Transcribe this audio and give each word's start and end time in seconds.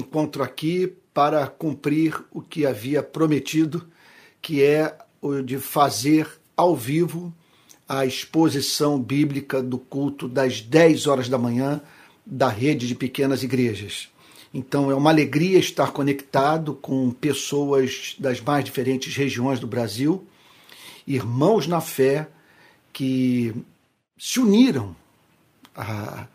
encontro 0.00 0.44
aqui 0.44 0.92
para 1.12 1.44
cumprir 1.48 2.14
o 2.30 2.40
que 2.40 2.64
havia 2.64 3.02
prometido, 3.02 3.84
que 4.40 4.62
é 4.62 4.96
o 5.20 5.42
de 5.42 5.58
fazer 5.58 6.30
ao 6.56 6.76
vivo 6.76 7.34
a 7.88 8.06
exposição 8.06 9.00
bíblica 9.00 9.60
do 9.60 9.76
culto 9.76 10.28
das 10.28 10.60
10 10.60 11.08
horas 11.08 11.28
da 11.28 11.36
manhã 11.36 11.80
da 12.24 12.48
rede 12.48 12.86
de 12.86 12.94
pequenas 12.94 13.42
igrejas. 13.42 14.08
Então 14.54 14.88
é 14.88 14.94
uma 14.94 15.10
alegria 15.10 15.58
estar 15.58 15.90
conectado 15.90 16.74
com 16.74 17.10
pessoas 17.10 18.14
das 18.20 18.40
mais 18.40 18.64
diferentes 18.64 19.16
regiões 19.16 19.58
do 19.58 19.66
Brasil, 19.66 20.24
irmãos 21.06 21.66
na 21.66 21.80
fé 21.80 22.28
que 22.92 23.52
se 24.16 24.38
uniram 24.38 24.94
a, 25.74 26.28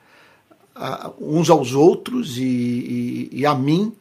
uns 1.19 1.49
aos 1.49 1.73
outros 1.73 2.37
e, 2.37 2.43
e, 2.43 3.29
e 3.31 3.45
a 3.45 3.53
mim 3.53 3.93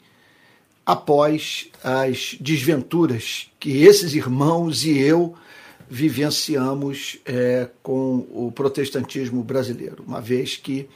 após 0.84 1.68
as 1.82 2.36
desventuras 2.40 3.50
que 3.60 3.82
esses 3.82 4.14
irmãos 4.14 4.84
e 4.84 4.98
eu 4.98 5.34
vivenciamos 5.88 7.18
é, 7.24 7.68
com 7.82 8.26
o 8.30 8.50
protestantismo 8.54 9.42
brasileiro, 9.42 10.02
uma 10.06 10.20
vez 10.20 10.56
que 10.56 10.88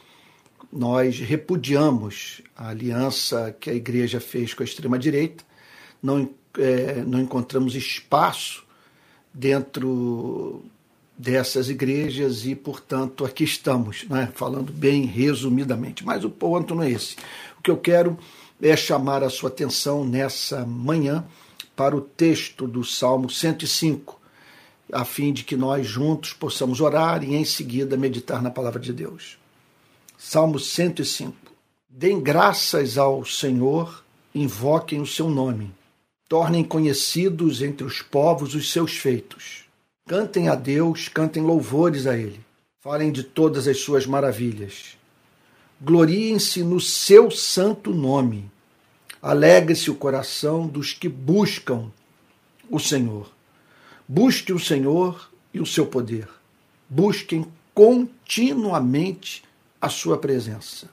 nós 0.72 1.20
repudiamos 1.20 2.40
a 2.56 2.70
aliança 2.70 3.54
que 3.60 3.70
a 3.70 3.74
igreja 3.74 4.20
fez 4.20 4.54
com 4.54 4.62
a 4.62 4.66
extrema-direita, 4.66 5.44
não, 6.02 6.28
é, 6.58 7.04
não 7.06 7.20
encontramos 7.20 7.74
espaço 7.74 8.64
dentro 9.32 10.64
dessas 11.18 11.68
igrejas 11.68 12.44
e, 12.44 12.54
portanto, 12.54 13.24
aqui 13.24 13.44
estamos, 13.44 14.04
né, 14.08 14.30
falando 14.34 14.72
bem 14.72 15.04
resumidamente. 15.04 16.04
Mas 16.04 16.24
o 16.24 16.30
ponto 16.30 16.74
não 16.74 16.82
é 16.82 16.90
esse. 16.90 17.16
O 17.58 17.62
que 17.62 17.70
eu 17.70 17.76
quero 17.76 18.18
é 18.60 18.76
chamar 18.76 19.22
a 19.22 19.30
sua 19.30 19.48
atenção 19.48 20.04
nessa 20.04 20.64
manhã 20.64 21.24
para 21.74 21.96
o 21.96 22.00
texto 22.00 22.66
do 22.66 22.84
Salmo 22.84 23.28
105, 23.28 24.18
a 24.92 25.04
fim 25.04 25.32
de 25.32 25.44
que 25.44 25.56
nós 25.56 25.86
juntos 25.86 26.32
possamos 26.32 26.80
orar 26.80 27.22
e 27.22 27.34
em 27.34 27.44
seguida 27.44 27.96
meditar 27.96 28.42
na 28.42 28.50
palavra 28.50 28.80
de 28.80 28.92
Deus. 28.92 29.38
Salmo 30.16 30.58
105. 30.58 31.36
Deem 31.88 32.20
graças 32.20 32.96
ao 32.96 33.24
Senhor, 33.24 34.02
invoquem 34.34 35.00
o 35.00 35.06
seu 35.06 35.28
nome. 35.28 35.70
Tornem 36.28 36.64
conhecidos 36.64 37.62
entre 37.62 37.86
os 37.86 38.02
povos 38.02 38.54
os 38.54 38.72
seus 38.72 38.96
feitos. 38.96 39.65
Cantem 40.08 40.48
a 40.48 40.54
Deus, 40.54 41.08
cantem 41.08 41.42
louvores 41.42 42.06
a 42.06 42.16
Ele. 42.16 42.38
Falem 42.80 43.10
de 43.10 43.24
todas 43.24 43.66
as 43.66 43.78
suas 43.80 44.06
maravilhas. 44.06 44.96
Gloriem-se 45.80 46.62
no 46.62 46.80
seu 46.80 47.28
santo 47.28 47.92
nome. 47.92 48.48
Alegre-se 49.20 49.90
o 49.90 49.96
coração 49.96 50.64
dos 50.64 50.92
que 50.92 51.08
buscam 51.08 51.90
o 52.70 52.78
Senhor. 52.78 53.28
Busque 54.06 54.52
o 54.52 54.60
Senhor 54.60 55.28
e 55.52 55.58
o 55.58 55.66
seu 55.66 55.84
poder. 55.84 56.28
Busquem 56.88 57.44
continuamente 57.74 59.42
a 59.80 59.88
sua 59.88 60.18
presença. 60.18 60.88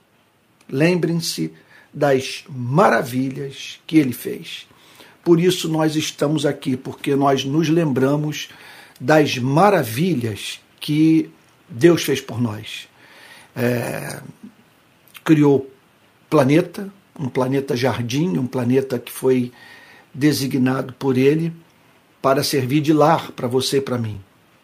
Lembrem-se 0.67 1.53
das 1.93 2.45
maravilhas 2.49 3.79
que 3.85 3.99
ele 3.99 4.13
fez. 4.13 4.67
Por 5.23 5.39
isso 5.39 5.69
nós 5.69 5.95
estamos 5.95 6.47
aqui, 6.47 6.75
porque 6.75 7.15
nós 7.15 7.45
nos 7.45 7.69
lembramos 7.69 8.49
das 9.03 9.37
maravilhas 9.37 10.61
que 10.79 11.29
Deus 11.67 12.03
fez 12.03 12.21
por 12.21 12.39
nós. 12.39 12.87
É, 13.53 14.21
criou 15.25 15.69
planeta, 16.29 16.89
um 17.19 17.27
planeta 17.27 17.75
jardim, 17.75 18.37
um 18.37 18.47
planeta 18.47 18.97
que 18.97 19.11
foi 19.11 19.51
designado 20.13 20.93
por 20.93 21.17
ele 21.17 21.53
para 22.21 22.45
servir 22.45 22.79
de 22.79 22.93
lar 22.93 23.33
para 23.33 23.45
você 23.45 23.79
e 23.79 23.81
para 23.81 23.97
mim. 23.97 24.21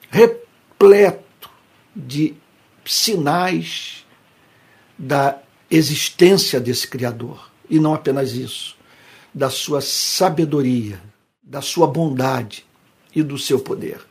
Repleto 0.10 1.50
de 1.94 2.34
sinais 2.86 4.06
da 4.98 5.38
existência 5.70 6.62
desse 6.62 6.88
Criador. 6.88 7.52
E 7.70 7.78
não 7.78 7.94
apenas 7.94 8.32
isso, 8.32 8.78
da 9.34 9.50
sua 9.50 9.82
sabedoria, 9.82 11.02
da 11.44 11.62
sua 11.62 11.88
bondade 11.88 12.66
e 13.14 13.22
do 13.22 13.38
seu 13.38 13.60
poder. 13.60 14.09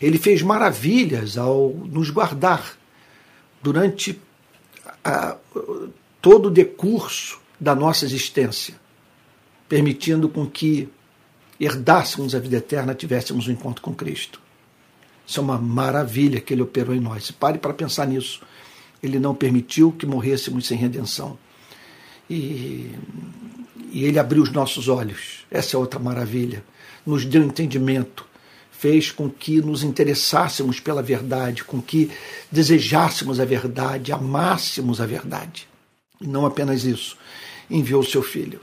Ele 0.00 0.18
fez 0.18 0.42
maravilhas 0.42 1.38
ao 1.38 1.70
nos 1.70 2.10
guardar 2.10 2.76
durante 3.62 4.20
a, 5.04 5.36
todo 6.20 6.46
o 6.46 6.50
decurso 6.50 7.40
da 7.58 7.74
nossa 7.74 8.04
existência, 8.04 8.74
permitindo 9.68 10.28
com 10.28 10.46
que 10.46 10.88
herdássemos 11.58 12.34
a 12.34 12.38
vida 12.38 12.56
eterna, 12.56 12.94
tivéssemos 12.94 13.48
um 13.48 13.52
encontro 13.52 13.82
com 13.82 13.94
Cristo. 13.94 14.40
Isso 15.26 15.40
é 15.40 15.42
uma 15.42 15.58
maravilha 15.58 16.40
que 16.40 16.54
ele 16.54 16.62
operou 16.62 16.94
em 16.94 17.00
nós. 17.00 17.30
Pare 17.30 17.58
para 17.58 17.72
pensar 17.72 18.06
nisso. 18.06 18.42
Ele 19.02 19.18
não 19.18 19.34
permitiu 19.34 19.92
que 19.92 20.06
morrêssemos 20.06 20.66
sem 20.66 20.76
redenção. 20.76 21.38
E, 22.28 22.92
e 23.90 24.04
ele 24.04 24.18
abriu 24.18 24.42
os 24.42 24.52
nossos 24.52 24.88
olhos. 24.88 25.44
Essa 25.50 25.76
é 25.76 25.78
outra 25.78 25.98
maravilha. 25.98 26.64
Nos 27.04 27.24
deu 27.24 27.42
entendimento. 27.42 28.25
Fez 28.78 29.10
com 29.10 29.28
que 29.30 29.60
nos 29.60 29.82
interessássemos 29.82 30.80
pela 30.80 31.02
verdade, 31.02 31.64
com 31.64 31.80
que 31.80 32.10
desejássemos 32.50 33.40
a 33.40 33.44
verdade, 33.44 34.12
amássemos 34.12 35.00
a 35.00 35.06
verdade. 35.06 35.68
E 36.20 36.26
não 36.26 36.46
apenas 36.46 36.84
isso, 36.84 37.16
enviou 37.70 38.02
seu 38.02 38.22
filho 38.22 38.60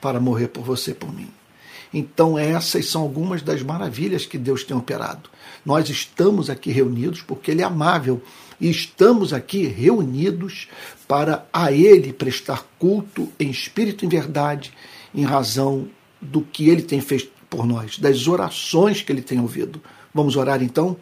para 0.00 0.20
morrer 0.20 0.48
por 0.48 0.64
você 0.64 0.94
por 0.94 1.12
mim. 1.12 1.28
Então, 1.92 2.38
essas 2.38 2.86
são 2.86 3.02
algumas 3.02 3.42
das 3.42 3.62
maravilhas 3.62 4.26
que 4.26 4.36
Deus 4.36 4.62
tem 4.62 4.76
operado. 4.76 5.30
Nós 5.64 5.88
estamos 5.88 6.50
aqui 6.50 6.70
reunidos 6.70 7.22
porque 7.22 7.50
Ele 7.50 7.62
é 7.62 7.64
amável 7.64 8.22
e 8.60 8.68
estamos 8.68 9.32
aqui 9.32 9.66
reunidos 9.66 10.68
para 11.06 11.46
a 11.52 11.72
Ele 11.72 12.12
prestar 12.12 12.66
culto 12.78 13.32
em 13.38 13.50
espírito 13.50 14.04
e 14.04 14.06
em 14.06 14.10
verdade, 14.10 14.72
em 15.14 15.24
razão 15.24 15.88
do 16.20 16.42
que 16.42 16.68
Ele 16.68 16.82
tem 16.82 17.00
feito 17.00 17.37
por 17.48 17.66
nós, 17.66 17.98
das 17.98 18.26
orações 18.26 19.02
que 19.02 19.12
Ele 19.12 19.22
tem 19.22 19.40
ouvido. 19.40 19.80
Vamos 20.14 20.36
orar 20.36 20.62
então? 20.62 20.96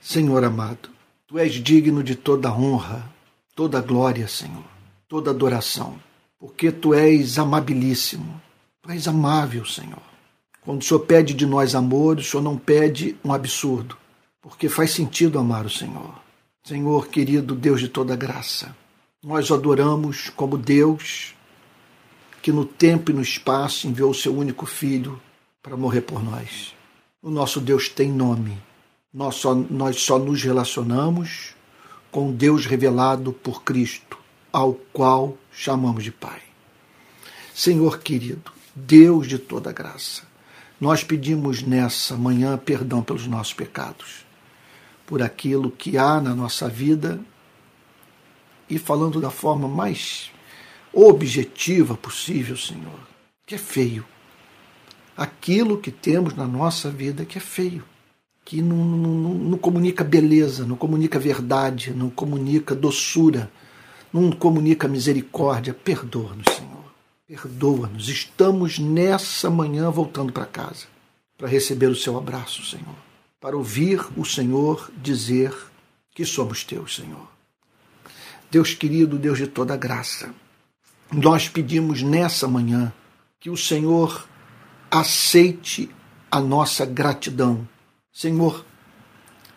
Senhor 0.00 0.44
amado, 0.44 0.90
Tu 1.26 1.38
és 1.38 1.54
digno 1.54 2.02
de 2.02 2.14
toda 2.14 2.52
honra, 2.52 3.10
toda 3.54 3.80
glória, 3.80 4.28
Senhor, 4.28 4.64
toda 5.08 5.30
adoração, 5.30 5.98
porque 6.38 6.70
Tu 6.70 6.94
és 6.94 7.38
amabilíssimo, 7.38 8.40
Tu 8.82 8.92
és 8.92 9.08
amável, 9.08 9.64
Senhor. 9.64 10.02
Quando 10.62 10.82
o 10.82 10.84
Senhor 10.84 11.00
pede 11.00 11.34
de 11.34 11.46
nós 11.46 11.74
amor, 11.74 12.18
o 12.18 12.22
Senhor 12.22 12.42
não 12.42 12.56
pede 12.56 13.16
um 13.24 13.32
absurdo, 13.32 13.96
porque 14.40 14.68
faz 14.68 14.92
sentido 14.92 15.38
amar 15.38 15.66
o 15.66 15.70
Senhor. 15.70 16.14
Senhor 16.64 17.08
querido 17.08 17.54
Deus 17.54 17.80
de 17.80 17.88
toda 17.88 18.16
graça, 18.16 18.74
nós 19.22 19.50
o 19.50 19.54
adoramos 19.54 20.30
como 20.30 20.58
Deus 20.58 21.34
que 22.42 22.52
no 22.52 22.64
tempo 22.64 23.10
e 23.10 23.14
no 23.14 23.22
espaço 23.22 23.88
enviou 23.88 24.10
o 24.10 24.14
seu 24.14 24.32
único 24.32 24.66
filho 24.66 25.20
para 25.66 25.76
morrer 25.76 26.02
por 26.02 26.22
nós. 26.22 26.76
O 27.20 27.28
nosso 27.28 27.60
Deus 27.60 27.88
tem 27.88 28.08
nome. 28.08 28.56
Nós 29.12 29.34
só, 29.34 29.52
nós 29.52 30.00
só 30.00 30.16
nos 30.16 30.40
relacionamos 30.40 31.56
com 32.08 32.30
Deus 32.32 32.66
revelado 32.66 33.32
por 33.32 33.64
Cristo, 33.64 34.16
ao 34.52 34.74
qual 34.92 35.36
chamamos 35.50 36.04
de 36.04 36.12
Pai. 36.12 36.40
Senhor 37.52 37.98
querido, 37.98 38.52
Deus 38.76 39.26
de 39.26 39.40
toda 39.40 39.72
graça, 39.72 40.22
nós 40.80 41.02
pedimos 41.02 41.62
nessa 41.62 42.16
manhã 42.16 42.56
perdão 42.56 43.02
pelos 43.02 43.26
nossos 43.26 43.52
pecados 43.52 44.24
por 45.04 45.20
aquilo 45.20 45.68
que 45.68 45.98
há 45.98 46.20
na 46.20 46.32
nossa 46.32 46.68
vida 46.68 47.18
e 48.70 48.78
falando 48.78 49.20
da 49.20 49.30
forma 49.30 49.66
mais 49.66 50.30
objetiva 50.92 51.96
possível, 51.96 52.56
Senhor, 52.56 53.00
que 53.44 53.56
é 53.56 53.58
feio. 53.58 54.06
Aquilo 55.16 55.78
que 55.78 55.90
temos 55.90 56.34
na 56.34 56.46
nossa 56.46 56.90
vida 56.90 57.24
que 57.24 57.38
é 57.38 57.40
feio, 57.40 57.84
que 58.44 58.60
não, 58.60 58.76
não, 58.76 59.34
não 59.34 59.58
comunica 59.58 60.04
beleza, 60.04 60.66
não 60.66 60.76
comunica 60.76 61.18
verdade, 61.18 61.92
não 61.94 62.10
comunica 62.10 62.74
doçura, 62.74 63.50
não 64.12 64.30
comunica 64.30 64.86
misericórdia. 64.86 65.72
Perdoa-nos, 65.72 66.46
Senhor. 66.54 66.84
Perdoa-nos. 67.26 68.08
Estamos 68.08 68.78
nessa 68.78 69.48
manhã 69.48 69.90
voltando 69.90 70.32
para 70.32 70.46
casa 70.46 70.86
para 71.38 71.48
receber 71.48 71.86
o 71.86 71.96
seu 71.96 72.16
abraço, 72.16 72.64
Senhor 72.64 73.06
para 73.46 73.56
ouvir 73.56 74.04
o 74.16 74.24
Senhor 74.24 74.90
dizer 74.96 75.54
que 76.12 76.24
somos 76.24 76.64
teus, 76.64 76.96
Senhor. 76.96 77.28
Deus 78.50 78.74
querido, 78.74 79.18
Deus 79.18 79.38
de 79.38 79.46
toda 79.46 79.76
graça, 79.76 80.34
nós 81.12 81.48
pedimos 81.48 82.02
nessa 82.02 82.48
manhã 82.48 82.92
que 83.38 83.48
o 83.48 83.56
Senhor 83.56 84.26
aceite 84.90 85.90
a 86.30 86.40
nossa 86.40 86.84
gratidão. 86.84 87.66
Senhor, 88.12 88.64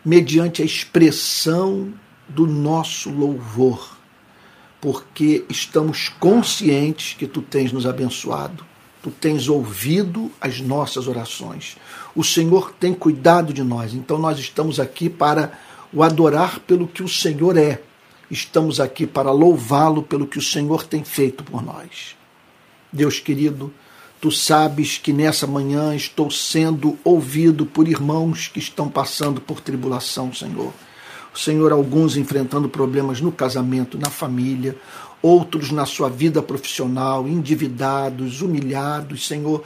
mediante 0.04 0.62
a 0.62 0.64
expressão 0.64 1.92
do 2.28 2.46
nosso 2.46 3.10
louvor, 3.10 3.96
porque 4.80 5.44
estamos 5.48 6.08
conscientes 6.08 7.14
que 7.14 7.26
tu 7.26 7.42
tens 7.42 7.72
nos 7.72 7.86
abençoado, 7.86 8.64
tu 9.02 9.10
tens 9.10 9.48
ouvido 9.48 10.30
as 10.40 10.60
nossas 10.60 11.06
orações. 11.06 11.76
O 12.14 12.22
Senhor 12.22 12.72
tem 12.72 12.94
cuidado 12.94 13.52
de 13.52 13.62
nós, 13.62 13.94
então 13.94 14.18
nós 14.18 14.38
estamos 14.38 14.78
aqui 14.78 15.08
para 15.08 15.58
o 15.92 16.02
adorar 16.02 16.60
pelo 16.60 16.86
que 16.86 17.02
o 17.02 17.08
Senhor 17.08 17.56
é. 17.56 17.82
Estamos 18.30 18.78
aqui 18.78 19.06
para 19.06 19.32
louvá-lo 19.32 20.02
pelo 20.02 20.26
que 20.26 20.38
o 20.38 20.42
Senhor 20.42 20.86
tem 20.86 21.02
feito 21.02 21.42
por 21.42 21.62
nós. 21.62 22.16
Deus 22.92 23.18
querido, 23.18 23.72
tu 24.20 24.30
sabes 24.30 24.98
que 24.98 25.12
nessa 25.12 25.46
manhã 25.46 25.94
estou 25.94 26.30
sendo 26.30 26.98
ouvido 27.02 27.64
por 27.64 27.88
irmãos 27.88 28.48
que 28.48 28.58
estão 28.58 28.88
passando 28.88 29.40
por 29.40 29.60
tribulação, 29.60 30.32
Senhor. 30.32 30.72
Senhor, 31.34 31.72
alguns 31.72 32.16
enfrentando 32.16 32.68
problemas 32.68 33.20
no 33.20 33.32
casamento, 33.32 33.96
na 33.96 34.10
família, 34.10 34.76
outros 35.22 35.70
na 35.70 35.86
sua 35.86 36.10
vida 36.10 36.42
profissional, 36.42 37.26
endividados, 37.26 38.42
humilhados, 38.42 39.26
Senhor, 39.26 39.62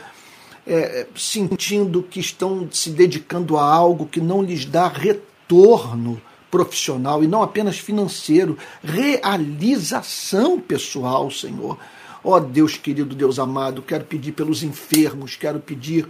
é, 0.67 1.07
sentindo 1.17 2.03
que 2.03 2.21
estão 2.21 2.69
se 2.71 2.91
dedicando 2.91 3.57
a 3.57 3.65
algo 3.65 4.07
que 4.07 4.21
não 4.21 4.43
lhes 4.43 4.65
dá 4.65 4.89
retorno 4.89 6.21
profissional 6.51 7.25
e 7.25 7.27
não 7.27 7.43
apenas 7.43 7.79
financeiro, 7.79 8.57
realização 8.83 10.61
pessoal, 10.61 11.29
Senhor. 11.31 11.77
Ó 12.25 12.37
oh, 12.37 12.41
Deus 12.41 12.77
querido, 12.77 13.15
Deus 13.15 13.39
amado, 13.39 13.83
quero 13.83 14.05
pedir 14.05 14.33
pelos 14.33 14.63
enfermos, 14.63 15.37
quero 15.37 15.61
pedir 15.61 16.09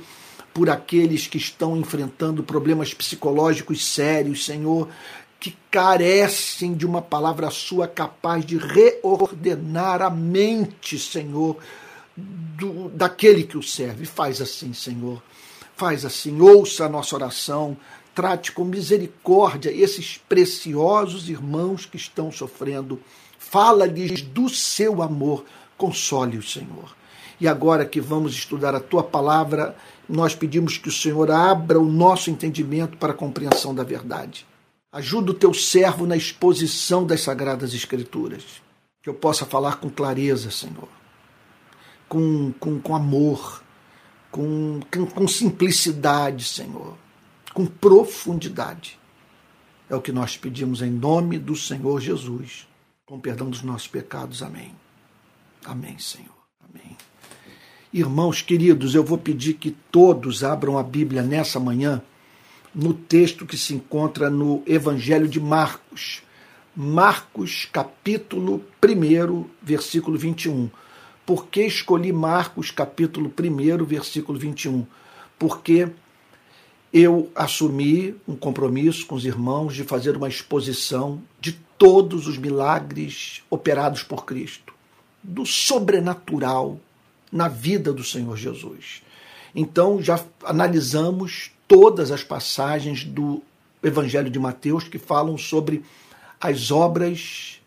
por 0.55 0.71
aqueles 0.71 1.27
que 1.27 1.37
estão 1.37 1.77
enfrentando 1.77 2.45
problemas 2.45 2.95
psicológicos 2.95 3.85
sérios, 3.85 4.45
Senhor 4.45 4.89
que 5.45 5.55
carecem 5.71 6.73
de 6.73 6.87
uma 6.87 7.03
palavra 7.03 7.51
sua 7.51 7.87
capaz 7.87 8.47
de 8.47 8.57
reordenar 8.57 10.01
a 10.01 10.09
mente, 10.09 10.99
Senhor, 10.99 11.59
do, 12.17 12.89
daquele 12.89 13.43
que 13.43 13.59
o 13.59 13.63
serve. 13.63 14.07
Faz 14.07 14.41
assim, 14.41 14.73
Senhor. 14.73 15.23
Faz 15.77 16.07
assim, 16.07 16.41
ouça 16.41 16.87
a 16.87 16.89
nossa 16.89 17.15
oração, 17.15 17.77
trate 18.15 18.53
com 18.53 18.65
misericórdia 18.65 19.71
esses 19.71 20.17
preciosos 20.17 21.29
irmãos 21.29 21.85
que 21.85 21.99
estão 21.99 22.33
sofrendo. 22.33 22.99
Fala-lhes 23.39 24.23
do 24.23 24.49
seu 24.49 25.03
amor, 25.03 25.45
console-os, 25.85 26.51
Senhor. 26.51 26.97
E 27.39 27.47
agora 27.47 27.85
que 27.85 28.01
vamos 28.01 28.33
estudar 28.33 28.75
a 28.75 28.81
tua 28.81 29.03
palavra, 29.03 29.77
nós 30.09 30.35
pedimos 30.35 30.79
que 30.79 30.89
o 30.89 30.93
Senhor 30.93 31.31
abra 31.31 31.79
o 31.79 31.85
nosso 31.85 32.31
entendimento 32.31 32.97
para 32.97 33.13
a 33.13 33.17
compreensão 33.17 33.75
da 33.75 33.83
verdade. 33.83 34.47
Ajuda 34.91 35.33
o 35.33 35.35
teu 35.35 35.53
servo 35.53 36.07
na 36.07 36.17
exposição 36.17 37.07
das 37.07 37.21
Sagradas 37.21 37.75
Escrituras. 37.75 38.63
Que 39.03 39.11
eu 39.11 39.15
possa 39.15 39.45
falar 39.45 39.77
com 39.77 39.91
clareza, 39.91 40.51
Senhor. 40.51 40.89
Com, 42.09 42.53
com, 42.59 42.81
com 42.81 42.97
amor. 42.97 43.63
Com, 44.31 44.81
com, 44.91 45.05
com 45.05 45.29
simplicidade, 45.29 46.45
Senhor. 46.45 46.97
Com 47.53 47.67
profundidade. 47.67 48.99
É 49.91 49.95
o 49.95 50.01
que 50.01 50.13
nós 50.13 50.35
pedimos 50.35 50.81
em 50.81 50.91
nome 50.91 51.39
do 51.39 51.55
Senhor 51.55 52.01
Jesus. 52.01 52.67
Com 53.05 53.21
perdão 53.21 53.51
dos 53.51 53.63
nossos 53.63 53.89
pecados. 53.89 54.43
Amém. 54.43 54.75
Amém, 55.65 55.99
Senhor. 55.99 56.35
Amém. 56.69 56.97
Irmãos 57.93 58.43
queridos, 58.43 58.95
eu 58.95 59.03
vou 59.03 59.19
pedir 59.19 59.55
que 59.55 59.71
todos 59.71 60.45
abram 60.45 60.79
a 60.79 60.83
Bíblia 60.83 61.23
nessa 61.23 61.59
manhã 61.59 62.03
no 62.75 62.93
texto 62.93 63.47
que 63.47 63.57
se 63.57 63.75
encontra 63.75 64.29
no 64.29 64.63
Evangelho 64.67 65.29
de 65.29 65.41
Marcos. 65.41 66.23
Marcos, 66.77 67.69
capítulo 67.73 68.65
1, 68.85 69.45
versículo 69.63 70.19
21. 70.19 70.69
Por 71.25 71.47
que 71.47 71.63
escolhi 71.63 72.13
Marcos, 72.13 72.71
capítulo 72.71 73.33
1, 73.39 73.85
versículo 73.85 74.39
21? 74.39 74.85
Porque 75.39 75.89
eu 76.93 77.31
assumi 77.35 78.15
um 78.27 78.37
compromisso 78.37 79.05
com 79.07 79.15
os 79.17 79.25
irmãos 79.25 79.75
de 79.75 79.83
fazer 79.83 80.17
uma 80.17 80.29
exposição 80.29 81.21
de 81.41 81.53
todos 81.77 82.29
os 82.29 82.39
milagres 82.39 83.43
operados 83.51 84.03
por 84.03 84.25
Cristo, 84.25 84.64
do 85.25 85.47
sobrenatural 85.47 86.79
na 87.33 87.49
vida 87.49 87.93
do 87.93 88.05
Senhor 88.05 88.37
Jesus. 88.37 89.03
Então, 89.55 90.03
já 90.03 90.23
analisamos 90.45 91.51
todas 91.67 92.11
as 92.11 92.23
passagens 92.23 93.05
do 93.05 93.43
Evangelho 93.83 94.31
de 94.31 94.39
Mateus 94.39 94.85
que 94.85 94.99
falam 94.99 95.39
sobre 95.39 95.83
as 96.41 96.71
obras 96.71 97.61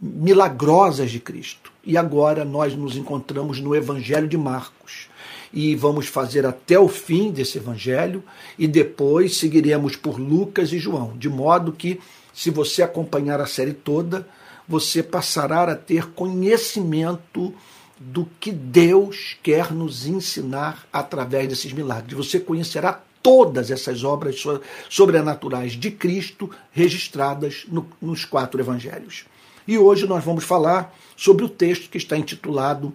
milagrosas 0.00 1.10
de 1.10 1.18
Cristo. 1.18 1.72
E 1.84 1.96
agora 1.96 2.44
nós 2.44 2.74
nos 2.74 2.96
encontramos 2.96 3.58
no 3.58 3.74
Evangelho 3.74 4.28
de 4.28 4.38
Marcos. 4.38 5.08
E 5.52 5.74
vamos 5.74 6.06
fazer 6.06 6.46
até 6.46 6.78
o 6.78 6.88
fim 6.88 7.30
desse 7.30 7.58
evangelho 7.58 8.24
e 8.58 8.66
depois 8.66 9.36
seguiremos 9.36 9.96
por 9.96 10.18
Lucas 10.18 10.72
e 10.72 10.78
João, 10.78 11.14
de 11.18 11.28
modo 11.28 11.72
que, 11.72 12.00
se 12.32 12.48
você 12.48 12.82
acompanhar 12.82 13.38
a 13.38 13.46
série 13.46 13.74
toda, 13.74 14.26
você 14.72 15.02
passará 15.02 15.64
a 15.64 15.76
ter 15.76 16.12
conhecimento 16.12 17.54
do 18.00 18.26
que 18.40 18.50
Deus 18.50 19.36
quer 19.42 19.70
nos 19.70 20.06
ensinar 20.06 20.88
através 20.90 21.46
desses 21.46 21.74
milagres. 21.74 22.16
Você 22.16 22.40
conhecerá 22.40 22.98
todas 23.22 23.70
essas 23.70 24.02
obras 24.02 24.42
sobrenaturais 24.88 25.72
de 25.72 25.90
Cristo 25.90 26.50
registradas 26.72 27.66
no, 27.68 27.86
nos 28.00 28.24
quatro 28.24 28.62
evangelhos. 28.62 29.26
E 29.68 29.76
hoje 29.76 30.06
nós 30.06 30.24
vamos 30.24 30.42
falar 30.42 30.96
sobre 31.14 31.44
o 31.44 31.50
texto 31.50 31.90
que 31.90 31.98
está 31.98 32.16
intitulado 32.16 32.94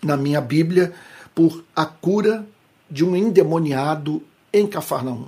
na 0.00 0.16
minha 0.16 0.40
Bíblia 0.40 0.94
por 1.34 1.64
A 1.74 1.84
Cura 1.84 2.46
de 2.88 3.04
um 3.04 3.16
Endemoniado 3.16 4.22
em 4.52 4.68
Cafarnaum. 4.68 5.26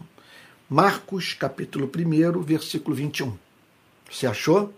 Marcos, 0.70 1.34
capítulo 1.34 1.90
1, 1.92 2.42
versículo 2.42 2.94
21. 2.94 3.36
Você 4.08 4.24
achou? 4.24 4.72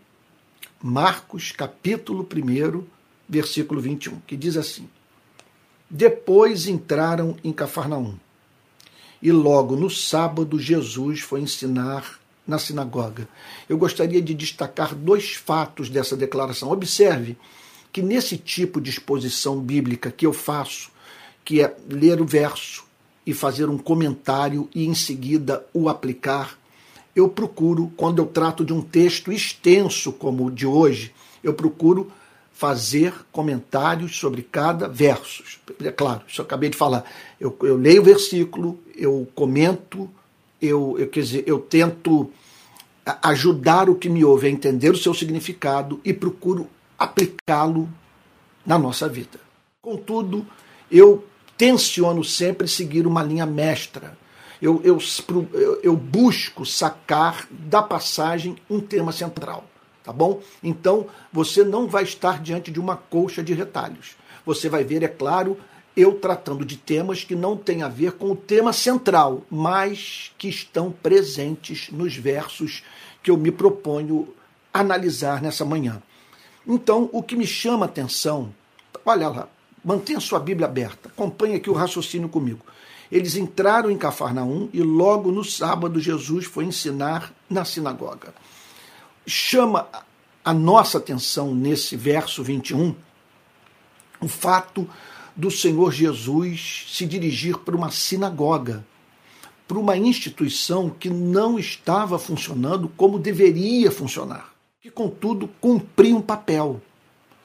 Marcos, 0.82 1.52
capítulo 1.52 2.26
1, 2.26 2.84
versículo 3.28 3.80
21, 3.80 4.20
que 4.26 4.36
diz 4.36 4.56
assim: 4.56 4.88
Depois 5.88 6.66
entraram 6.66 7.36
em 7.44 7.52
Cafarnaum 7.52 8.14
e 9.22 9.30
logo 9.30 9.76
no 9.76 9.90
sábado 9.90 10.58
Jesus 10.58 11.20
foi 11.20 11.40
ensinar 11.40 12.18
na 12.46 12.58
sinagoga. 12.58 13.28
Eu 13.68 13.76
gostaria 13.76 14.22
de 14.22 14.34
destacar 14.34 14.94
dois 14.94 15.34
fatos 15.34 15.90
dessa 15.90 16.16
declaração. 16.16 16.70
Observe 16.70 17.36
que 17.92 18.00
nesse 18.00 18.38
tipo 18.38 18.80
de 18.80 18.90
exposição 18.90 19.60
bíblica 19.60 20.10
que 20.10 20.24
eu 20.24 20.32
faço, 20.32 20.90
que 21.44 21.60
é 21.60 21.76
ler 21.88 22.20
o 22.20 22.26
verso 22.26 22.84
e 23.26 23.34
fazer 23.34 23.68
um 23.68 23.76
comentário 23.76 24.68
e 24.74 24.86
em 24.86 24.94
seguida 24.94 25.66
o 25.74 25.88
aplicar, 25.88 26.58
eu 27.14 27.28
procuro, 27.28 27.92
quando 27.96 28.20
eu 28.20 28.26
trato 28.26 28.64
de 28.64 28.72
um 28.72 28.80
texto 28.80 29.32
extenso 29.32 30.12
como 30.12 30.46
o 30.46 30.50
de 30.50 30.66
hoje, 30.66 31.12
eu 31.42 31.54
procuro 31.54 32.10
fazer 32.52 33.14
comentários 33.32 34.18
sobre 34.18 34.42
cada 34.42 34.86
verso. 34.86 35.42
É 35.82 35.90
claro, 35.90 36.22
isso 36.28 36.40
eu 36.40 36.44
acabei 36.44 36.68
de 36.68 36.76
falar. 36.76 37.04
Eu, 37.40 37.56
eu 37.62 37.76
leio 37.76 38.02
o 38.02 38.04
versículo, 38.04 38.78
eu 38.94 39.26
comento, 39.34 40.08
eu, 40.60 40.96
eu, 40.98 41.08
quer 41.08 41.20
dizer, 41.20 41.44
eu 41.46 41.58
tento 41.58 42.30
ajudar 43.22 43.88
o 43.88 43.94
que 43.94 44.08
me 44.08 44.24
ouve 44.24 44.46
a 44.46 44.50
entender 44.50 44.90
o 44.90 44.96
seu 44.96 45.14
significado 45.14 46.00
e 46.04 46.12
procuro 46.12 46.68
aplicá-lo 46.98 47.88
na 48.64 48.78
nossa 48.78 49.08
vida. 49.08 49.40
Contudo, 49.80 50.46
eu 50.90 51.24
tenciono 51.56 52.22
sempre 52.22 52.68
seguir 52.68 53.06
uma 53.06 53.22
linha 53.22 53.46
mestra. 53.46 54.18
Eu, 54.60 54.80
eu, 54.84 54.98
eu 55.82 55.96
busco 55.96 56.66
sacar 56.66 57.46
da 57.50 57.82
passagem 57.82 58.56
um 58.68 58.80
tema 58.80 59.12
central 59.12 59.64
tá 60.02 60.12
bom? 60.12 60.40
Então, 60.62 61.06
você 61.32 61.62
não 61.62 61.86
vai 61.86 62.02
estar 62.02 62.42
diante 62.42 62.70
de 62.70 62.80
uma 62.80 62.96
colcha 62.96 63.42
de 63.42 63.54
retalhos. 63.54 64.16
Você 64.44 64.68
vai 64.68 64.82
ver, 64.82 65.02
é 65.02 65.08
claro, 65.08 65.58
eu 65.96 66.14
tratando 66.14 66.64
de 66.64 66.76
temas 66.76 67.24
que 67.24 67.34
não 67.34 67.56
têm 67.56 67.82
a 67.82 67.88
ver 67.88 68.12
com 68.12 68.30
o 68.30 68.36
tema 68.36 68.72
central, 68.72 69.42
mas 69.50 70.32
que 70.38 70.48
estão 70.48 70.90
presentes 70.90 71.90
nos 71.90 72.16
versos 72.16 72.82
que 73.22 73.30
eu 73.30 73.36
me 73.36 73.50
proponho 73.50 74.28
analisar 74.72 75.42
nessa 75.42 75.64
manhã. 75.64 76.02
Então, 76.66 77.08
o 77.12 77.22
que 77.22 77.36
me 77.36 77.46
chama 77.46 77.86
a 77.86 77.88
atenção, 77.88 78.54
olha 79.04 79.28
lá, 79.28 79.48
mantenha 79.84 80.20
sua 80.20 80.38
Bíblia 80.38 80.66
aberta, 80.66 81.08
acompanhe 81.08 81.56
aqui 81.56 81.68
o 81.68 81.74
raciocínio 81.74 82.28
comigo. 82.28 82.64
Eles 83.10 83.36
entraram 83.36 83.90
em 83.90 83.98
Cafarnaum 83.98 84.68
e 84.72 84.82
logo 84.82 85.32
no 85.32 85.44
sábado 85.44 86.00
Jesus 86.00 86.46
foi 86.46 86.64
ensinar 86.64 87.32
na 87.48 87.64
sinagoga 87.64 88.32
chama 89.30 89.88
a 90.44 90.52
nossa 90.52 90.98
atenção 90.98 91.54
nesse 91.54 91.96
verso 91.96 92.42
21 92.42 92.94
o 94.20 94.28
fato 94.28 94.88
do 95.36 95.50
Senhor 95.50 95.92
Jesus 95.92 96.86
se 96.90 97.06
dirigir 97.06 97.56
para 97.58 97.76
uma 97.76 97.90
sinagoga, 97.90 98.84
para 99.66 99.78
uma 99.78 99.96
instituição 99.96 100.90
que 100.90 101.08
não 101.08 101.58
estava 101.58 102.18
funcionando 102.18 102.90
como 102.96 103.18
deveria 103.18 103.90
funcionar. 103.90 104.50
que, 104.82 104.90
contudo, 104.90 105.48
cumpriam 105.60 106.18
um 106.18 106.22
papel, 106.22 106.80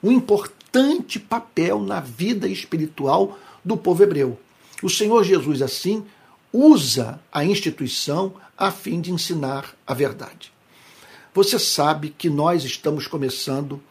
um 0.01 0.11
importante 0.11 1.19
papel 1.19 1.79
na 1.81 1.99
vida 1.99 2.47
espiritual 2.47 3.37
do 3.63 3.77
povo 3.77 4.03
hebreu. 4.03 4.39
O 4.81 4.89
Senhor 4.89 5.23
Jesus, 5.23 5.61
assim, 5.61 6.05
usa 6.51 7.19
a 7.31 7.43
instituição 7.43 8.33
a 8.57 8.71
fim 8.71 9.01
de 9.01 9.11
ensinar 9.11 9.75
a 9.85 9.93
verdade. 9.93 10.51
Você 11.33 11.59
sabe 11.59 12.13
que 12.17 12.29
nós 12.29 12.63
estamos 12.63 13.07
começando 13.07 13.81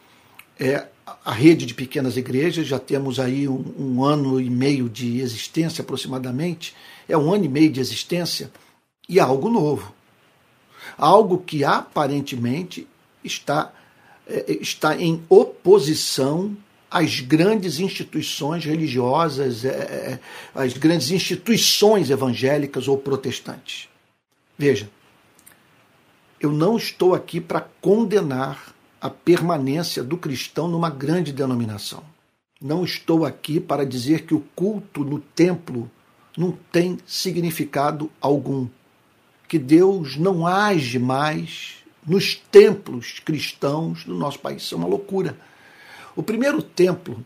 é, 0.59 0.87
a 1.23 1.31
rede 1.31 1.65
de 1.65 1.73
pequenas 1.73 2.17
igrejas, 2.17 2.65
já 2.65 2.79
temos 2.79 3.19
aí 3.19 3.47
um, 3.47 3.63
um, 3.77 4.03
ano 4.03 4.41
e 4.41 4.49
meio 4.49 4.89
de 4.89 5.19
existência 5.19 5.83
aproximadamente, 5.83 6.75
é 7.07 7.15
um 7.15 7.31
ano 7.31 7.45
e 7.45 7.49
meio 7.49 7.71
de 7.71 7.79
existência, 7.79 8.51
e 9.07 9.19
é 9.19 9.21
algo 9.21 9.49
novo. 9.49 9.93
Algo 10.97 11.37
que 11.39 11.63
aparentemente 11.63 12.87
está, 13.23 13.71
é, 14.27 14.57
está 14.59 14.99
em 14.99 15.23
oposição 15.29 16.55
às 16.89 17.19
grandes 17.19 17.79
instituições 17.79 18.63
religiosas, 18.63 19.65
é, 19.65 19.69
é 19.69 20.19
às 20.53 20.73
grandes 20.73 21.11
instituições 21.11 22.09
evangélicas 22.09 22.87
ou 22.87 22.97
protestantes. 22.97 23.89
Veja, 24.57 24.89
eu 26.39 26.51
não 26.51 26.77
estou 26.77 27.13
aqui 27.13 27.41
para 27.41 27.61
condenar 27.81 28.73
a 29.01 29.09
permanência 29.09 30.03
do 30.03 30.17
cristão 30.17 30.67
numa 30.67 30.89
grande 30.89 31.31
denominação. 31.31 32.03
Não 32.61 32.83
estou 32.83 33.25
aqui 33.25 33.59
para 33.59 33.85
dizer 33.85 34.25
que 34.25 34.33
o 34.33 34.43
culto 34.55 35.03
no 35.03 35.19
templo 35.19 35.89
não 36.37 36.57
tem 36.71 36.97
significado 37.05 38.09
algum, 38.19 38.67
que 39.47 39.59
Deus 39.59 40.17
não 40.17 40.45
age 40.45 40.97
mais 40.99 41.75
nos 42.05 42.35
templos 42.35 43.19
cristãos 43.19 44.03
do 44.03 44.15
nosso 44.15 44.39
país. 44.39 44.63
Isso 44.63 44.75
é 44.75 44.77
uma 44.77 44.87
loucura. 44.87 45.37
O 46.15 46.23
primeiro 46.23 46.61
templo 46.61 47.25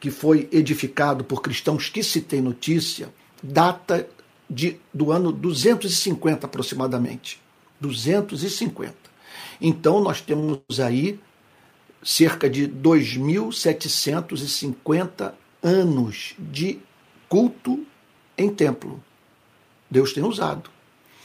que 0.00 0.10
foi 0.10 0.48
edificado 0.50 1.22
por 1.22 1.40
cristãos 1.42 1.88
que 1.88 2.02
se 2.02 2.20
tem 2.22 2.40
notícia 2.40 3.14
data 3.42 4.08
de, 4.48 4.80
do 4.92 5.12
ano 5.12 5.30
250 5.30 6.46
aproximadamente. 6.46 7.40
250. 7.80 8.94
Então 9.60 10.00
nós 10.00 10.22
temos 10.22 10.58
aí 10.80 11.20
cerca 12.02 12.48
de 12.48 12.66
2.750 12.66 15.34
anos 15.62 16.34
de 16.38 16.80
culto 17.28 17.84
em 18.36 18.48
templo. 18.48 19.00
Deus 19.90 20.12
tem 20.12 20.22
usado. 20.24 20.70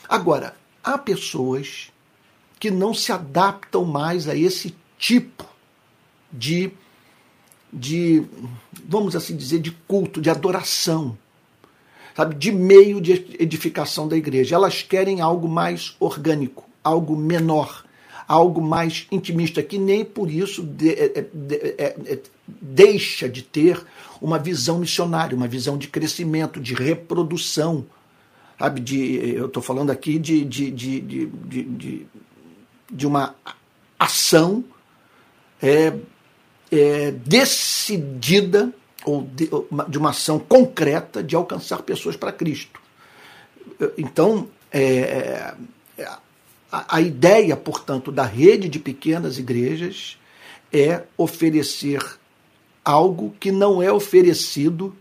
Agora, 0.07 0.55
há 0.83 0.95
pessoas 0.97 1.91
que 2.59 2.69
não 2.69 2.93
se 2.93 3.12
adaptam 3.12 3.83
mais 3.85 4.27
a 4.27 4.35
esse 4.35 4.75
tipo 4.97 5.54
de, 6.38 6.72
de 7.72 8.24
vamos 8.88 9.15
assim 9.15 9.36
dizer, 9.36 9.60
de 9.60 9.72
culto, 9.72 10.22
de 10.22 10.30
adoração 10.30 11.18
sabe, 12.15 12.34
de 12.36 12.51
meio 12.51 13.01
de 13.01 13.36
edificação 13.38 14.08
da 14.08 14.15
igreja. 14.15 14.56
Elas 14.56 14.82
querem 14.82 15.20
algo 15.20 15.50
mais 15.50 15.96
orgânico, 16.00 16.63
algo 16.84 17.15
menor, 17.15 17.84
algo 18.27 18.62
mais 18.62 19.06
intimista, 19.12 19.62
que 19.62 19.77
nem 19.77 20.06
por 20.06 20.32
isso 20.32 20.63
de, 20.63 20.92
é, 20.92 21.27
de, 21.34 21.56
é, 21.56 21.96
é, 22.06 22.20
deixa 22.48 23.27
de 23.27 23.44
ter 23.44 23.86
uma 24.22 24.39
visão 24.39 24.80
missionária, 24.80 25.36
uma 25.36 25.48
visão 25.48 25.77
de 25.77 25.88
crescimento, 25.89 26.60
de 26.60 26.74
reprodução. 26.74 27.86
Sabe, 28.58 28.80
de, 28.80 29.36
eu 29.36 29.48
estou 29.48 29.62
falando 29.62 29.89
aqui 29.89 30.18
de, 30.18 30.46
de, 30.46 30.72
de, 30.72 31.01
de, 31.01 31.25
de, 31.25 32.08
de 32.89 33.06
uma 33.06 33.36
ação 34.00 34.63
é, 35.62 35.94
é, 36.75 37.12
decidida 37.12 38.74
ou 39.05 39.22
de, 39.22 39.50
de 39.88 39.98
uma 39.98 40.10
ação 40.10 40.39
concreta 40.39 41.24
de 41.24 41.36
alcançar 41.36 41.82
pessoas 41.84 42.15
para 42.15 42.32
Cristo. 42.32 42.82
Então, 43.98 44.48
é, 44.72 45.53
é, 45.98 46.08
a, 46.72 46.96
a 46.98 47.01
ideia, 47.01 47.55
portanto, 47.55 48.12
da 48.12 48.24
rede 48.24 48.67
de 48.67 48.79
pequenas 48.79 49.38
igrejas 49.38 50.17
é 50.74 51.03
oferecer 51.17 52.01
algo 52.84 53.36
que 53.39 53.51
não 53.51 53.82
é 53.82 53.91
oferecido 53.91 54.96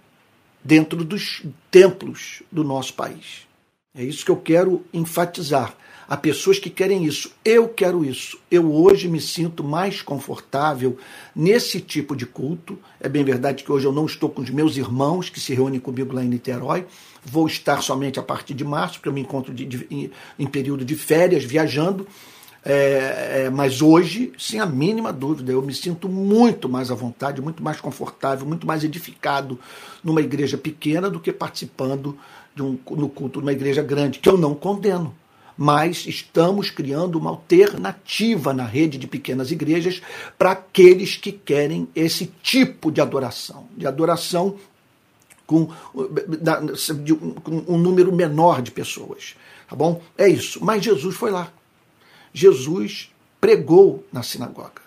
dentro 0.62 1.04
dos 1.04 1.42
templos 1.70 2.42
do 2.50 2.64
nosso 2.64 2.94
país. 2.94 3.46
É 3.94 4.02
isso 4.02 4.24
que 4.24 4.30
eu 4.30 4.36
quero 4.36 4.84
enfatizar. 4.92 5.76
Há 6.08 6.16
pessoas 6.16 6.58
que 6.58 6.68
querem 6.68 7.04
isso. 7.04 7.32
Eu 7.44 7.68
quero 7.68 8.04
isso. 8.04 8.38
Eu 8.50 8.72
hoje 8.72 9.08
me 9.08 9.20
sinto 9.20 9.64
mais 9.64 10.02
confortável 10.02 10.98
nesse 11.34 11.80
tipo 11.80 12.14
de 12.14 12.26
culto. 12.26 12.78
É 13.00 13.08
bem 13.08 13.24
verdade 13.24 13.64
que 13.64 13.72
hoje 13.72 13.86
eu 13.86 13.92
não 13.92 14.04
estou 14.04 14.28
com 14.28 14.42
os 14.42 14.50
meus 14.50 14.76
irmãos 14.76 15.30
que 15.30 15.40
se 15.40 15.54
reúnem 15.54 15.80
comigo 15.80 16.14
lá 16.14 16.22
em 16.22 16.28
Niterói. 16.28 16.86
Vou 17.24 17.46
estar 17.46 17.82
somente 17.82 18.20
a 18.20 18.22
partir 18.22 18.52
de 18.52 18.64
março, 18.64 18.94
porque 18.94 19.08
eu 19.08 19.12
me 19.12 19.22
encontro 19.22 19.54
de, 19.54 19.64
de, 19.64 19.86
em, 19.90 20.10
em, 20.38 20.46
período 20.46 20.84
de 20.84 20.94
férias, 20.94 21.42
viajando. 21.42 22.06
É, 22.62 23.44
é, 23.44 23.50
mas 23.50 23.80
hoje, 23.80 24.32
sem 24.38 24.60
a 24.60 24.66
mínima 24.66 25.12
dúvida, 25.12 25.52
eu 25.52 25.62
me 25.62 25.74
sinto 25.74 26.08
muito 26.08 26.68
mais 26.68 26.90
à 26.90 26.94
vontade, 26.94 27.40
muito 27.40 27.62
mais 27.62 27.80
confortável, 27.80 28.46
muito 28.46 28.66
mais 28.66 28.84
edificado 28.84 29.58
numa 30.02 30.20
igreja 30.20 30.56
pequena 30.56 31.10
do 31.10 31.20
que 31.20 31.32
participando 31.32 32.16
um, 32.58 32.78
no 32.90 33.08
culto 33.08 33.40
de 33.40 33.46
uma 33.46 33.52
igreja 33.52 33.82
grande, 33.82 34.18
que 34.18 34.28
eu 34.28 34.38
não 34.38 34.54
condeno 34.54 35.14
mas 35.56 36.06
estamos 36.06 36.70
criando 36.70 37.16
uma 37.16 37.30
alternativa 37.30 38.52
na 38.52 38.64
rede 38.64 38.98
de 38.98 39.06
pequenas 39.06 39.50
igrejas 39.50 40.02
para 40.36 40.52
aqueles 40.52 41.16
que 41.16 41.32
querem 41.32 41.88
esse 41.94 42.26
tipo 42.42 42.90
de 42.90 43.00
adoração, 43.00 43.68
de 43.76 43.86
adoração 43.86 44.56
com, 45.46 45.68
um 47.68 47.78
número 47.78 48.12
menor 48.12 48.62
de 48.62 48.70
pessoas. 48.70 49.36
Tá 49.68 49.76
bom? 49.76 50.02
É 50.16 50.28
isso. 50.28 50.64
Mas 50.64 50.84
Jesus 50.84 51.14
foi 51.16 51.30
lá. 51.30 51.52
Jesus 52.32 53.10
pregou 53.40 54.04
na 54.12 54.22
sinagoga. 54.22 54.82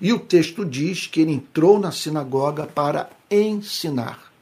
E 0.00 0.12
o 0.12 0.18
texto 0.18 0.64
diz 0.64 1.06
que 1.06 1.20
ele 1.20 1.32
entrou 1.32 1.78
na 1.78 1.92
sinagoga 1.92 2.66
para 2.66 3.10
ensinar. 3.30 4.32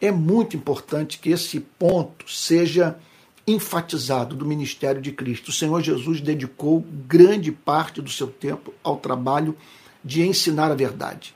É 0.00 0.10
muito 0.10 0.56
importante 0.56 1.18
que 1.18 1.30
esse 1.30 1.60
ponto 1.60 2.30
seja 2.30 2.98
enfatizado 3.46 4.34
do 4.34 4.46
ministério 4.46 5.00
de 5.00 5.12
Cristo. 5.12 5.48
O 5.48 5.52
Senhor 5.52 5.82
Jesus 5.82 6.20
dedicou 6.20 6.84
grande 7.06 7.52
parte 7.52 8.00
do 8.00 8.10
seu 8.10 8.26
tempo 8.26 8.72
ao 8.82 8.96
trabalho 8.96 9.56
de 10.02 10.22
ensinar 10.22 10.70
a 10.70 10.74
verdade. 10.74 11.34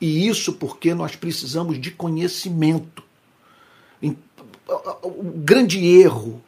E 0.00 0.26
isso 0.26 0.54
porque 0.54 0.94
nós 0.94 1.16
precisamos 1.16 1.80
de 1.80 1.90
conhecimento. 1.90 3.02
O 5.02 5.22
grande 5.36 5.84
erro 5.86 6.42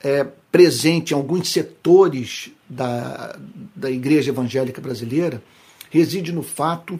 é, 0.00 0.24
presente 0.50 1.12
em 1.12 1.16
alguns 1.16 1.48
setores 1.50 2.50
da, 2.68 3.38
da 3.74 3.90
igreja 3.90 4.30
evangélica 4.30 4.80
brasileira 4.80 5.42
reside 5.90 6.32
no 6.32 6.42
fato 6.42 6.98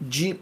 de 0.00 0.36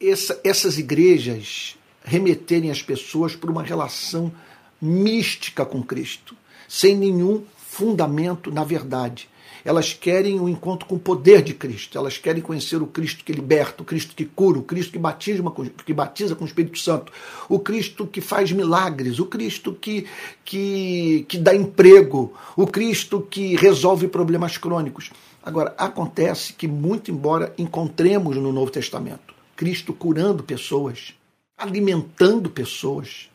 essa, 0.00 0.40
essas 0.42 0.78
igrejas 0.78 1.76
remeterem 2.02 2.70
as 2.70 2.80
pessoas 2.80 3.36
para 3.36 3.50
uma 3.50 3.62
relação 3.62 4.32
mística 4.80 5.64
com 5.64 5.82
Cristo, 5.82 6.34
sem 6.68 6.96
nenhum 6.96 7.42
fundamento 7.56 8.50
na 8.50 8.64
verdade. 8.64 9.28
Elas 9.62 9.92
querem 9.92 10.40
o 10.40 10.44
um 10.44 10.48
encontro 10.48 10.88
com 10.88 10.94
o 10.94 10.98
poder 10.98 11.42
de 11.42 11.52
Cristo, 11.52 11.98
elas 11.98 12.16
querem 12.16 12.40
conhecer 12.40 12.80
o 12.80 12.86
Cristo 12.86 13.22
que 13.22 13.32
liberta, 13.32 13.82
o 13.82 13.84
Cristo 13.84 14.14
que 14.14 14.24
cura, 14.24 14.58
o 14.58 14.62
Cristo 14.62 14.92
que 14.92 14.98
batiza, 14.98 15.42
que 15.84 15.92
batiza 15.92 16.34
com 16.34 16.44
o 16.44 16.46
Espírito 16.46 16.78
Santo, 16.78 17.12
o 17.48 17.58
Cristo 17.58 18.06
que 18.06 18.22
faz 18.22 18.50
milagres, 18.52 19.18
o 19.18 19.26
Cristo 19.26 19.74
que, 19.74 20.06
que, 20.44 21.26
que 21.28 21.36
dá 21.36 21.54
emprego, 21.54 22.32
o 22.56 22.66
Cristo 22.66 23.20
que 23.20 23.54
resolve 23.56 24.08
problemas 24.08 24.56
crônicos. 24.56 25.10
Agora, 25.42 25.74
acontece 25.76 26.54
que, 26.54 26.66
muito 26.66 27.10
embora 27.10 27.52
encontremos 27.58 28.36
no 28.36 28.52
Novo 28.52 28.70
Testamento 28.70 29.30
Cristo 29.60 29.92
curando 29.92 30.42
pessoas, 30.42 31.12
alimentando 31.58 32.48
pessoas, 32.48 33.28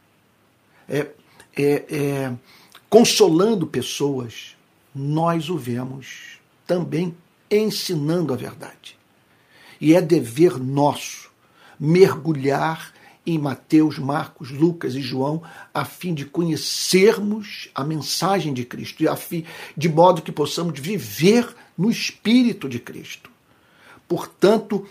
é, 0.90 1.10
é, 1.56 1.86
é, 1.90 2.34
consolando 2.90 3.66
pessoas, 3.66 4.56
nós 4.94 5.50
o 5.50 5.58
vemos 5.58 6.40
também 6.66 7.16
ensinando 7.50 8.34
a 8.34 8.38
verdade. 8.38 8.98
E 9.80 9.94
é 9.94 10.02
dever 10.02 10.58
nosso 10.58 11.30
mergulhar 11.80 12.94
em 13.26 13.40
Mateus, 13.40 13.98
Marcos, 13.98 14.52
Lucas 14.52 14.96
e 14.96 15.02
João, 15.02 15.42
a 15.74 15.84
fim 15.84 16.14
de 16.14 16.26
conhecermos 16.26 17.70
a 17.74 17.84
mensagem 17.84 18.54
de 18.54 18.64
Cristo, 18.64 19.10
a 19.10 19.16
fim, 19.16 19.44
de 19.76 19.90
modo 19.90 20.22
que 20.22 20.32
possamos 20.32 20.80
viver 20.80 21.56
no 21.78 21.90
Espírito 21.90 22.70
de 22.70 22.80
Cristo. 22.80 23.30
Portanto, 24.08 24.88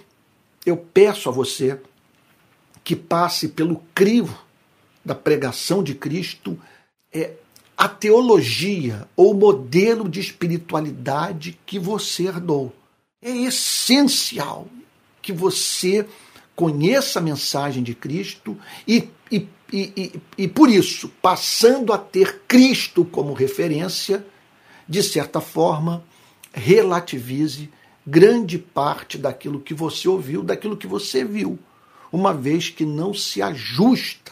eu 0.66 0.76
peço 0.76 1.28
a 1.28 1.33
você 1.33 1.80
que 2.83 2.97
passe 2.97 3.49
pelo 3.49 3.83
crivo 3.94 4.43
da 5.04 5.14
pregação 5.14 5.82
de 5.82 5.94
Cristo 5.94 6.58
é 7.12 7.32
a 7.76 7.88
teologia 7.88 9.06
ou 9.16 9.34
modelo 9.34 10.08
de 10.08 10.20
espiritualidade 10.20 11.58
que 11.66 11.78
você 11.78 12.25
herdou. 12.25 12.73
É 13.20 13.30
essencial 13.30 14.68
que 15.20 15.32
você 15.32 16.06
conheça 16.54 17.18
a 17.18 17.23
mensagem 17.23 17.82
de 17.82 17.94
Cristo 17.94 18.56
e, 18.87 19.08
e, 19.30 19.49
e, 19.73 20.20
e, 20.38 20.49
por 20.49 20.70
isso, 20.70 21.08
passando 21.20 21.92
a 21.92 21.99
ter 21.99 22.42
Cristo 22.46 23.04
como 23.04 23.32
referência, 23.32 24.25
de 24.88 25.02
certa 25.02 25.40
forma, 25.40 26.04
relativize 26.52 27.70
grande 28.06 28.58
parte 28.58 29.18
daquilo 29.18 29.61
que 29.61 29.75
você 29.75 30.08
ouviu, 30.08 30.42
daquilo 30.42 30.76
que 30.76 30.87
você 30.87 31.25
viu, 31.25 31.58
uma 32.12 32.32
vez 32.32 32.68
que 32.68 32.84
não 32.84 33.12
se 33.12 33.42
ajusta 33.42 34.24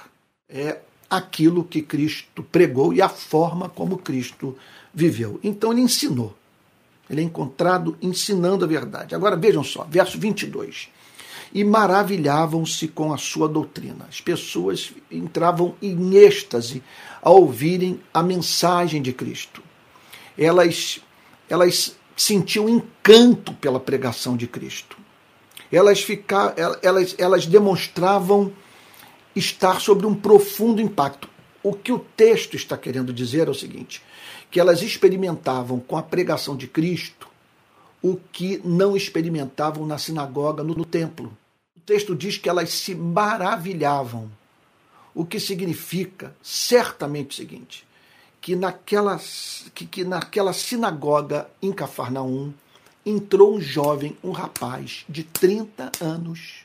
é, 0.53 0.79
aquilo 1.09 1.65
que 1.65 1.83
Cristo 1.83 2.43
pregou 2.43 2.93
e 2.93 3.01
a 3.01 3.09
forma 3.09 3.69
como 3.69 3.99
Cristo 3.99 4.57
viveu. 4.93 5.41
Então 5.43 5.73
ele 5.73 5.81
ensinou. 5.81 6.35
Ele 7.11 7.21
é 7.21 7.25
encontrado 7.25 7.97
ensinando 8.01 8.65
a 8.65 8.69
verdade. 8.69 9.15
Agora 9.15 9.37
vejam 9.37 9.65
só, 9.65 9.85
verso 9.85 10.19
22 10.19 10.89
e 11.55 11.63
maravilhavam-se 11.65 12.89
com 12.89 13.13
a 13.13 13.19
sua 13.19 13.49
doutrina. 13.49 14.07
As 14.09 14.21
pessoas 14.21 14.93
entravam 15.11 15.75
em 15.83 16.17
êxtase 16.17 16.83
ao 17.21 17.41
ouvirem 17.41 18.01
a 18.13 18.23
mensagem 18.23 19.03
de 19.03 19.13
Cristo. 19.13 19.63
Elas, 20.37 21.01
elas 21.49 21.95
sentiam 22.17 22.69
encanto 22.69 23.53
pela 23.55 23.79
pregação 23.79 24.37
de 24.37 24.47
Cristo. 24.47 24.97
Elas, 25.71 26.01
ficar, 26.01 26.55
elas, 26.83 27.15
elas 27.19 27.47
demonstravam 27.47 28.53
estar 29.35 29.81
sobre 29.81 30.07
um 30.07 30.15
profundo 30.15 30.81
impacto. 30.81 31.29
O 31.63 31.73
que 31.73 31.93
o 31.93 31.99
texto 31.99 32.57
está 32.57 32.77
querendo 32.77 33.13
dizer 33.13 33.49
é 33.49 33.51
o 33.51 33.55
seguinte: 33.55 34.03
que 34.51 34.59
elas 34.59 34.83
experimentavam 34.83 35.79
com 35.81 35.97
a 35.97 36.03
pregação 36.03 36.57
de 36.57 36.67
Cristo 36.67 37.31
o 38.03 38.17
que 38.33 38.61
não 38.65 38.97
experimentavam 38.97 39.87
na 39.87 39.97
sinagoga, 39.97 40.65
no, 40.65 40.75
no 40.75 40.85
templo 40.85 41.33
texto 41.85 42.15
diz 42.15 42.39
que 42.39 42.49
elas 42.49 42.71
se 42.71 42.95
maravilhavam, 42.95 44.31
o 45.15 45.25
que 45.25 45.39
significa 45.39 46.35
certamente 46.43 47.31
o 47.31 47.35
seguinte: 47.35 47.87
que 48.41 48.57
naquela, 48.57 49.21
que, 49.75 49.87
que 49.87 50.05
naquela 50.05 50.53
sinagoga 50.53 51.49
em 51.61 51.73
Cafarnaum 51.73 52.53
entrou 53.05 53.57
um 53.57 53.61
jovem, 53.61 54.17
um 54.23 54.31
rapaz 54.31 55.05
de 55.09 55.25
30 55.25 55.93
anos, 56.01 56.65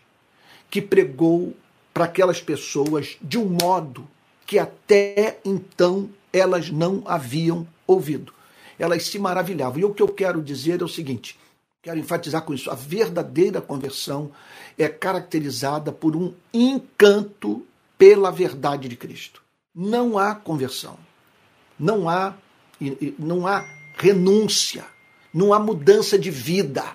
que 0.70 0.82
pregou 0.82 1.56
para 1.98 2.06
aquelas 2.06 2.40
pessoas 2.40 3.18
de 3.20 3.40
um 3.40 3.58
modo 3.60 4.08
que 4.46 4.60
até 4.60 5.40
então 5.44 6.08
elas 6.32 6.70
não 6.70 7.02
haviam 7.08 7.68
ouvido. 7.88 8.32
Elas 8.78 9.08
se 9.08 9.18
maravilhavam. 9.18 9.80
E 9.80 9.84
o 9.84 9.92
que 9.92 10.04
eu 10.04 10.08
quero 10.08 10.40
dizer 10.40 10.80
é 10.80 10.84
o 10.84 10.88
seguinte: 10.88 11.40
Quero 11.82 11.98
enfatizar 11.98 12.44
com 12.44 12.54
isso. 12.54 12.70
A 12.70 12.76
verdadeira 12.76 13.60
conversão 13.60 14.30
é 14.78 14.88
caracterizada 14.88 15.92
por 15.92 16.16
um 16.16 16.36
encanto 16.54 17.66
pela 17.98 18.30
verdade 18.30 18.88
de 18.88 18.96
Cristo. 18.96 19.42
Não 19.74 20.20
há 20.20 20.36
conversão. 20.36 21.00
Não 21.80 22.08
há, 22.08 22.36
não 23.18 23.48
há 23.48 23.66
renúncia. 23.98 24.86
Não 25.34 25.52
há 25.52 25.58
mudança 25.58 26.16
de 26.16 26.30
vida. 26.30 26.86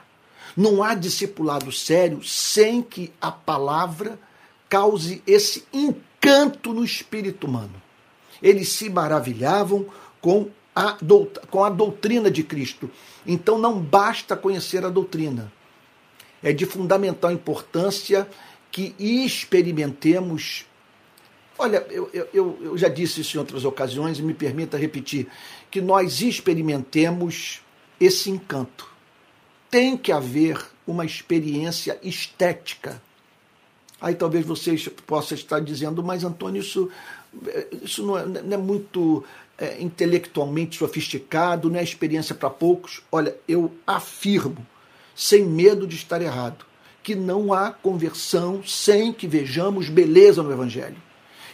Não 0.56 0.80
há 0.80 0.94
discipulado 0.94 1.72
sério 1.72 2.22
sem 2.22 2.80
que 2.80 3.12
a 3.20 3.32
palavra 3.32 4.16
cause 4.72 5.22
esse 5.26 5.66
encanto 5.70 6.72
no 6.72 6.82
espírito 6.82 7.46
humano. 7.46 7.74
Eles 8.42 8.70
se 8.70 8.88
maravilhavam 8.88 9.84
com 10.18 10.48
a, 10.74 10.96
com 11.50 11.62
a 11.62 11.68
doutrina 11.68 12.30
de 12.30 12.42
Cristo. 12.42 12.90
Então 13.26 13.58
não 13.58 13.78
basta 13.78 14.34
conhecer 14.34 14.82
a 14.86 14.88
doutrina. 14.88 15.52
É 16.42 16.54
de 16.54 16.64
fundamental 16.64 17.30
importância 17.30 18.26
que 18.70 18.94
experimentemos. 18.98 20.64
Olha, 21.58 21.86
eu, 21.90 22.08
eu, 22.32 22.58
eu 22.62 22.78
já 22.78 22.88
disse 22.88 23.20
isso 23.20 23.36
em 23.36 23.40
outras 23.40 23.66
ocasiões 23.66 24.18
e 24.18 24.22
me 24.22 24.32
permita 24.32 24.78
repetir: 24.78 25.28
que 25.70 25.82
nós 25.82 26.22
experimentemos 26.22 27.60
esse 28.00 28.30
encanto. 28.30 28.90
Tem 29.70 29.98
que 29.98 30.10
haver 30.10 30.58
uma 30.86 31.04
experiência 31.04 31.98
estética. 32.02 33.02
Aí 34.02 34.16
talvez 34.16 34.44
vocês 34.44 34.88
possam 35.06 35.38
estar 35.38 35.60
dizendo, 35.60 36.02
mas 36.02 36.24
Antônio, 36.24 36.60
isso, 36.60 36.90
isso 37.82 38.04
não, 38.04 38.18
é, 38.18 38.26
não 38.26 38.54
é 38.54 38.56
muito 38.56 39.22
é, 39.56 39.80
intelectualmente 39.80 40.76
sofisticado, 40.76 41.70
não 41.70 41.78
é 41.78 41.84
experiência 41.84 42.34
para 42.34 42.50
poucos. 42.50 43.00
Olha, 43.12 43.36
eu 43.46 43.70
afirmo, 43.86 44.66
sem 45.14 45.44
medo 45.44 45.86
de 45.86 45.94
estar 45.94 46.20
errado, 46.20 46.64
que 47.00 47.14
não 47.14 47.52
há 47.52 47.70
conversão 47.70 48.60
sem 48.66 49.12
que 49.12 49.28
vejamos 49.28 49.88
beleza 49.88 50.42
no 50.42 50.50
Evangelho. 50.50 50.96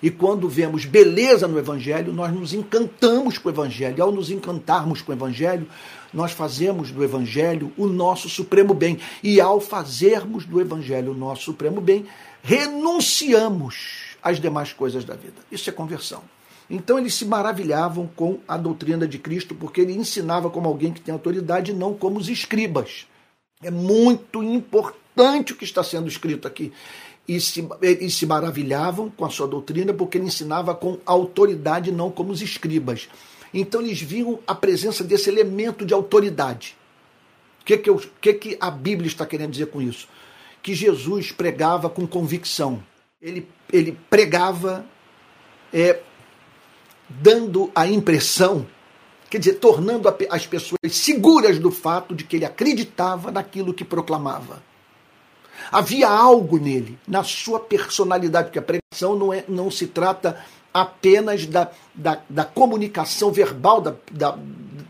E 0.03 0.11
quando 0.11 0.49
vemos 0.49 0.85
beleza 0.85 1.47
no 1.47 1.59
Evangelho, 1.59 2.13
nós 2.13 2.33
nos 2.33 2.55
encantamos 2.55 3.37
com 3.37 3.49
o 3.49 3.53
Evangelho. 3.53 3.99
E 3.99 4.01
ao 4.01 4.13
nos 4.13 4.31
encantarmos 4.31 5.03
com 5.03 5.13
o 5.13 5.15
Evangelho, 5.15 5.67
nós 6.15 6.33
fazemos 6.33 6.91
do 6.91 7.03
Evangelho 7.03 7.73
o 7.77 7.87
nosso 7.87 8.29
supremo 8.29 8.73
bem. 8.73 8.99
E 9.23 9.41
ao 9.41 9.61
fazermos 9.61 10.47
do 10.47 10.61
Evangelho 10.61 11.13
o 11.13 11.15
nosso 11.15 11.43
supremo 11.43 11.81
bem, 11.81 12.07
renunciamos 12.49 14.17
às 14.23 14.41
demais 14.41 14.73
coisas 14.73 15.05
da 15.05 15.15
vida. 15.15 15.37
Isso 15.53 15.69
é 15.69 15.73
conversão. 15.73 16.23
Então 16.71 16.99
eles 16.99 17.13
se 17.13 17.27
maravilhavam 17.27 18.09
com 18.17 18.39
a 18.49 18.57
doutrina 18.57 19.07
de 19.07 19.19
Cristo, 19.19 19.55
porque 19.55 19.83
ele 19.83 19.93
ensinava 19.93 20.49
como 20.49 20.67
alguém 20.67 20.91
que 20.91 21.01
tem 21.01 21.13
autoridade, 21.13 21.75
não 21.75 21.93
como 21.93 22.19
os 22.19 22.31
escribas. 22.31 23.07
É 23.63 23.71
muito 23.71 24.43
importante 24.43 25.53
o 25.53 25.57
que 25.57 25.65
está 25.65 25.85
sendo 25.85 26.09
escrito 26.09 26.49
aqui. 26.49 26.73
E 27.27 27.39
se, 27.39 27.69
e 27.83 28.11
se 28.11 28.25
maravilhavam 28.25 29.11
com 29.11 29.27
a 29.27 29.31
sua 29.31 29.47
doutrina, 29.47 29.93
porque 29.93 30.17
ele 30.17 30.29
ensinava 30.29 30.75
com 30.75 30.97
autoridade, 31.05 31.93
não 31.93 32.11
como 32.11 32.33
os 32.33 32.41
escribas. 32.41 33.11
Então 33.53 33.83
eles 33.83 34.01
viam 34.01 34.39
a 34.47 34.55
presença 34.55 35.05
desse 35.05 35.29
elemento 35.29 35.85
de 35.85 35.93
autoridade. 35.93 36.75
O 37.61 37.65
que, 37.67 37.77
que, 37.77 37.91
que, 38.23 38.33
que 38.33 38.59
a 38.59 38.71
Bíblia 38.71 39.09
está 39.09 39.27
querendo 39.27 39.51
dizer 39.51 39.67
com 39.67 39.83
isso? 39.83 40.09
Que 40.63 40.75
Jesus 40.75 41.33
pregava 41.33 41.89
com 41.89 42.07
convicção. 42.07 42.83
Ele, 43.21 43.49
ele 43.73 43.99
pregava 44.09 44.85
é, 45.73 46.01
dando 47.09 47.71
a 47.75 47.87
impressão, 47.87 48.67
quer 49.31 49.39
dizer, 49.39 49.55
tornando 49.55 50.09
as 50.31 50.47
pessoas 50.47 50.79
seguras 50.91 51.59
do 51.59 51.71
fato 51.71 52.15
de 52.15 52.25
que 52.25 52.37
ele 52.37 52.45
acreditava 52.45 53.31
naquilo 53.31 53.75
que 53.75 53.85
proclamava. 53.85 54.63
Havia 55.71 56.09
algo 56.09 56.59
nele, 56.59 56.99
na 57.07 57.23
sua 57.23 57.61
personalidade, 57.61 58.49
porque 58.49 58.59
a 58.59 58.63
pregação 58.63 59.17
não, 59.17 59.33
é, 59.33 59.45
não 59.49 59.71
se 59.71 59.87
trata 59.87 60.43
apenas 60.73 61.47
da, 61.47 61.71
da, 61.95 62.21
da 62.29 62.45
comunicação 62.45 63.33
verbal 63.33 63.81
da, 63.81 63.95
da, 64.11 64.39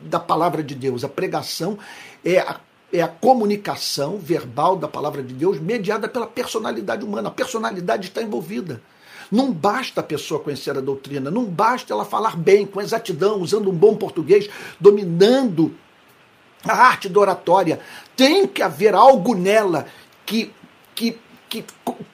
da 0.02 0.20
palavra 0.20 0.62
de 0.62 0.74
Deus. 0.74 1.02
A 1.02 1.08
pregação 1.08 1.78
é 2.24 2.38
a 2.38 2.60
é 2.92 3.02
a 3.02 3.08
comunicação 3.08 4.18
verbal 4.18 4.76
da 4.76 4.88
palavra 4.88 5.22
de 5.22 5.34
Deus 5.34 5.60
mediada 5.60 6.08
pela 6.08 6.26
personalidade 6.26 7.04
humana. 7.04 7.28
A 7.28 7.32
personalidade 7.32 8.08
está 8.08 8.22
envolvida. 8.22 8.80
Não 9.30 9.52
basta 9.52 10.00
a 10.00 10.04
pessoa 10.04 10.40
conhecer 10.40 10.76
a 10.76 10.80
doutrina, 10.80 11.30
não 11.30 11.44
basta 11.44 11.92
ela 11.92 12.04
falar 12.04 12.34
bem, 12.34 12.64
com 12.64 12.80
exatidão, 12.80 13.40
usando 13.42 13.70
um 13.70 13.74
bom 13.74 13.94
português, 13.94 14.48
dominando 14.80 15.74
a 16.64 16.72
arte 16.72 17.10
da 17.10 17.20
oratória. 17.20 17.78
Tem 18.16 18.46
que 18.46 18.62
haver 18.62 18.94
algo 18.94 19.34
nela 19.34 19.86
que, 20.24 20.50
que, 20.94 21.18
que, 21.46 21.62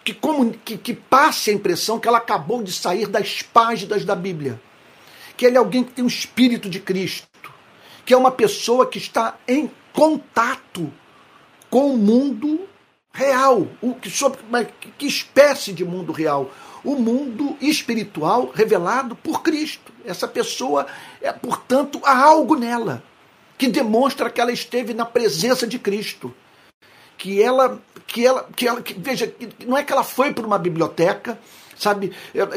que, 0.03 0.19
que, 0.65 0.77
que 0.77 0.95
passe 0.95 1.51
a 1.51 1.55
impressão 1.55 2.01
que 2.01 2.09
ela 2.09 2.19
acabou 2.19 2.65
de 2.65 2.73
sair 2.73 3.07
das 3.07 3.43
páginas 3.43 4.05
da 4.05 4.17
Bíblia. 4.17 4.61
Que 5.37 5.47
ele 5.47 5.57
é 5.57 5.59
alguém 5.59 5.85
que 5.85 5.93
tem 5.93 6.05
o 6.05 6.09
espírito 6.09 6.69
de 6.69 6.81
Cristo, 6.81 7.29
que 8.05 8.13
é 8.13 8.17
uma 8.17 8.33
pessoa 8.33 8.87
que 8.87 8.99
está 8.99 9.37
em 9.47 9.71
contato 9.95 10.93
com 11.71 11.95
o 11.95 11.97
mundo 11.97 12.69
real. 13.13 13.67
O 13.81 13.95
que, 13.95 14.11
sobre, 14.11 14.41
que 14.99 15.07
espécie 15.07 15.73
de 15.73 15.85
mundo 15.85 16.13
real? 16.13 16.51
o 16.85 16.97
mundo 16.97 17.57
espiritual 17.61 18.53
revelado 18.55 19.17
por 19.17 19.43
Cristo. 19.43 19.91
Essa 20.05 20.29
pessoa, 20.29 20.87
é, 21.21 21.33
portanto, 21.33 21.99
há 22.05 22.23
algo 22.23 22.55
nela 22.55 23.03
que 23.57 23.69
demonstra 23.69 24.29
que 24.29 24.41
ela 24.41 24.53
esteve 24.53 24.93
na 24.93 25.07
presença 25.07 25.67
de 25.67 25.79
Cristo. 25.79 26.33
Que 27.17 27.43
ela, 27.43 27.81
que 28.07 28.27
ela, 28.27 28.49
que 28.55 28.69
ela, 28.69 28.83
que, 28.83 28.93
veja, 28.93 29.33
não 29.67 29.79
é 29.79 29.83
que 29.83 29.93
ela 29.93 30.05
foi 30.05 30.35
para 30.35 30.47
uma 30.47 30.59
biblioteca, 30.59 31.39
sabe, 31.77 32.13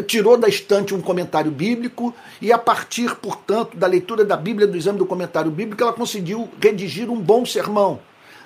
tirou 0.06 0.38
da 0.38 0.48
estante 0.48 0.94
um 0.94 1.02
comentário 1.02 1.52
bíblico 1.52 2.14
e 2.42 2.52
a 2.52 2.58
partir, 2.58 3.16
portanto, 3.16 3.76
da 3.76 3.88
leitura 3.88 4.24
da 4.24 4.38
Bíblia, 4.38 4.68
do 4.68 4.78
exame 4.78 5.00
do 5.00 5.06
comentário 5.06 5.52
bíblico, 5.52 5.82
ela 5.82 5.94
conseguiu 5.94 6.50
redigir 6.62 7.10
um 7.10 7.20
bom 7.20 7.46
sermão. 7.46 8.00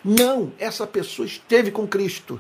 Não, 0.04 0.52
essa 0.58 0.88
pessoa 0.88 1.26
esteve 1.26 1.72
com 1.72 1.88
Cristo 1.88 2.40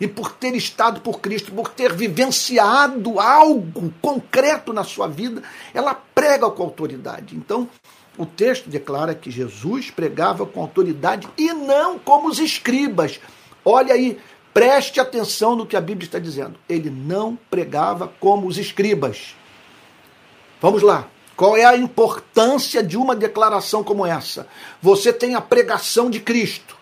e 0.00 0.06
por 0.06 0.32
ter 0.32 0.54
estado 0.54 1.00
por 1.00 1.20
Cristo, 1.20 1.52
por 1.52 1.68
ter 1.68 1.92
vivenciado 1.92 3.18
algo 3.18 3.92
concreto 4.00 4.72
na 4.72 4.84
sua 4.84 5.08
vida, 5.08 5.42
ela 5.74 5.94
prega 5.94 6.48
com 6.50 6.62
autoridade. 6.62 7.36
Então, 7.36 7.68
o 8.16 8.24
texto 8.24 8.68
declara 8.68 9.14
que 9.14 9.30
Jesus 9.30 9.90
pregava 9.90 10.46
com 10.46 10.60
autoridade 10.60 11.28
e 11.36 11.52
não 11.52 11.98
como 11.98 12.28
os 12.28 12.38
escribas. 12.38 13.20
Olha 13.64 13.94
aí, 13.94 14.18
preste 14.52 15.00
atenção 15.00 15.54
no 15.54 15.66
que 15.66 15.76
a 15.76 15.80
Bíblia 15.80 16.06
está 16.06 16.18
dizendo. 16.18 16.58
Ele 16.68 16.90
não 16.90 17.38
pregava 17.50 18.12
como 18.20 18.46
os 18.46 18.58
escribas. 18.58 19.34
Vamos 20.60 20.82
lá. 20.82 21.08
Qual 21.36 21.56
é 21.56 21.64
a 21.64 21.76
importância 21.76 22.82
de 22.82 22.96
uma 22.96 23.14
declaração 23.14 23.84
como 23.84 24.04
essa? 24.04 24.48
Você 24.82 25.12
tem 25.12 25.36
a 25.36 25.40
pregação 25.40 26.10
de 26.10 26.18
Cristo, 26.18 26.76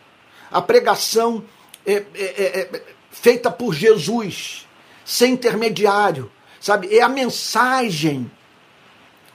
a 0.50 0.62
pregação 0.62 1.44
é, 1.84 1.92
é, 1.92 2.04
é, 2.14 2.60
é 2.60 2.82
feita 3.10 3.50
por 3.50 3.74
Jesus, 3.74 4.66
sem 5.04 5.34
intermediário, 5.34 6.32
sabe? 6.58 6.96
É 6.96 7.02
a 7.02 7.08
mensagem, 7.08 8.30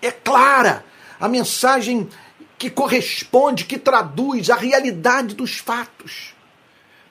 é 0.02 0.10
clara, 0.10 0.84
a 1.20 1.28
mensagem 1.28 2.10
que 2.58 2.72
corresponde, 2.72 3.66
que 3.66 3.78
traduz 3.78 4.50
a 4.50 4.56
realidade 4.56 5.36
dos 5.36 5.60
fatos 5.60 6.34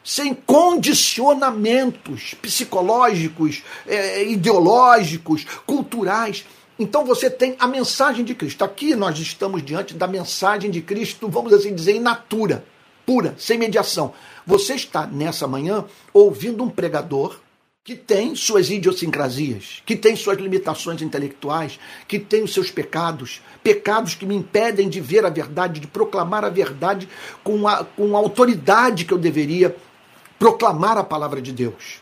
sem 0.02 0.34
condicionamentos 0.34 2.34
psicológicos, 2.34 3.62
é, 3.86 4.24
ideológicos, 4.24 5.44
culturais. 5.66 6.44
Então 6.78 7.04
você 7.04 7.28
tem 7.28 7.54
a 7.58 7.66
mensagem 7.66 8.24
de 8.24 8.34
Cristo. 8.34 8.64
Aqui 8.64 8.94
nós 8.94 9.18
estamos 9.18 9.62
diante 9.62 9.94
da 9.94 10.06
mensagem 10.06 10.70
de 10.70 10.80
Cristo, 10.80 11.28
vamos 11.28 11.52
assim 11.52 11.74
dizer, 11.74 11.96
in 11.96 12.00
natura, 12.00 12.64
pura, 13.04 13.34
sem 13.38 13.58
mediação. 13.58 14.14
Você 14.46 14.74
está 14.74 15.06
nessa 15.06 15.46
manhã 15.46 15.84
ouvindo 16.12 16.64
um 16.64 16.70
pregador 16.70 17.38
que 17.82 17.96
tem 17.96 18.34
suas 18.34 18.70
idiosincrasias, 18.70 19.82
que 19.86 19.96
tem 19.96 20.14
suas 20.14 20.38
limitações 20.38 21.00
intelectuais, 21.02 21.78
que 22.06 22.18
tem 22.18 22.42
os 22.42 22.52
seus 22.52 22.70
pecados, 22.70 23.40
pecados 23.62 24.14
que 24.14 24.26
me 24.26 24.36
impedem 24.36 24.88
de 24.88 25.00
ver 25.00 25.24
a 25.24 25.30
verdade, 25.30 25.80
de 25.80 25.86
proclamar 25.86 26.44
a 26.44 26.50
verdade 26.50 27.08
com 27.42 27.66
a, 27.66 27.84
com 27.84 28.14
a 28.14 28.20
autoridade 28.20 29.04
que 29.04 29.12
eu 29.12 29.18
deveria 29.18 29.74
proclamar 30.40 30.96
a 30.96 31.04
palavra 31.04 31.42
de 31.42 31.52
Deus. 31.52 32.00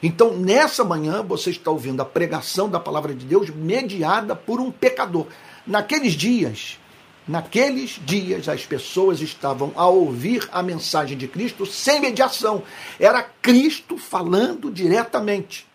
Então, 0.00 0.36
nessa 0.36 0.84
manhã, 0.84 1.24
você 1.24 1.50
está 1.50 1.72
ouvindo 1.72 2.00
a 2.00 2.04
pregação 2.04 2.70
da 2.70 2.78
palavra 2.78 3.12
de 3.12 3.26
Deus 3.26 3.50
mediada 3.50 4.36
por 4.36 4.60
um 4.60 4.70
pecador. 4.70 5.26
Naqueles 5.66 6.12
dias, 6.12 6.78
naqueles 7.26 8.00
dias, 8.06 8.48
as 8.48 8.64
pessoas 8.64 9.20
estavam 9.20 9.72
a 9.74 9.88
ouvir 9.88 10.48
a 10.52 10.62
mensagem 10.62 11.18
de 11.18 11.26
Cristo 11.26 11.66
sem 11.66 12.00
mediação. 12.00 12.62
Era 12.98 13.24
Cristo 13.24 13.98
falando 13.98 14.70
diretamente. 14.70 15.66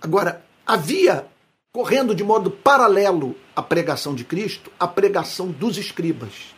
Agora, 0.00 0.42
havia, 0.66 1.26
correndo 1.72 2.14
de 2.14 2.24
modo 2.24 2.50
paralelo 2.50 3.36
à 3.54 3.62
pregação 3.62 4.14
de 4.14 4.24
Cristo, 4.24 4.72
a 4.80 4.88
pregação 4.88 5.48
dos 5.48 5.76
escribas. 5.76 6.54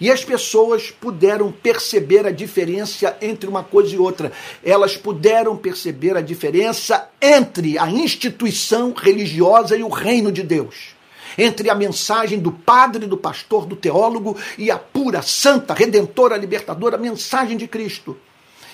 E 0.00 0.10
as 0.10 0.24
pessoas 0.24 0.90
puderam 0.90 1.52
perceber 1.52 2.26
a 2.26 2.30
diferença 2.30 3.16
entre 3.20 3.48
uma 3.48 3.62
coisa 3.62 3.94
e 3.94 3.98
outra. 3.98 4.32
Elas 4.64 4.96
puderam 4.96 5.54
perceber 5.56 6.16
a 6.16 6.22
diferença 6.22 7.10
entre 7.20 7.78
a 7.78 7.90
instituição 7.90 8.94
religiosa 8.96 9.76
e 9.76 9.82
o 9.82 9.90
reino 9.90 10.32
de 10.32 10.42
Deus. 10.42 10.94
Entre 11.36 11.68
a 11.68 11.74
mensagem 11.74 12.38
do 12.38 12.50
padre, 12.50 13.06
do 13.06 13.16
pastor, 13.16 13.66
do 13.66 13.76
teólogo 13.76 14.36
e 14.56 14.70
a 14.70 14.78
pura, 14.78 15.20
santa, 15.20 15.74
redentora, 15.74 16.36
libertadora 16.36 16.96
mensagem 16.96 17.56
de 17.58 17.68
Cristo. 17.68 18.16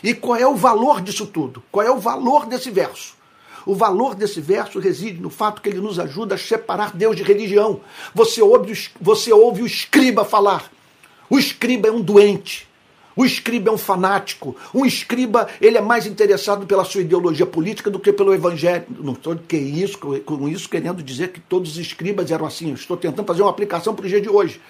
E 0.04 0.14
qual 0.14 0.36
é 0.36 0.46
o 0.46 0.54
valor 0.54 1.00
disso 1.00 1.26
tudo? 1.26 1.62
Qual 1.72 1.84
é 1.84 1.90
o 1.90 1.98
valor 1.98 2.46
desse 2.46 2.70
verso? 2.70 3.16
O 3.66 3.74
valor 3.74 4.14
desse 4.14 4.40
verso 4.40 4.78
reside 4.78 5.20
no 5.20 5.28
fato 5.28 5.60
que 5.60 5.68
ele 5.68 5.80
nos 5.80 5.98
ajuda 5.98 6.36
a 6.36 6.38
separar 6.38 6.96
Deus 6.96 7.16
de 7.16 7.24
religião. 7.24 7.80
Você 8.14 8.40
ouve, 8.40 8.90
você 9.00 9.32
ouve 9.32 9.62
o 9.62 9.66
escriba 9.66 10.24
falar. 10.24 10.70
O 11.28 11.38
escriba 11.38 11.88
é 11.88 11.92
um 11.92 12.00
doente. 12.00 12.66
O 13.16 13.24
escriba 13.24 13.70
é 13.70 13.72
um 13.72 13.78
fanático. 13.78 14.54
Um 14.74 14.84
escriba, 14.84 15.48
ele 15.60 15.78
é 15.78 15.80
mais 15.80 16.06
interessado 16.06 16.66
pela 16.66 16.84
sua 16.84 17.00
ideologia 17.00 17.46
política 17.46 17.90
do 17.90 17.98
que 17.98 18.12
pelo 18.12 18.34
evangelho. 18.34 18.84
Não 19.00 19.14
estou 19.14 19.34
que 19.36 19.56
isso, 19.56 19.98
com 19.98 20.48
isso 20.48 20.68
querendo 20.68 21.02
dizer 21.02 21.32
que 21.32 21.40
todos 21.40 21.72
os 21.72 21.78
escribas 21.78 22.30
eram 22.30 22.44
assim. 22.44 22.68
Eu 22.68 22.74
estou 22.74 22.96
tentando 22.96 23.26
fazer 23.26 23.42
uma 23.42 23.50
aplicação 23.50 23.94
para 23.94 24.04
o 24.04 24.08
dia 24.08 24.20
de 24.20 24.28
hoje. 24.28 24.60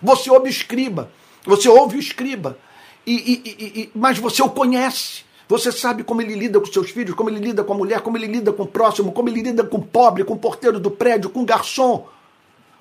Você 0.00 0.30
ouve 0.30 0.48
o 0.48 0.50
escriba, 0.50 1.10
você 1.44 1.68
ouve 1.68 1.96
o 1.96 2.00
escriba, 2.00 2.58
e, 3.06 3.12
e, 3.12 3.80
e, 3.80 3.90
mas 3.94 4.18
você 4.18 4.42
o 4.42 4.48
conhece. 4.48 5.24
Você 5.48 5.70
sabe 5.70 6.02
como 6.02 6.20
ele 6.20 6.34
lida 6.34 6.58
com 6.58 6.66
seus 6.66 6.90
filhos, 6.90 7.14
como 7.14 7.30
ele 7.30 7.38
lida 7.38 7.62
com 7.62 7.72
a 7.72 7.76
mulher, 7.76 8.00
como 8.00 8.16
ele 8.16 8.26
lida 8.26 8.52
com 8.52 8.64
o 8.64 8.66
próximo, 8.66 9.12
como 9.12 9.28
ele 9.28 9.42
lida 9.42 9.62
com 9.62 9.78
o 9.78 9.82
pobre, 9.82 10.24
com 10.24 10.34
o 10.34 10.38
porteiro 10.38 10.80
do 10.80 10.90
prédio, 10.90 11.30
com 11.30 11.42
o 11.42 11.44
garçom. 11.44 12.06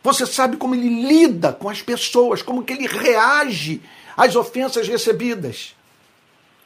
Você 0.06 0.28
sabe 0.28 0.56
como 0.58 0.76
ele 0.76 1.08
lida 1.08 1.52
com 1.52 1.68
as 1.68 1.82
pessoas, 1.82 2.44
como 2.44 2.62
que 2.62 2.72
ele 2.74 2.86
reage 2.86 3.82
às 4.15 4.36
ofensas 4.36 4.88
recebidas. 4.88 5.76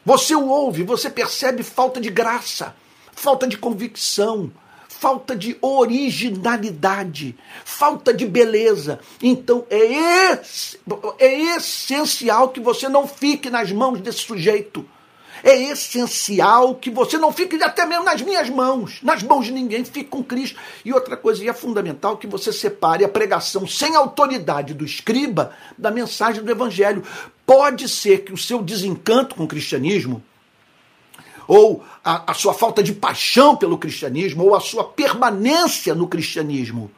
Você 0.05 0.35
o 0.35 0.49
ouve, 0.49 0.83
você 0.83 1.09
percebe 1.09 1.63
falta 1.63 2.01
de 2.01 2.09
graça, 2.09 2.75
falta 3.13 3.47
de 3.47 3.57
convicção, 3.57 4.51
falta 4.89 5.37
de 5.37 5.57
originalidade, 5.61 7.33
falta 7.63 8.13
de 8.13 8.25
beleza. 8.25 8.99
Então 9.23 9.65
é, 9.69 10.41
é 11.17 11.55
essencial 11.55 12.49
que 12.49 12.59
você 12.59 12.89
não 12.89 13.07
fique 13.07 13.49
nas 13.49 13.71
mãos 13.71 14.01
desse 14.01 14.19
sujeito 14.19 14.85
é 15.43 15.55
essencial 15.71 16.75
que 16.75 16.89
você 16.89 17.17
não 17.17 17.31
fique 17.31 17.61
até 17.63 17.85
mesmo 17.85 18.03
nas 18.03 18.21
minhas 18.21 18.49
mãos, 18.49 18.99
nas 19.01 19.23
mãos 19.23 19.45
de 19.45 19.51
ninguém, 19.51 19.83
fique 19.85 20.09
com 20.09 20.23
Cristo. 20.23 20.59
E 20.83 20.93
outra 20.93 21.15
coisa, 21.15 21.43
e 21.43 21.49
é 21.49 21.53
fundamental 21.53 22.17
que 22.17 22.27
você 22.27 22.51
separe 22.51 23.03
a 23.03 23.09
pregação 23.09 23.67
sem 23.67 23.95
autoridade 23.95 24.73
do 24.73 24.85
escriba 24.85 25.53
da 25.77 25.91
mensagem 25.91 26.43
do 26.43 26.51
evangelho. 26.51 27.03
Pode 27.45 27.87
ser 27.89 28.23
que 28.23 28.33
o 28.33 28.37
seu 28.37 28.61
desencanto 28.61 29.35
com 29.35 29.43
o 29.43 29.47
cristianismo, 29.47 30.23
ou 31.47 31.83
a, 32.03 32.31
a 32.31 32.33
sua 32.33 32.53
falta 32.53 32.83
de 32.83 32.93
paixão 32.93 33.55
pelo 33.55 33.77
cristianismo, 33.77 34.43
ou 34.43 34.55
a 34.55 34.59
sua 34.59 34.83
permanência 34.83 35.95
no 35.95 36.07
cristianismo, 36.07 36.91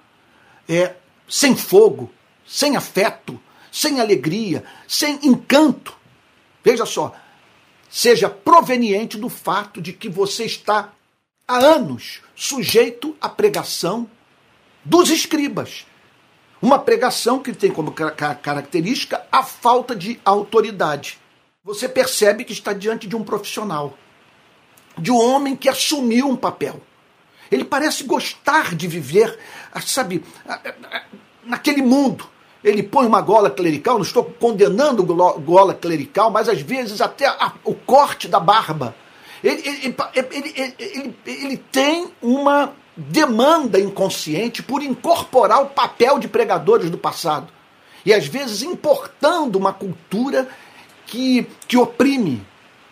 é 0.68 0.96
sem 1.28 1.56
fogo, 1.56 2.12
sem 2.46 2.76
afeto, 2.76 3.40
sem 3.72 4.02
alegria, 4.02 4.64
sem 4.88 5.18
encanto. 5.24 5.96
Veja 6.64 6.86
só, 6.86 7.16
seja 7.92 8.30
proveniente 8.30 9.18
do 9.18 9.28
fato 9.28 9.82
de 9.82 9.92
que 9.92 10.08
você 10.08 10.46
está 10.46 10.94
há 11.46 11.58
anos 11.58 12.22
sujeito 12.34 13.14
à 13.20 13.28
pregação 13.28 14.10
dos 14.86 15.10
escribas. 15.10 15.86
Uma 16.62 16.80
pregação 16.80 17.40
que 17.40 17.52
tem 17.52 17.70
como 17.70 17.92
característica 17.92 19.28
a 19.30 19.44
falta 19.44 19.94
de 19.94 20.20
autoridade. 20.24 21.20
Você 21.64 21.90
percebe 21.90 22.46
que 22.46 22.54
está 22.54 22.72
diante 22.72 23.08
de 23.08 23.16
um 23.16 23.24
profissional, 23.24 23.98
de 24.98 25.12
um 25.12 25.20
homem 25.20 25.56
que 25.56 25.68
assumiu 25.68 26.30
um 26.30 26.38
papel. 26.38 26.82
Ele 27.52 27.66
parece 27.66 28.06
gostar 28.06 28.74
de 28.74 28.88
viver, 28.88 29.38
sabe, 29.86 30.24
naquele 31.44 31.82
mundo 31.82 32.30
ele 32.64 32.84
põe 32.84 33.08
uma 33.08 33.22
gola 33.22 33.50
clerical, 33.50 33.96
não 33.96 34.04
estou 34.04 34.24
condenando 34.24 35.04
gola 35.04 35.74
clerical, 35.74 36.30
mas 36.30 36.48
às 36.48 36.62
vezes 36.62 37.02
até 37.02 37.28
a, 37.28 37.54
o 37.64 37.74
corte 37.74 38.28
da 38.28 38.40
barba. 38.40 38.96
Ele, 39.44 39.62
ele, 39.68 39.96
ele, 40.32 40.76
ele, 40.78 41.16
ele 41.26 41.58
tem 41.58 42.12
uma 42.22 42.74
demanda 42.96 43.80
inconsciente 43.80 44.62
por 44.62 44.84
incorporar 44.84 45.64
o 45.64 45.68
papel 45.68 46.20
de 46.20 46.28
pregadores 46.28 46.90
do 46.90 46.98
passado. 46.98 47.52
E 48.06 48.14
às 48.14 48.28
vezes 48.28 48.62
importando 48.62 49.58
uma 49.58 49.74
cultura 49.74 50.48
que, 51.08 51.48
que 51.68 51.78
oprime, 51.78 52.46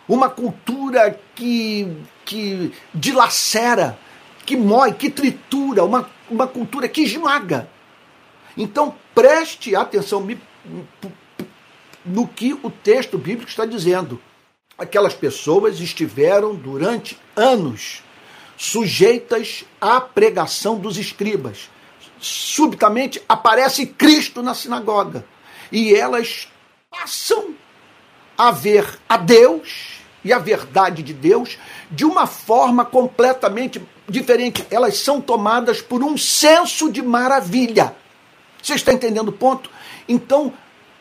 uma 0.08 0.28
cultura 0.28 1.18
que, 1.34 1.96
que 2.24 2.72
dilacera, 2.92 3.98
que 4.44 4.56
mói, 4.56 4.92
que 4.92 5.10
tritura, 5.10 5.84
uma, 5.84 6.10
uma 6.28 6.46
cultura 6.46 6.88
que 6.88 7.02
esmaga. 7.02 7.68
Então 8.56 8.94
preste 9.20 9.76
atenção 9.76 10.26
no 12.06 12.26
que 12.26 12.54
o 12.62 12.70
texto 12.70 13.18
bíblico 13.18 13.50
está 13.50 13.66
dizendo. 13.66 14.18
Aquelas 14.78 15.12
pessoas 15.12 15.78
estiveram 15.78 16.54
durante 16.54 17.18
anos 17.36 18.02
sujeitas 18.56 19.66
à 19.78 20.00
pregação 20.00 20.78
dos 20.78 20.96
escribas. 20.96 21.68
Subitamente 22.18 23.22
aparece 23.28 23.84
Cristo 23.84 24.42
na 24.42 24.54
sinagoga 24.54 25.26
e 25.70 25.94
elas 25.94 26.48
passam 26.90 27.54
a 28.38 28.50
ver 28.50 28.86
a 29.06 29.18
Deus 29.18 29.98
e 30.24 30.32
a 30.32 30.38
verdade 30.38 31.02
de 31.02 31.12
Deus 31.12 31.58
de 31.90 32.06
uma 32.06 32.26
forma 32.26 32.86
completamente 32.86 33.82
diferente. 34.08 34.66
Elas 34.70 34.96
são 34.96 35.20
tomadas 35.20 35.82
por 35.82 36.02
um 36.02 36.16
senso 36.16 36.90
de 36.90 37.02
maravilha. 37.02 37.94
Você 38.62 38.74
está 38.74 38.92
entendendo 38.92 39.28
o 39.28 39.32
ponto? 39.32 39.70
Então, 40.08 40.52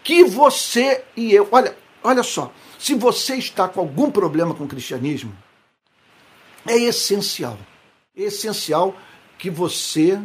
que 0.04 0.24
você 0.24 1.04
e 1.16 1.34
eu, 1.34 1.48
olha, 1.52 1.76
olha 2.04 2.24
só, 2.24 2.52
se 2.78 2.96
você 2.96 3.36
está 3.36 3.68
com 3.68 3.80
algum 3.80 4.10
problema 4.10 4.56
com 4.56 4.64
o 4.64 4.68
cristianismo, 4.68 5.36
é 6.66 6.78
essencial, 6.78 7.58
é 8.16 8.24
essencial 8.24 8.96
que 9.38 9.50
você 9.50 10.20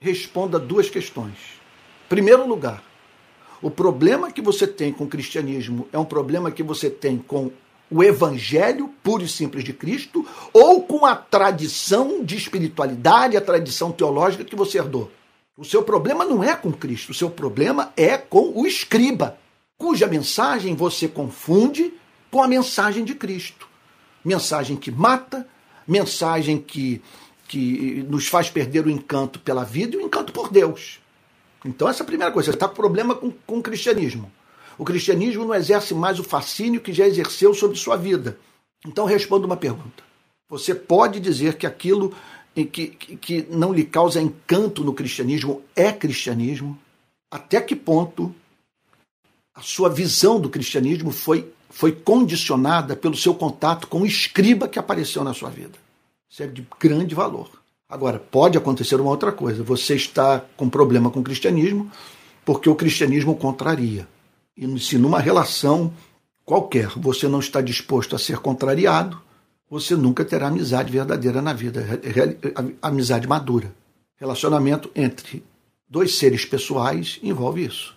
responda 0.00 0.58
duas 0.58 0.90
questões. 0.90 1.36
Primeiro 2.08 2.46
lugar, 2.46 2.82
o 3.60 3.70
problema 3.70 4.32
que 4.32 4.42
você 4.42 4.66
tem 4.66 4.92
com 4.92 5.04
o 5.04 5.08
cristianismo 5.08 5.88
é 5.92 5.98
um 5.98 6.04
problema 6.04 6.50
que 6.50 6.62
você 6.62 6.90
tem 6.90 7.18
com 7.18 7.50
o 7.90 8.02
evangelho 8.02 8.88
puro 9.02 9.22
e 9.22 9.28
simples 9.28 9.62
de 9.62 9.72
Cristo 9.72 10.26
ou 10.52 10.82
com 10.82 11.06
a 11.06 11.14
tradição 11.14 12.24
de 12.24 12.36
espiritualidade, 12.36 13.36
a 13.36 13.40
tradição 13.40 13.92
teológica 13.92 14.44
que 14.44 14.56
você 14.56 14.78
herdou. 14.78 15.10
O 15.56 15.64
seu 15.64 15.82
problema 15.82 16.24
não 16.24 16.42
é 16.42 16.56
com 16.56 16.72
Cristo, 16.72 17.10
o 17.10 17.14
seu 17.14 17.28
problema 17.28 17.92
é 17.94 18.16
com 18.16 18.52
o 18.54 18.66
escriba, 18.66 19.38
cuja 19.76 20.06
mensagem 20.06 20.74
você 20.74 21.06
confunde 21.06 21.92
com 22.30 22.42
a 22.42 22.48
mensagem 22.48 23.04
de 23.04 23.14
Cristo. 23.14 23.68
Mensagem 24.24 24.76
que 24.76 24.90
mata, 24.90 25.46
mensagem 25.86 26.58
que, 26.58 27.02
que 27.46 28.02
nos 28.08 28.28
faz 28.28 28.48
perder 28.48 28.86
o 28.86 28.90
encanto 28.90 29.38
pela 29.40 29.62
vida 29.62 29.94
e 29.94 29.98
o 29.98 30.02
encanto 30.02 30.32
por 30.32 30.50
Deus. 30.50 31.00
Então, 31.64 31.86
essa 31.86 32.02
é 32.02 32.04
a 32.04 32.06
primeira 32.06 32.32
coisa. 32.32 32.50
Você 32.50 32.56
está 32.56 32.66
com 32.66 32.74
problema 32.74 33.14
com, 33.14 33.30
com 33.30 33.58
o 33.58 33.62
cristianismo. 33.62 34.32
O 34.78 34.84
cristianismo 34.84 35.44
não 35.44 35.54
exerce 35.54 35.92
mais 35.94 36.18
o 36.18 36.24
fascínio 36.24 36.80
que 36.80 36.94
já 36.94 37.06
exerceu 37.06 37.52
sobre 37.52 37.76
sua 37.76 37.96
vida. 37.96 38.38
Então, 38.86 39.04
responda 39.04 39.44
uma 39.44 39.56
pergunta. 39.56 40.02
Você 40.48 40.74
pode 40.74 41.20
dizer 41.20 41.56
que 41.56 41.66
aquilo 41.66 42.14
que, 42.54 42.88
que, 42.88 43.16
que 43.16 43.46
não 43.50 43.72
lhe 43.72 43.84
causa 43.84 44.20
encanto 44.20 44.84
no 44.84 44.92
cristianismo 44.92 45.62
é 45.74 45.90
cristianismo? 45.92 46.78
Até 47.30 47.60
que 47.60 47.74
ponto 47.74 48.34
a 49.54 49.62
sua 49.62 49.88
visão 49.88 50.40
do 50.40 50.50
cristianismo 50.50 51.10
foi, 51.10 51.50
foi 51.70 51.92
condicionada 51.92 52.94
pelo 52.94 53.16
seu 53.16 53.34
contato 53.34 53.86
com 53.86 54.02
o 54.02 54.06
escriba 54.06 54.68
que 54.68 54.78
apareceu 54.78 55.24
na 55.24 55.32
sua 55.32 55.50
vida? 55.50 55.78
Isso 56.30 56.42
é 56.42 56.46
de 56.46 56.66
grande 56.80 57.14
valor. 57.14 57.50
Agora, 57.88 58.18
pode 58.18 58.56
acontecer 58.56 59.00
uma 59.00 59.10
outra 59.10 59.32
coisa. 59.32 59.62
Você 59.62 59.94
está 59.94 60.42
com 60.56 60.68
problema 60.68 61.10
com 61.10 61.20
o 61.20 61.24
cristianismo 61.24 61.90
porque 62.44 62.68
o 62.68 62.74
cristianismo 62.74 63.36
contraria. 63.36 64.08
E 64.56 64.78
se 64.80 64.98
numa 64.98 65.20
relação 65.20 65.92
qualquer 66.44 66.88
você 66.96 67.28
não 67.28 67.40
está 67.40 67.60
disposto 67.60 68.16
a 68.16 68.18
ser 68.18 68.38
contrariado, 68.38 69.20
você 69.72 69.96
nunca 69.96 70.22
terá 70.22 70.48
amizade 70.48 70.92
verdadeira 70.92 71.40
na 71.40 71.54
vida, 71.54 71.82
amizade 72.82 73.26
madura. 73.26 73.74
Relacionamento 74.20 74.90
entre 74.94 75.42
dois 75.88 76.16
seres 76.16 76.44
pessoais 76.44 77.18
envolve 77.22 77.64
isso. 77.64 77.96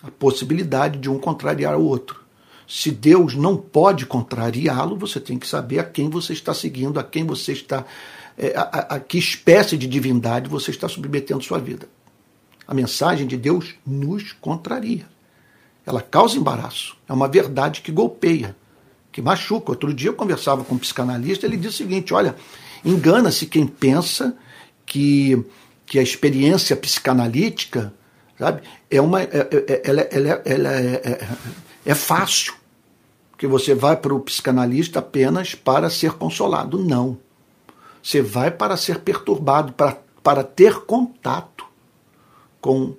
A 0.00 0.12
possibilidade 0.12 0.96
de 0.96 1.10
um 1.10 1.18
contrariar 1.18 1.76
o 1.76 1.84
outro. 1.84 2.22
Se 2.68 2.92
Deus 2.92 3.34
não 3.34 3.56
pode 3.56 4.06
contrariá-lo, 4.06 4.96
você 4.96 5.18
tem 5.18 5.36
que 5.40 5.48
saber 5.48 5.80
a 5.80 5.84
quem 5.84 6.08
você 6.08 6.32
está 6.32 6.54
seguindo, 6.54 7.00
a 7.00 7.02
quem 7.02 7.26
você 7.26 7.50
está 7.50 7.84
é, 8.36 8.56
a, 8.56 8.62
a, 8.62 8.78
a 8.94 9.00
que 9.00 9.18
espécie 9.18 9.76
de 9.76 9.88
divindade 9.88 10.48
você 10.48 10.70
está 10.70 10.88
submetendo 10.88 11.42
sua 11.42 11.58
vida. 11.58 11.88
A 12.64 12.72
mensagem 12.72 13.26
de 13.26 13.36
Deus 13.36 13.74
nos 13.84 14.30
contraria. 14.34 15.04
Ela 15.84 16.00
causa 16.00 16.38
embaraço. 16.38 16.96
É 17.08 17.12
uma 17.12 17.26
verdade 17.26 17.80
que 17.80 17.90
golpeia, 17.90 18.54
que 19.12 19.22
machuca. 19.22 19.72
Outro 19.72 19.92
dia 19.92 20.10
eu 20.10 20.14
conversava 20.14 20.64
com 20.64 20.74
um 20.74 20.78
psicanalista, 20.78 21.46
ele 21.46 21.56
disse 21.56 21.74
o 21.74 21.78
seguinte: 21.78 22.14
olha, 22.14 22.36
engana-se 22.84 23.46
quem 23.46 23.66
pensa 23.66 24.36
que, 24.84 25.44
que 25.86 25.98
a 25.98 26.02
experiência 26.02 26.76
psicanalítica 26.76 27.92
sabe, 28.38 28.62
é, 28.90 29.00
uma, 29.00 29.22
é, 29.22 29.28
é, 29.32 29.82
ela, 29.84 30.00
ela, 30.02 30.42
ela 30.44 30.72
é, 30.72 30.94
é, 31.04 31.28
é 31.86 31.94
fácil. 31.94 32.54
Que 33.36 33.46
você 33.46 33.72
vai 33.72 33.96
para 33.96 34.12
o 34.12 34.20
psicanalista 34.20 34.98
apenas 34.98 35.54
para 35.54 35.88
ser 35.88 36.12
consolado. 36.14 36.76
Não. 36.76 37.18
Você 38.02 38.20
vai 38.20 38.50
para 38.50 38.76
ser 38.76 38.98
perturbado, 38.98 39.72
para, 39.72 39.96
para 40.22 40.42
ter 40.42 40.80
contato 40.80 41.64
com 42.60 42.96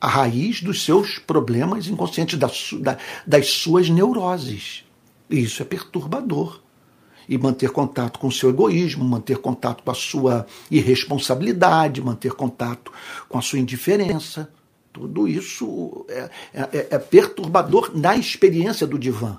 a 0.00 0.06
raiz 0.06 0.62
dos 0.62 0.84
seus 0.84 1.18
problemas 1.18 1.88
inconscientes, 1.88 2.38
da, 2.38 2.48
da, 2.80 2.98
das 3.26 3.48
suas 3.48 3.90
neuroses. 3.90 4.84
Isso 5.30 5.62
é 5.62 5.64
perturbador. 5.64 6.60
E 7.28 7.38
manter 7.38 7.70
contato 7.70 8.18
com 8.18 8.26
o 8.26 8.32
seu 8.32 8.50
egoísmo, 8.50 9.04
manter 9.04 9.38
contato 9.38 9.84
com 9.84 9.90
a 9.90 9.94
sua 9.94 10.46
irresponsabilidade, 10.68 12.02
manter 12.02 12.32
contato 12.32 12.90
com 13.28 13.38
a 13.38 13.42
sua 13.42 13.60
indiferença. 13.60 14.50
Tudo 14.92 15.28
isso 15.28 16.04
é, 16.08 16.28
é, 16.52 16.88
é 16.90 16.98
perturbador 16.98 17.92
na 17.94 18.16
experiência 18.16 18.84
do 18.84 18.98
divã. 18.98 19.38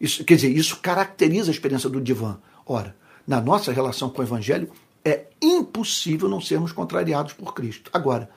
Isso, 0.00 0.24
quer 0.24 0.36
dizer, 0.36 0.56
isso 0.56 0.78
caracteriza 0.78 1.50
a 1.50 1.54
experiência 1.54 1.90
do 1.90 2.00
divã. 2.00 2.38
Ora, 2.64 2.96
na 3.26 3.40
nossa 3.40 3.72
relação 3.72 4.08
com 4.08 4.22
o 4.22 4.24
Evangelho, 4.24 4.70
é 5.04 5.26
impossível 5.40 6.28
não 6.28 6.40
sermos 6.40 6.72
contrariados 6.72 7.34
por 7.34 7.54
Cristo. 7.54 7.90
Agora, 7.92 8.30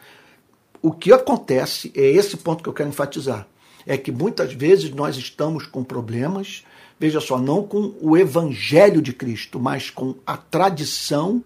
o 0.82 0.92
que 0.92 1.14
acontece, 1.14 1.92
é 1.96 2.02
esse 2.02 2.38
ponto 2.38 2.62
que 2.62 2.70
eu 2.70 2.74
quero 2.74 2.90
enfatizar, 2.90 3.48
é 3.86 3.98
que 3.98 4.12
muitas 4.12 4.54
vezes 4.54 4.90
nós 4.92 5.18
estamos 5.18 5.66
com 5.66 5.84
problemas, 5.84 6.64
veja 7.00 7.20
só, 7.20 7.38
não 7.38 7.64
com 7.64 7.94
o 8.02 8.18
Evangelho 8.18 9.02
de 9.02 9.14
Cristo, 9.14 9.60
mas 9.60 9.90
com 9.90 10.16
a 10.26 10.36
tradição 10.36 11.44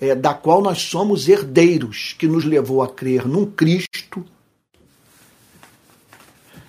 é, 0.00 0.14
da 0.14 0.34
qual 0.34 0.62
nós 0.62 0.80
somos 0.82 1.28
herdeiros, 1.28 2.14
que 2.18 2.28
nos 2.28 2.44
levou 2.44 2.82
a 2.82 2.88
crer 2.88 3.26
num 3.26 3.44
Cristo 3.44 4.24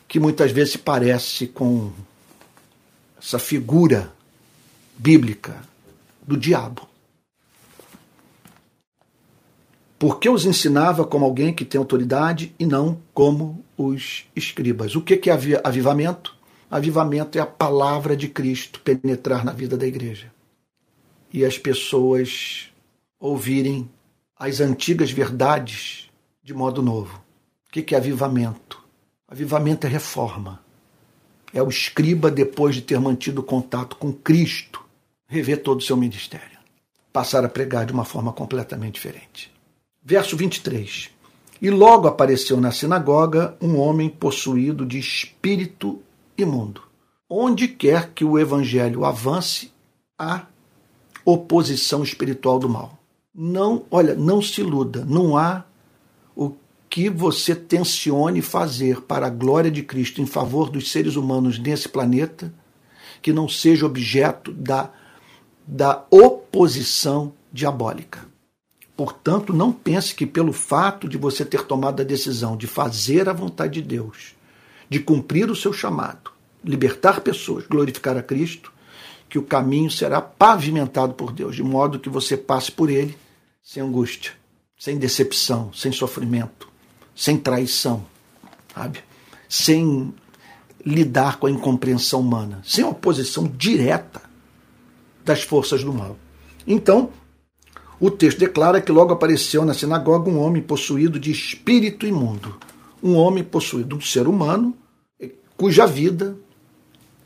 que 0.09 0.19
muitas 0.19 0.51
vezes 0.51 0.71
se 0.71 0.77
parece 0.79 1.45
com 1.45 1.91
essa 3.21 3.37
figura 3.37 4.11
bíblica 4.97 5.55
do 6.23 6.35
diabo. 6.35 6.89
Porque 9.99 10.29
os 10.29 10.45
ensinava 10.45 11.05
como 11.05 11.25
alguém 11.25 11.53
que 11.53 11.65
tem 11.65 11.77
autoridade 11.77 12.55
e 12.57 12.65
não 12.65 13.01
como 13.13 13.65
os 13.77 14.23
escribas. 14.33 14.95
O 14.95 15.01
que 15.01 15.29
é 15.29 15.33
avivamento? 15.61 16.33
Avivamento 16.71 17.37
é 17.37 17.41
a 17.41 17.45
palavra 17.45 18.15
de 18.15 18.29
Cristo 18.29 18.79
penetrar 18.79 19.43
na 19.43 19.51
vida 19.51 19.77
da 19.77 19.85
igreja. 19.85 20.31
E 21.33 21.43
as 21.43 21.57
pessoas 21.57 22.69
ouvirem 23.19 23.89
as 24.37 24.61
antigas 24.61 25.11
verdades 25.11 26.09
de 26.41 26.53
modo 26.53 26.81
novo. 26.81 27.21
O 27.67 27.71
que 27.71 27.93
é 27.93 27.97
avivamento? 27.97 28.81
Avivamento 29.27 29.85
é 29.85 29.89
reforma. 29.89 30.63
É 31.53 31.61
o 31.61 31.67
escriba, 31.67 32.31
depois 32.31 32.75
de 32.75 32.83
ter 32.83 32.99
mantido 33.01 33.43
contato 33.43 33.97
com 33.97 34.13
Cristo, 34.13 34.81
rever 35.27 35.61
todo 35.61 35.79
o 35.79 35.83
seu 35.83 35.97
ministério, 35.97 36.57
passar 37.11 37.43
a 37.43 37.49
pregar 37.49 37.85
de 37.85 37.91
uma 37.91 38.05
forma 38.05 38.31
completamente 38.31 38.93
diferente. 38.93 39.58
Verso 40.03 40.35
23. 40.37 41.09
E 41.61 41.69
logo 41.69 42.07
apareceu 42.07 42.59
na 42.59 42.71
sinagoga 42.71 43.55
um 43.61 43.77
homem 43.77 44.09
possuído 44.09 44.85
de 44.85 44.97
espírito 44.97 46.01
imundo. 46.37 46.81
Onde 47.29 47.67
quer 47.67 48.11
que 48.13 48.23
o 48.23 48.39
evangelho 48.39 49.05
avance, 49.05 49.71
há 50.17 50.45
oposição 51.25 52.01
espiritual 52.01 52.57
do 52.59 52.69
mal. 52.69 52.97
Não, 53.35 53.85
olha, 53.91 54.15
não 54.15 54.41
se 54.41 54.61
iluda, 54.61 55.05
não 55.05 55.37
há 55.37 55.63
o 56.35 56.53
que 56.89 57.09
você 57.09 57.53
tencione 57.53 58.41
fazer 58.41 59.01
para 59.01 59.27
a 59.27 59.29
glória 59.29 59.69
de 59.69 59.83
Cristo 59.83 60.21
em 60.21 60.25
favor 60.25 60.69
dos 60.69 60.91
seres 60.91 61.15
humanos 61.15 61.59
nesse 61.59 61.87
planeta 61.87 62.53
que 63.21 63.33
não 63.33 63.47
seja 63.47 63.85
objeto 63.85 64.51
da 64.53 64.91
da 65.71 66.03
oposição 66.09 67.31
diabólica. 67.53 68.27
Portanto, 68.99 69.53
não 69.53 69.71
pense 69.71 70.13
que 70.13 70.25
pelo 70.25 70.51
fato 70.51 71.07
de 71.07 71.17
você 71.17 71.45
ter 71.45 71.63
tomado 71.63 72.01
a 72.01 72.03
decisão 72.03 72.57
de 72.57 72.67
fazer 72.67 73.29
a 73.29 73.33
vontade 73.33 73.81
de 73.81 73.87
Deus, 73.87 74.35
de 74.89 74.99
cumprir 74.99 75.49
o 75.49 75.55
seu 75.55 75.71
chamado, 75.71 76.31
libertar 76.61 77.21
pessoas, 77.21 77.65
glorificar 77.65 78.17
a 78.17 78.21
Cristo, 78.21 78.73
que 79.29 79.39
o 79.39 79.43
caminho 79.43 79.89
será 79.89 80.19
pavimentado 80.19 81.13
por 81.13 81.31
Deus, 81.31 81.55
de 81.55 81.63
modo 81.63 81.97
que 81.97 82.09
você 82.09 82.35
passe 82.35 82.73
por 82.73 82.89
ele 82.89 83.17
sem 83.63 83.81
angústia, 83.81 84.33
sem 84.77 84.97
decepção, 84.97 85.71
sem 85.71 85.93
sofrimento, 85.93 86.67
sem 87.15 87.37
traição, 87.37 88.05
sabe? 88.75 88.99
Sem 89.47 90.13
lidar 90.85 91.37
com 91.37 91.47
a 91.47 91.51
incompreensão 91.51 92.19
humana, 92.19 92.61
sem 92.65 92.83
oposição 92.83 93.47
direta 93.47 94.21
das 95.23 95.41
forças 95.41 95.85
do 95.85 95.93
mal. 95.93 96.17
Então, 96.67 97.13
o 97.99 98.09
texto 98.09 98.39
declara 98.39 98.81
que 98.81 98.91
logo 98.91 99.13
apareceu 99.13 99.65
na 99.65 99.73
sinagoga 99.73 100.29
um 100.29 100.39
homem 100.39 100.61
possuído 100.61 101.19
de 101.19 101.31
espírito 101.31 102.05
imundo. 102.05 102.57
Um 103.01 103.15
homem 103.15 103.43
possuído, 103.43 103.95
um 103.95 104.01
ser 104.01 104.27
humano, 104.27 104.75
cuja 105.57 105.85
vida 105.85 106.37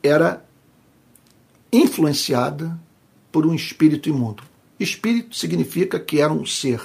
era 0.01 0.43
influenciada 1.71 2.79
por 3.31 3.45
um 3.45 3.53
espírito 3.53 4.09
imundo. 4.09 4.43
Espírito 4.79 5.35
significa 5.35 5.99
que 5.99 6.19
era 6.19 6.33
um 6.33 6.45
ser 6.45 6.81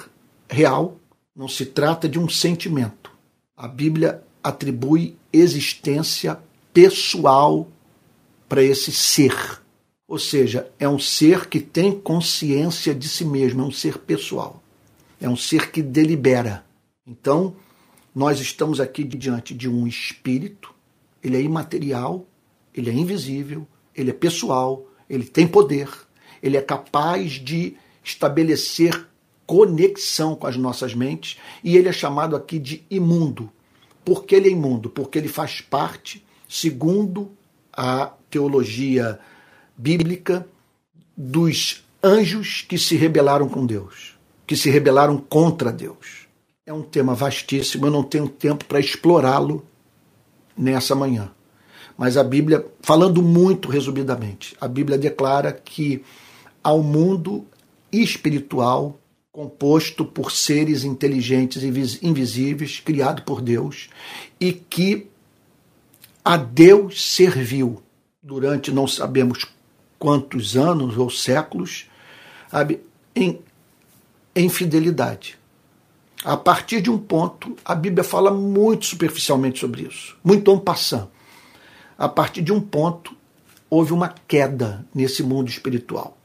real, 0.49 0.97
não 1.35 1.47
se 1.47 1.65
trata 1.65 2.07
de 2.07 2.19
um 2.19 2.29
sentimento. 2.29 3.11
A 3.57 3.67
Bíblia 3.67 4.23
atribui 4.43 5.15
existência 5.33 6.39
pessoal 6.73 7.67
para 8.47 8.63
esse 8.63 8.91
ser. 8.91 9.35
Ou 10.09 10.17
seja, 10.17 10.71
é 10.79 10.89
um 10.89 10.97
ser 10.97 11.47
que 11.47 11.59
tem 11.59 11.91
consciência 11.91 12.95
de 12.95 13.07
si 13.07 13.23
mesmo, 13.23 13.61
é 13.61 13.65
um 13.65 13.71
ser 13.71 13.99
pessoal. 13.99 14.61
é 15.21 15.29
um 15.29 15.35
ser 15.35 15.69
que 15.69 15.81
delibera. 15.83 16.65
Então, 17.05 17.55
nós 18.15 18.39
estamos 18.39 18.79
aqui 18.79 19.03
diante 19.03 19.53
de 19.53 19.69
um 19.69 19.85
espírito, 19.85 20.73
ele 21.21 21.35
é 21.37 21.41
imaterial, 21.41 22.25
ele 22.73 22.89
é 22.89 22.93
invisível, 22.93 23.67
ele 23.93 24.09
é 24.11 24.13
pessoal, 24.13 24.87
ele 25.09 25.25
tem 25.25 25.45
poder, 25.45 25.89
ele 26.41 26.55
é 26.55 26.61
capaz 26.61 27.33
de 27.33 27.75
estabelecer 28.01 29.07
conexão 29.45 30.35
com 30.35 30.47
as 30.47 30.55
nossas 30.55 30.95
mentes 30.95 31.37
e 31.63 31.75
ele 31.75 31.89
é 31.89 31.93
chamado 31.93 32.35
aqui 32.35 32.57
de 32.57 32.83
imundo. 32.89 33.51
Por 34.05 34.23
que 34.23 34.35
ele 34.35 34.47
é 34.47 34.53
imundo? 34.53 34.89
Porque 34.89 35.19
ele 35.19 35.27
faz 35.27 35.59
parte, 35.59 36.25
segundo 36.47 37.31
a 37.73 38.13
teologia 38.29 39.19
bíblica, 39.79 40.45
dos 41.15 41.85
anjos 42.03 42.65
que 42.67 42.77
se 42.77 42.97
rebelaram 42.97 43.47
com 43.47 43.65
Deus, 43.65 44.19
que 44.45 44.57
se 44.57 44.69
rebelaram 44.69 45.17
contra 45.17 45.71
Deus. 45.71 46.27
É 46.65 46.73
um 46.73 46.81
tema 46.81 47.15
vastíssimo, 47.15 47.85
eu 47.85 47.91
não 47.91 48.03
tenho 48.03 48.27
tempo 48.27 48.65
para 48.65 48.81
explorá-lo 48.81 49.65
nessa 50.55 50.93
manhã. 50.93 51.31
Mas 51.97 52.17
a 52.17 52.23
Bíblia, 52.25 52.65
falando 52.81 53.23
muito 53.23 53.69
resumidamente, 53.69 54.53
a 54.59 54.67
Bíblia 54.67 54.97
declara 54.97 55.53
que 55.53 56.03
ao 56.61 56.83
mundo 56.83 57.47
espiritual 57.89 58.99
composto 59.31 60.03
por 60.03 60.29
seres 60.29 60.83
inteligentes 60.83 61.63
e 61.63 62.05
invisíveis, 62.05 62.81
criado 62.81 63.21
por 63.21 63.41
Deus, 63.41 63.89
e 64.39 64.51
que 64.51 65.07
a 66.25 66.35
Deus 66.35 67.15
serviu 67.15 67.81
durante 68.21 68.71
não 68.71 68.85
sabemos 68.85 69.45
quantos 69.99 70.55
anos 70.55 70.97
ou 70.97 71.09
séculos, 71.09 71.85
sabe, 72.49 72.81
em, 73.15 73.39
em 74.35 74.49
fidelidade. 74.49 75.37
A 76.23 76.35
partir 76.35 76.81
de 76.81 76.89
um 76.89 76.97
ponto, 76.97 77.55
a 77.63 77.75
Bíblia 77.75 78.03
fala 78.03 78.31
muito 78.31 78.85
superficialmente 78.85 79.59
sobre 79.59 79.83
isso, 79.83 80.17
muito 80.23 80.51
en 80.51 80.59
passant. 80.59 81.07
A 81.97 82.09
partir 82.09 82.41
de 82.41 82.51
um 82.51 82.59
ponto, 82.59 83.15
houve 83.69 83.93
uma 83.93 84.13
queda 84.27 84.85
nesse 84.93 85.21
mundo 85.21 85.49
espiritual. 85.49 86.17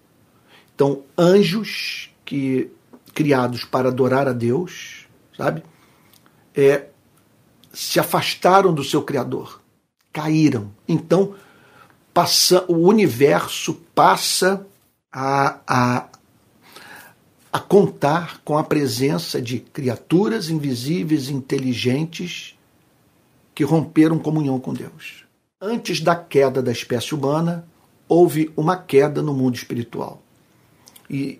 Então, 0.74 1.02
anjos 1.18 2.10
que 2.24 2.70
criados 3.12 3.64
para 3.64 3.88
adorar 3.88 4.26
a 4.26 4.32
Deus, 4.32 5.06
sabe? 5.36 5.62
É, 6.54 6.86
se 7.72 8.00
afastaram 8.00 8.74
do 8.74 8.82
seu 8.82 9.02
Criador, 9.02 9.60
caíram. 10.12 10.72
Então, 10.88 11.34
passa, 12.14 12.64
o 12.68 12.88
universo 12.88 13.74
passa 13.92 14.64
a, 15.12 15.58
a, 15.66 16.08
a 17.52 17.58
contar 17.58 18.40
com 18.44 18.56
a 18.56 18.62
presença 18.62 19.42
de 19.42 19.58
criaturas 19.58 20.48
invisíveis, 20.48 21.28
inteligentes, 21.28 22.56
que 23.52 23.64
romperam 23.64 24.18
comunhão 24.18 24.58
com 24.60 24.72
Deus. 24.72 25.24
Antes 25.60 26.00
da 26.00 26.14
queda 26.14 26.62
da 26.62 26.72
espécie 26.72 27.14
humana, 27.14 27.66
houve 28.08 28.52
uma 28.56 28.76
queda 28.76 29.20
no 29.20 29.34
mundo 29.34 29.56
espiritual. 29.56 30.22
E, 31.08 31.38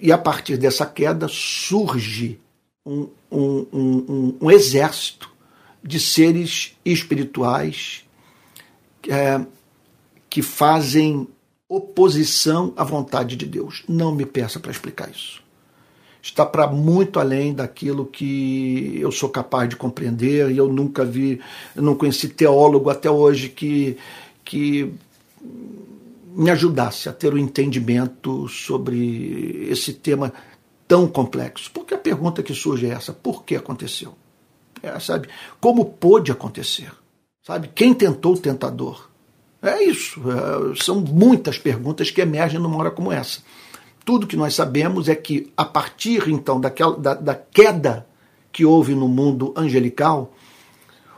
e, 0.00 0.06
e 0.08 0.12
a 0.12 0.18
partir 0.18 0.56
dessa 0.56 0.86
queda 0.86 1.28
surge 1.28 2.40
um, 2.84 3.08
um, 3.30 3.66
um, 3.72 4.36
um 4.40 4.50
exército 4.50 5.32
de 5.82 6.00
seres 6.00 6.76
espirituais 6.84 8.04
é, 9.08 9.40
que 10.34 10.42
fazem 10.42 11.28
oposição 11.68 12.72
à 12.76 12.82
vontade 12.82 13.36
de 13.36 13.46
Deus. 13.46 13.84
Não 13.88 14.12
me 14.12 14.26
peça 14.26 14.58
para 14.58 14.72
explicar 14.72 15.08
isso. 15.08 15.40
Está 16.20 16.44
para 16.44 16.66
muito 16.66 17.20
além 17.20 17.54
daquilo 17.54 18.04
que 18.04 18.98
eu 19.00 19.12
sou 19.12 19.28
capaz 19.28 19.68
de 19.68 19.76
compreender 19.76 20.50
e 20.50 20.56
eu 20.56 20.66
nunca 20.66 21.04
vi, 21.04 21.40
eu 21.76 21.84
não 21.84 21.94
conheci 21.94 22.28
teólogo 22.30 22.90
até 22.90 23.08
hoje 23.08 23.48
que, 23.48 23.96
que 24.44 24.92
me 26.34 26.50
ajudasse 26.50 27.08
a 27.08 27.12
ter 27.12 27.32
o 27.32 27.36
um 27.36 27.38
entendimento 27.38 28.48
sobre 28.48 29.68
esse 29.70 29.92
tema 29.92 30.32
tão 30.88 31.06
complexo. 31.06 31.70
Porque 31.70 31.94
a 31.94 31.98
pergunta 31.98 32.42
que 32.42 32.52
surge 32.52 32.86
é 32.86 32.90
essa: 32.90 33.12
por 33.12 33.44
que 33.44 33.54
aconteceu? 33.54 34.16
É, 34.82 34.98
sabe? 34.98 35.28
Como 35.60 35.84
pôde 35.84 36.32
acontecer? 36.32 36.90
Sabe? 37.40 37.70
Quem 37.72 37.94
tentou 37.94 38.34
o 38.34 38.38
tentador? 38.38 39.13
É 39.64 39.82
isso. 39.82 40.20
É, 40.30 40.74
são 40.76 41.00
muitas 41.00 41.58
perguntas 41.58 42.10
que 42.10 42.20
emergem 42.20 42.60
numa 42.60 42.76
hora 42.76 42.90
como 42.90 43.10
essa. 43.10 43.40
Tudo 44.04 44.26
que 44.26 44.36
nós 44.36 44.54
sabemos 44.54 45.08
é 45.08 45.14
que, 45.14 45.52
a 45.56 45.64
partir 45.64 46.28
então 46.28 46.60
daquela, 46.60 46.96
da, 46.96 47.14
da 47.14 47.34
queda 47.34 48.06
que 48.52 48.64
houve 48.64 48.94
no 48.94 49.08
mundo 49.08 49.52
angelical, 49.56 50.32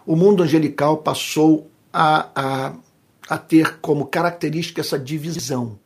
o 0.06 0.14
mundo 0.14 0.42
angelical 0.42 0.98
passou 0.98 1.68
a, 1.92 2.30
a 2.34 2.72
a 3.28 3.36
ter 3.36 3.78
como 3.80 4.06
característica 4.06 4.80
essa 4.80 4.98
divisão. 4.98 5.78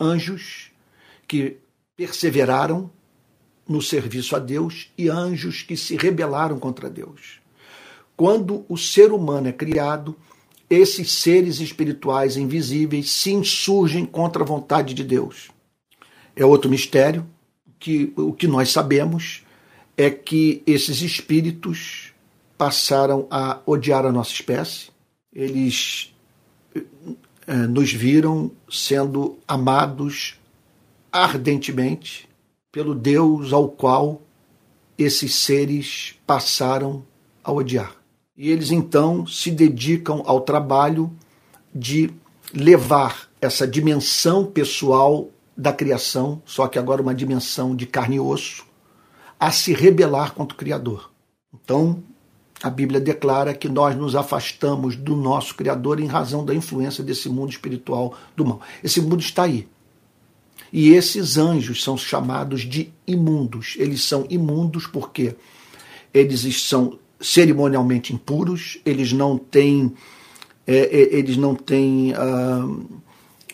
Anjos 0.00 0.70
que 1.28 1.58
perseveraram 1.96 2.90
no 3.68 3.80
serviço 3.80 4.34
a 4.34 4.38
Deus 4.38 4.90
e 4.96 5.08
anjos 5.08 5.62
que 5.62 5.76
se 5.76 5.96
rebelaram 5.96 6.58
contra 6.58 6.90
Deus. 6.90 7.40
Quando 8.16 8.64
o 8.68 8.76
ser 8.76 9.12
humano 9.12 9.48
é 9.48 9.52
criado, 9.52 10.16
esses 10.72 11.12
seres 11.12 11.60
espirituais 11.60 12.38
invisíveis 12.38 13.10
se 13.10 13.30
insurgem 13.30 14.06
contra 14.06 14.42
a 14.42 14.46
vontade 14.46 14.94
de 14.94 15.04
Deus. 15.04 15.50
É 16.34 16.46
outro 16.46 16.70
mistério 16.70 17.26
que 17.78 18.10
o 18.16 18.32
que 18.32 18.46
nós 18.46 18.70
sabemos 18.70 19.44
é 19.98 20.08
que 20.08 20.62
esses 20.66 21.02
espíritos 21.02 22.14
passaram 22.56 23.26
a 23.30 23.60
odiar 23.66 24.06
a 24.06 24.12
nossa 24.12 24.32
espécie. 24.32 24.88
Eles 25.30 26.14
é, 27.46 27.54
nos 27.54 27.92
viram 27.92 28.50
sendo 28.70 29.38
amados 29.46 30.40
ardentemente 31.12 32.26
pelo 32.70 32.94
Deus 32.94 33.52
ao 33.52 33.68
qual 33.68 34.22
esses 34.96 35.34
seres 35.34 36.14
passaram 36.26 37.04
a 37.44 37.52
odiar. 37.52 38.01
E 38.36 38.50
eles 38.50 38.70
então 38.70 39.26
se 39.26 39.50
dedicam 39.50 40.22
ao 40.24 40.40
trabalho 40.40 41.12
de 41.74 42.10
levar 42.54 43.28
essa 43.40 43.66
dimensão 43.66 44.44
pessoal 44.46 45.28
da 45.56 45.72
criação, 45.72 46.40
só 46.44 46.66
que 46.66 46.78
agora 46.78 47.02
uma 47.02 47.14
dimensão 47.14 47.76
de 47.76 47.86
carne 47.86 48.16
e 48.16 48.20
osso, 48.20 48.64
a 49.38 49.50
se 49.50 49.74
rebelar 49.74 50.32
contra 50.34 50.54
o 50.54 50.58
Criador. 50.58 51.10
Então, 51.52 52.02
a 52.62 52.70
Bíblia 52.70 53.00
declara 53.00 53.52
que 53.52 53.68
nós 53.68 53.96
nos 53.96 54.14
afastamos 54.14 54.96
do 54.96 55.16
nosso 55.16 55.54
Criador 55.54 56.00
em 56.00 56.06
razão 56.06 56.44
da 56.44 56.54
influência 56.54 57.02
desse 57.02 57.28
mundo 57.28 57.50
espiritual 57.50 58.14
do 58.36 58.46
mal. 58.46 58.60
Esse 58.82 59.00
mundo 59.00 59.20
está 59.20 59.42
aí. 59.42 59.68
E 60.72 60.90
esses 60.90 61.36
anjos 61.36 61.82
são 61.82 61.98
chamados 61.98 62.62
de 62.62 62.92
imundos. 63.06 63.74
Eles 63.78 64.04
são 64.04 64.24
imundos 64.30 64.86
porque 64.86 65.36
eles 66.14 66.62
são 66.62 66.98
cerimonialmente 67.22 68.12
impuros, 68.12 68.78
eles 68.84 69.12
não 69.12 69.38
têm, 69.38 69.92
é, 70.66 70.76
é, 70.76 71.16
eles 71.16 71.36
não 71.36 71.54
têm 71.54 72.12
uh, 72.12 73.00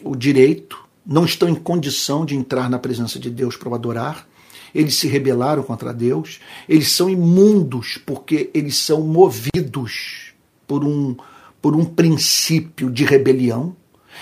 o 0.02 0.16
direito, 0.16 0.78
não 1.06 1.24
estão 1.24 1.48
em 1.48 1.54
condição 1.54 2.24
de 2.24 2.34
entrar 2.34 2.68
na 2.70 2.78
presença 2.78 3.18
de 3.18 3.30
Deus 3.30 3.56
para 3.56 3.74
adorar 3.74 4.26
eles 4.74 4.94
se 4.94 5.08
rebelaram 5.08 5.62
contra 5.62 5.92
Deus, 5.92 6.40
eles 6.68 6.90
são 6.90 7.08
imundos 7.08 7.98
porque 8.04 8.50
eles 8.52 8.76
são 8.76 9.00
movidos 9.00 10.32
por 10.66 10.84
um, 10.84 11.16
por 11.60 11.74
um 11.74 11.84
princípio 11.84 12.90
de 12.90 13.04
rebelião. 13.04 13.74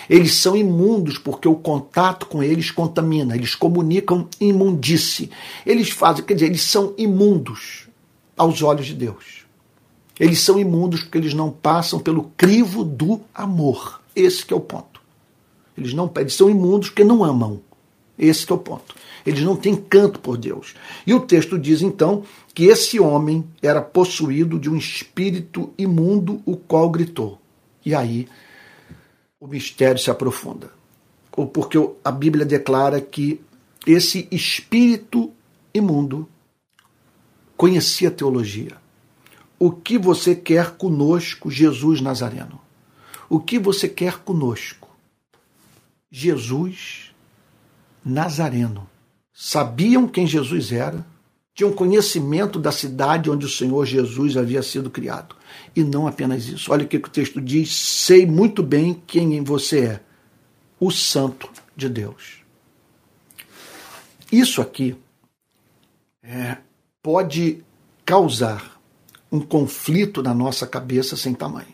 Eles 0.09 0.35
são 0.35 0.55
imundos 0.55 1.19
porque 1.19 1.49
o 1.49 1.55
contato 1.55 2.27
com 2.27 2.43
eles 2.43 2.71
contamina, 2.71 3.35
eles 3.35 3.55
comunicam 3.55 4.29
imundice. 4.41 5.31
Eles 5.65 5.91
fazem, 5.91 6.25
quer 6.25 6.35
dizer, 6.35 6.47
eles 6.47 6.63
são 6.63 6.95
imundos 6.99 7.86
aos 8.37 8.62
olhos 8.62 8.87
de 8.87 8.94
Deus. 8.94 9.46
Eles 10.18 10.40
são 10.40 10.59
imundos 10.59 11.03
porque 11.03 11.18
eles 11.18 11.35
não 11.35 11.51
passam 11.51 11.99
pelo 11.99 12.30
crivo 12.37 12.84
do 12.84 13.20
amor. 13.34 14.01
Esse 14.14 14.45
é 14.53 14.57
o 14.57 14.61
ponto. 14.61 15.01
Eles 15.76 15.93
não 15.93 16.11
eles 16.16 16.34
são 16.34 16.49
imundos 16.49 16.89
porque 16.89 17.05
não 17.05 17.22
amam. 17.22 17.61
Esse 18.18 18.51
é 18.51 18.55
o 18.55 18.59
ponto. 18.59 18.95
Eles 19.26 19.43
não 19.43 19.57
têm 19.57 19.76
canto 19.76 20.20
por 20.20 20.39
Deus. 20.39 20.74
E 21.07 21.12
o 21.12 21.20
texto 21.20 21.59
diz 21.59 21.82
então 21.82 22.22
que 22.55 22.64
esse 22.64 22.99
homem 22.99 23.45
era 23.61 23.82
possuído 23.82 24.59
de 24.59 24.70
um 24.70 24.76
espírito 24.76 25.72
imundo, 25.76 26.41
o 26.47 26.57
qual 26.57 26.89
gritou. 26.89 27.39
E 27.84 27.95
aí 27.95 28.26
o 29.39 29.47
mistério 29.47 30.01
se 30.01 30.11
aprofunda. 30.11 30.70
Porque 31.53 31.76
a 32.03 32.11
Bíblia 32.11 32.47
declara 32.47 33.01
que 33.01 33.41
esse 33.87 34.26
espírito 34.30 35.30
imundo 35.74 36.26
conhecia 37.57 38.09
a 38.09 38.13
teologia. 38.13 38.77
O 39.59 39.71
que 39.71 39.99
você 39.99 40.35
quer 40.35 40.73
conosco, 40.73 41.51
Jesus 41.51 42.01
Nazareno? 42.01 42.61
O 43.29 43.41
que 43.41 43.59
você 43.59 43.89
quer 43.89 44.19
conosco? 44.19 44.89
Jesus 46.11 47.11
Nazareno 48.05 48.89
sabiam 49.33 50.07
quem 50.07 50.27
Jesus 50.27 50.73
era, 50.73 51.05
tinham 51.55 51.73
conhecimento 51.73 52.59
da 52.59 52.71
cidade 52.71 53.31
onde 53.31 53.47
o 53.47 53.51
Senhor 53.51 53.85
Jesus 53.87 54.37
havia 54.37 54.63
sido 54.63 54.91
criado. 54.91 55.35
E 55.75 55.83
não 55.83 56.07
apenas 56.07 56.47
isso. 56.47 56.71
Olha 56.71 56.85
o 56.85 56.89
que 56.89 56.99
o 56.99 57.01
texto 57.01 57.41
diz: 57.41 57.75
sei 57.75 58.27
muito 58.27 58.63
bem 58.63 59.03
quem 59.07 59.43
você 59.43 59.81
é, 59.81 60.01
o 60.79 60.91
Santo 60.91 61.49
de 61.75 61.89
Deus. 61.89 62.43
Isso 64.31 64.61
aqui 64.61 64.97
é, 66.23 66.59
pode 67.07 67.63
causar 68.05 68.81
um 69.31 69.39
conflito 69.39 70.25
na 70.25 70.35
nossa 70.35 70.67
cabeça 70.67 71.17
sem 71.17 71.33
tamanho. 71.33 71.73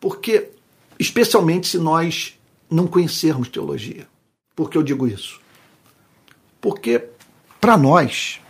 Porque, 0.00 0.52
especialmente 0.98 1.66
se 1.66 1.76
nós 1.76 2.40
não 2.70 2.86
conhecermos 2.86 3.50
teologia. 3.50 4.08
Por 4.56 4.70
que 4.70 4.78
eu 4.78 4.82
digo 4.82 5.06
isso? 5.06 5.38
Porque, 6.62 7.10
para 7.60 7.76
nós, 7.76 8.40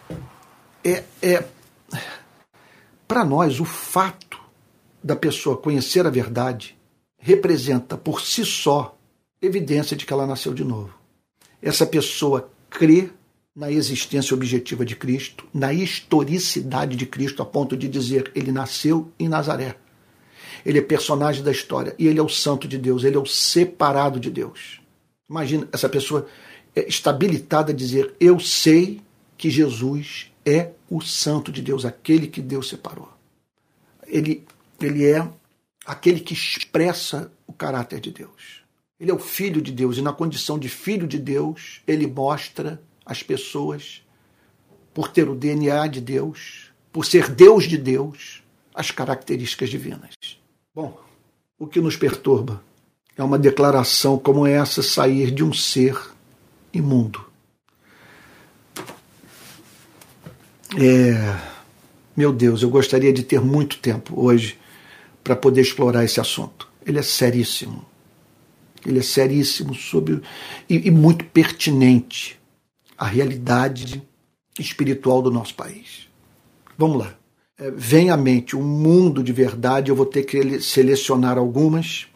é, 0.84 1.02
é 1.20 1.48
para 3.08 3.24
nós 3.24 3.58
o 3.58 3.64
fato 3.64 4.40
da 5.02 5.16
pessoa 5.16 5.56
conhecer 5.56 6.06
a 6.06 6.10
verdade 6.10 6.78
representa 7.18 7.96
por 7.96 8.20
si 8.20 8.44
só 8.46 8.96
evidência 9.42 9.96
de 9.96 10.06
que 10.06 10.12
ela 10.12 10.28
nasceu 10.28 10.54
de 10.54 10.62
novo. 10.62 10.94
Essa 11.60 11.84
pessoa 11.84 12.48
crê 12.70 13.10
na 13.60 13.70
existência 13.70 14.34
objetiva 14.34 14.86
de 14.86 14.96
Cristo, 14.96 15.46
na 15.52 15.70
historicidade 15.70 16.96
de 16.96 17.04
Cristo, 17.04 17.42
a 17.42 17.44
ponto 17.44 17.76
de 17.76 17.88
dizer 17.88 18.32
ele 18.34 18.50
nasceu 18.50 19.12
em 19.18 19.28
Nazaré. 19.28 19.76
Ele 20.64 20.78
é 20.78 20.82
personagem 20.82 21.44
da 21.44 21.50
história 21.50 21.94
e 21.98 22.08
ele 22.08 22.18
é 22.18 22.22
o 22.22 22.28
santo 22.28 22.66
de 22.66 22.78
Deus, 22.78 23.04
ele 23.04 23.16
é 23.16 23.20
o 23.20 23.26
separado 23.26 24.18
de 24.18 24.30
Deus. 24.30 24.80
Imagina 25.28 25.68
essa 25.74 25.90
pessoa 25.90 26.26
é 26.74 26.88
estabilitada 26.88 27.70
a 27.70 27.74
dizer: 27.74 28.14
Eu 28.18 28.40
sei 28.40 29.02
que 29.36 29.50
Jesus 29.50 30.32
é 30.42 30.70
o 30.88 31.02
santo 31.02 31.52
de 31.52 31.60
Deus, 31.60 31.84
aquele 31.84 32.28
que 32.28 32.40
Deus 32.40 32.66
separou. 32.66 33.12
Ele, 34.06 34.42
ele 34.80 35.04
é 35.04 35.28
aquele 35.84 36.20
que 36.20 36.32
expressa 36.32 37.30
o 37.46 37.52
caráter 37.52 38.00
de 38.00 38.10
Deus. 38.10 38.62
Ele 38.98 39.10
é 39.10 39.14
o 39.14 39.18
filho 39.18 39.60
de 39.60 39.70
Deus 39.70 39.98
e, 39.98 40.02
na 40.02 40.14
condição 40.14 40.58
de 40.58 40.70
filho 40.70 41.06
de 41.06 41.18
Deus, 41.18 41.82
ele 41.86 42.06
mostra 42.06 42.80
às 43.10 43.24
pessoas, 43.24 44.02
por 44.94 45.08
ter 45.08 45.28
o 45.28 45.34
DNA 45.34 45.88
de 45.88 46.00
Deus, 46.00 46.70
por 46.92 47.04
ser 47.04 47.28
Deus 47.28 47.64
de 47.64 47.76
Deus, 47.76 48.40
as 48.72 48.92
características 48.92 49.68
divinas. 49.68 50.14
Bom, 50.72 50.96
o 51.58 51.66
que 51.66 51.80
nos 51.80 51.96
perturba 51.96 52.62
é 53.16 53.22
uma 53.24 53.36
declaração 53.36 54.16
como 54.16 54.46
essa 54.46 54.80
sair 54.80 55.32
de 55.32 55.42
um 55.42 55.52
ser 55.52 56.00
imundo. 56.72 57.24
É, 60.78 61.36
meu 62.16 62.32
Deus, 62.32 62.62
eu 62.62 62.70
gostaria 62.70 63.12
de 63.12 63.24
ter 63.24 63.40
muito 63.40 63.78
tempo 63.78 64.24
hoje 64.24 64.56
para 65.24 65.34
poder 65.34 65.62
explorar 65.62 66.04
esse 66.04 66.20
assunto. 66.20 66.68
Ele 66.86 67.00
é 67.00 67.02
seríssimo. 67.02 67.84
Ele 68.86 69.00
é 69.00 69.02
seríssimo 69.02 69.74
sobre, 69.74 70.22
e, 70.68 70.86
e 70.86 70.90
muito 70.92 71.24
pertinente 71.24 72.39
à 73.00 73.06
realidade 73.06 74.06
espiritual 74.58 75.22
do 75.22 75.30
nosso 75.30 75.54
país. 75.54 76.06
Vamos 76.76 76.98
lá. 76.98 77.14
É, 77.56 77.70
vem 77.70 78.10
à 78.10 78.16
mente 78.16 78.54
um 78.54 78.62
mundo 78.62 79.22
de 79.22 79.32
verdade, 79.32 79.90
eu 79.90 79.96
vou 79.96 80.04
ter 80.04 80.24
que 80.24 80.60
selecionar 80.60 81.38
algumas, 81.38 82.06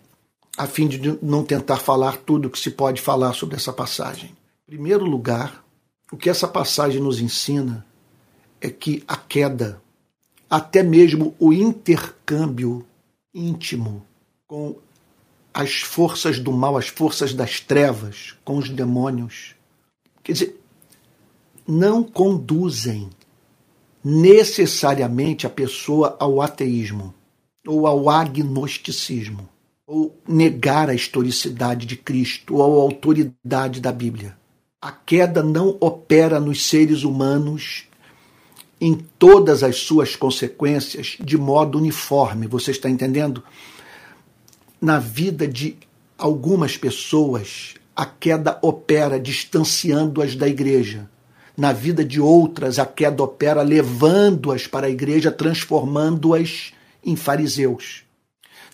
a 0.59 0.67
fim 0.67 0.87
de 0.87 1.19
não 1.23 1.43
tentar 1.43 1.79
falar 1.79 2.19
tudo 2.19 2.49
o 2.49 2.51
que 2.51 2.59
se 2.59 2.71
pode 2.71 3.01
falar 3.01 3.33
sobre 3.33 3.57
essa 3.57 3.73
passagem. 3.73 4.37
Em 4.69 4.73
primeiro 4.73 5.07
lugar, 5.07 5.65
o 6.13 6.19
que 6.19 6.29
essa 6.29 6.47
passagem 6.47 7.01
nos 7.01 7.19
ensina 7.19 7.85
é 8.61 8.69
que 8.69 9.03
a 9.09 9.17
queda, 9.17 9.83
até 10.51 10.83
mesmo 10.83 11.35
o 11.39 11.51
intercâmbio 11.51 12.87
íntimo 13.35 14.05
com 14.47 14.77
as 15.53 15.81
forças 15.81 16.39
do 16.39 16.53
mal, 16.53 16.77
as 16.77 16.89
forças 16.89 17.33
das 17.33 17.59
trevas, 17.59 18.37
com 18.45 18.59
os 18.59 18.69
demônios, 18.69 19.55
quer 20.23 20.33
dizer, 20.33 20.64
não 21.67 22.03
conduzem 22.03 23.09
necessariamente 24.05 25.47
a 25.47 25.51
pessoa 25.51 26.17
ao 26.21 26.43
ateísmo 26.43 27.15
ou 27.67 27.87
ao 27.87 28.11
agnosticismo, 28.11 29.49
ou 29.87 30.15
negar 30.29 30.91
a 30.91 30.95
historicidade 30.95 31.87
de 31.87 31.97
Cristo 31.97 32.57
ou 32.57 32.81
a 32.81 32.83
autoridade 32.83 33.81
da 33.81 33.91
Bíblia. 33.91 34.37
A 34.81 34.93
queda 34.93 35.43
não 35.43 35.79
opera 35.81 36.39
nos 36.39 36.67
seres 36.67 37.05
humanos 37.05 37.89
em 38.79 38.95
todas 39.19 39.63
as 39.63 39.77
suas 39.77 40.15
consequências 40.15 41.17
de 41.19 41.39
modo 41.39 41.79
uniforme. 41.79 42.47
Você 42.47 42.71
está 42.71 42.91
entendendo? 42.91 43.43
Na 44.79 44.99
vida 44.99 45.49
de 45.49 45.79
algumas 46.19 46.77
pessoas, 46.77 47.75
a 47.97 48.05
queda 48.05 48.59
opera 48.61 49.19
distanciando-as 49.19 50.35
da 50.35 50.47
igreja. 50.47 51.09
Na 51.57 51.73
vida 51.73 52.05
de 52.05 52.21
outras, 52.21 52.81
a 52.81 52.87
queda 52.87 53.23
opera 53.23 53.63
levando-as 53.63 54.67
para 54.67 54.89
a 54.89 54.91
igreja, 54.91 55.31
transformando-as 55.31 56.73
em 57.05 57.15
fariseus. 57.15 58.03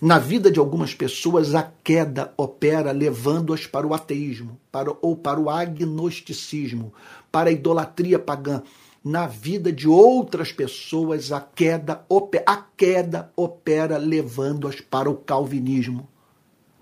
Na 0.01 0.17
vida 0.17 0.49
de 0.49 0.59
algumas 0.59 0.95
pessoas, 0.95 1.53
a 1.53 1.71
queda 1.83 2.33
opera 2.35 2.91
levando-as 2.91 3.67
para 3.67 3.85
o 3.85 3.93
ateísmo, 3.93 4.59
para, 4.71 4.91
ou 4.99 5.15
para 5.15 5.39
o 5.39 5.47
agnosticismo, 5.47 6.91
para 7.31 7.51
a 7.51 7.53
idolatria 7.53 8.17
pagã, 8.17 8.63
na 9.03 9.27
vida 9.27 9.71
de 9.71 9.87
outras 9.87 10.51
pessoas 10.51 11.31
a 11.31 11.39
queda, 11.39 12.03
a 12.47 12.57
queda 12.75 13.31
opera 13.35 13.97
levando-as 13.97 14.81
para 14.81 15.07
o 15.07 15.17
calvinismo, 15.17 16.09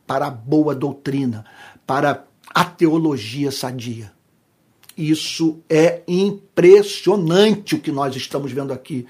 para 0.07 0.27
a 0.27 0.31
boa 0.31 0.73
doutrina, 0.73 1.43
para 1.85 2.25
a 2.55 2.63
teologia 2.63 3.51
sadia. 3.51 4.17
Isso 4.99 5.59
é 5.69 6.01
impressionante 6.07 7.75
o 7.75 7.79
que 7.79 7.91
nós 7.91 8.15
estamos 8.15 8.51
vendo 8.51 8.73
aqui. 8.73 9.07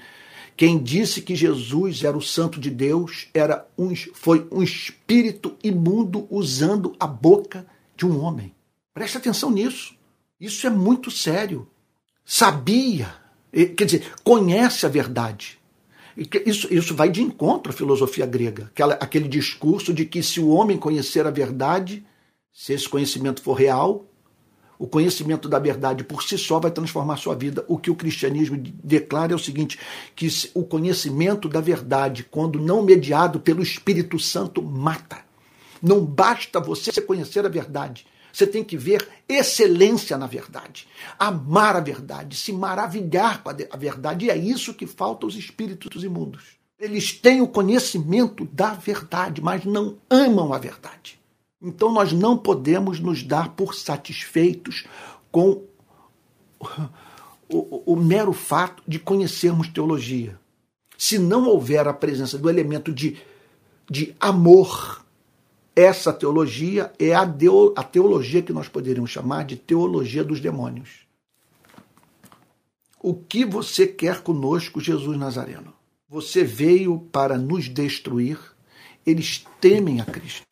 Quem 0.56 0.82
disse 0.82 1.22
que 1.22 1.34
Jesus 1.34 2.04
era 2.04 2.16
o 2.16 2.22
santo 2.22 2.60
de 2.60 2.70
Deus 2.70 3.28
era 3.32 3.66
um, 3.76 3.94
foi 4.12 4.46
um 4.52 4.62
espírito 4.62 5.56
imundo 5.64 6.26
usando 6.30 6.94
a 7.00 7.06
boca 7.06 7.66
de 7.96 8.06
um 8.06 8.22
homem. 8.22 8.54
Preste 8.92 9.16
atenção 9.16 9.50
nisso. 9.50 9.94
Isso 10.38 10.66
é 10.66 10.70
muito 10.70 11.10
sério 11.10 11.66
sabia, 12.30 13.12
quer 13.52 13.84
dizer, 13.84 14.12
conhece 14.22 14.86
a 14.86 14.88
verdade. 14.88 15.58
Isso, 16.46 16.72
isso 16.72 16.94
vai 16.94 17.08
de 17.08 17.20
encontro 17.20 17.72
à 17.72 17.74
filosofia 17.74 18.24
grega, 18.24 18.66
aquela, 18.66 18.94
aquele 18.94 19.28
discurso 19.28 19.92
de 19.92 20.04
que 20.04 20.22
se 20.22 20.38
o 20.38 20.48
homem 20.48 20.76
conhecer 20.76 21.26
a 21.26 21.30
verdade, 21.30 22.06
se 22.52 22.72
esse 22.72 22.88
conhecimento 22.88 23.42
for 23.42 23.54
real, 23.54 24.06
o 24.80 24.86
conhecimento 24.86 25.46
da 25.46 25.58
verdade 25.58 26.02
por 26.02 26.22
si 26.22 26.38
só 26.38 26.58
vai 26.58 26.70
transformar 26.70 27.18
sua 27.18 27.34
vida. 27.34 27.62
O 27.68 27.76
que 27.76 27.90
o 27.90 27.94
cristianismo 27.94 28.56
declara 28.82 29.34
é 29.34 29.36
o 29.36 29.38
seguinte: 29.38 29.78
que 30.16 30.26
o 30.54 30.64
conhecimento 30.64 31.50
da 31.50 31.60
verdade, 31.60 32.24
quando 32.24 32.58
não 32.58 32.82
mediado 32.82 33.38
pelo 33.38 33.62
Espírito 33.62 34.18
Santo, 34.18 34.62
mata. 34.62 35.18
Não 35.82 36.02
basta 36.02 36.58
você 36.58 36.98
conhecer 37.02 37.44
a 37.44 37.48
verdade, 37.50 38.06
você 38.32 38.46
tem 38.46 38.64
que 38.64 38.76
ver 38.76 39.06
excelência 39.28 40.16
na 40.16 40.26
verdade, 40.26 40.88
amar 41.18 41.76
a 41.76 41.80
verdade, 41.80 42.34
se 42.34 42.50
maravilhar 42.50 43.42
com 43.42 43.50
a 43.50 43.76
verdade. 43.76 44.26
E 44.26 44.30
é 44.30 44.36
isso 44.36 44.72
que 44.72 44.86
falta 44.86 45.26
aos 45.26 45.34
espíritos 45.34 46.02
imundos. 46.02 46.58
Eles 46.78 47.12
têm 47.12 47.42
o 47.42 47.48
conhecimento 47.48 48.46
da 48.46 48.72
verdade, 48.72 49.42
mas 49.42 49.62
não 49.66 49.98
amam 50.08 50.54
a 50.54 50.58
verdade. 50.58 51.19
Então 51.62 51.92
nós 51.92 52.12
não 52.12 52.38
podemos 52.38 53.00
nos 53.00 53.22
dar 53.22 53.50
por 53.50 53.74
satisfeitos 53.74 54.86
com 55.30 55.62
o, 56.58 56.66
o, 57.48 57.92
o 57.92 57.96
mero 57.96 58.32
fato 58.32 58.82
de 58.86 58.98
conhecermos 58.98 59.68
teologia. 59.68 60.38
Se 60.96 61.18
não 61.18 61.46
houver 61.46 61.86
a 61.86 61.92
presença 61.92 62.38
do 62.38 62.48
elemento 62.48 62.92
de, 62.92 63.18
de 63.88 64.14
amor 64.20 65.00
essa 65.74 66.12
teologia 66.12 66.92
é 66.98 67.14
a, 67.14 67.24
deo, 67.24 67.72
a 67.76 67.82
teologia 67.82 68.42
que 68.42 68.52
nós 68.52 68.68
poderíamos 68.68 69.10
chamar 69.10 69.44
de 69.44 69.56
teologia 69.56 70.24
dos 70.24 70.40
demônios. 70.40 71.06
O 73.02 73.14
que 73.14 73.44
você 73.44 73.86
quer 73.86 74.20
conosco, 74.20 74.80
Jesus 74.80 75.16
Nazareno? 75.16 75.72
Você 76.08 76.44
veio 76.44 76.98
para 77.12 77.38
nos 77.38 77.68
destruir. 77.68 78.38
Eles 79.06 79.46
temem 79.60 80.00
a 80.00 80.04
Cristo. 80.04 80.42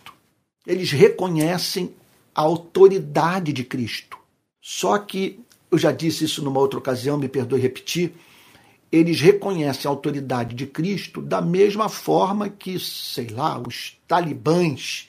Eles 0.69 0.93
reconhecem 0.93 1.95
a 2.35 2.43
autoridade 2.43 3.55
de 3.55 3.65
Cristo. 3.65 4.19
Só 4.61 4.99
que, 4.99 5.41
eu 5.71 5.79
já 5.79 5.91
disse 5.91 6.27
isso 6.27 6.45
numa 6.45 6.61
outra 6.61 6.79
ocasião, 6.79 7.17
me 7.17 7.27
perdoe 7.27 7.59
repetir, 7.59 8.13
eles 8.93 9.21
reconhecem 9.21 9.89
a 9.89 9.91
autoridade 9.91 10.55
de 10.55 10.67
Cristo 10.67 11.23
da 11.23 11.41
mesma 11.41 11.89
forma 11.89 12.51
que, 12.51 12.79
sei 12.79 13.29
lá, 13.29 13.59
os 13.59 13.99
talibãs 14.07 15.09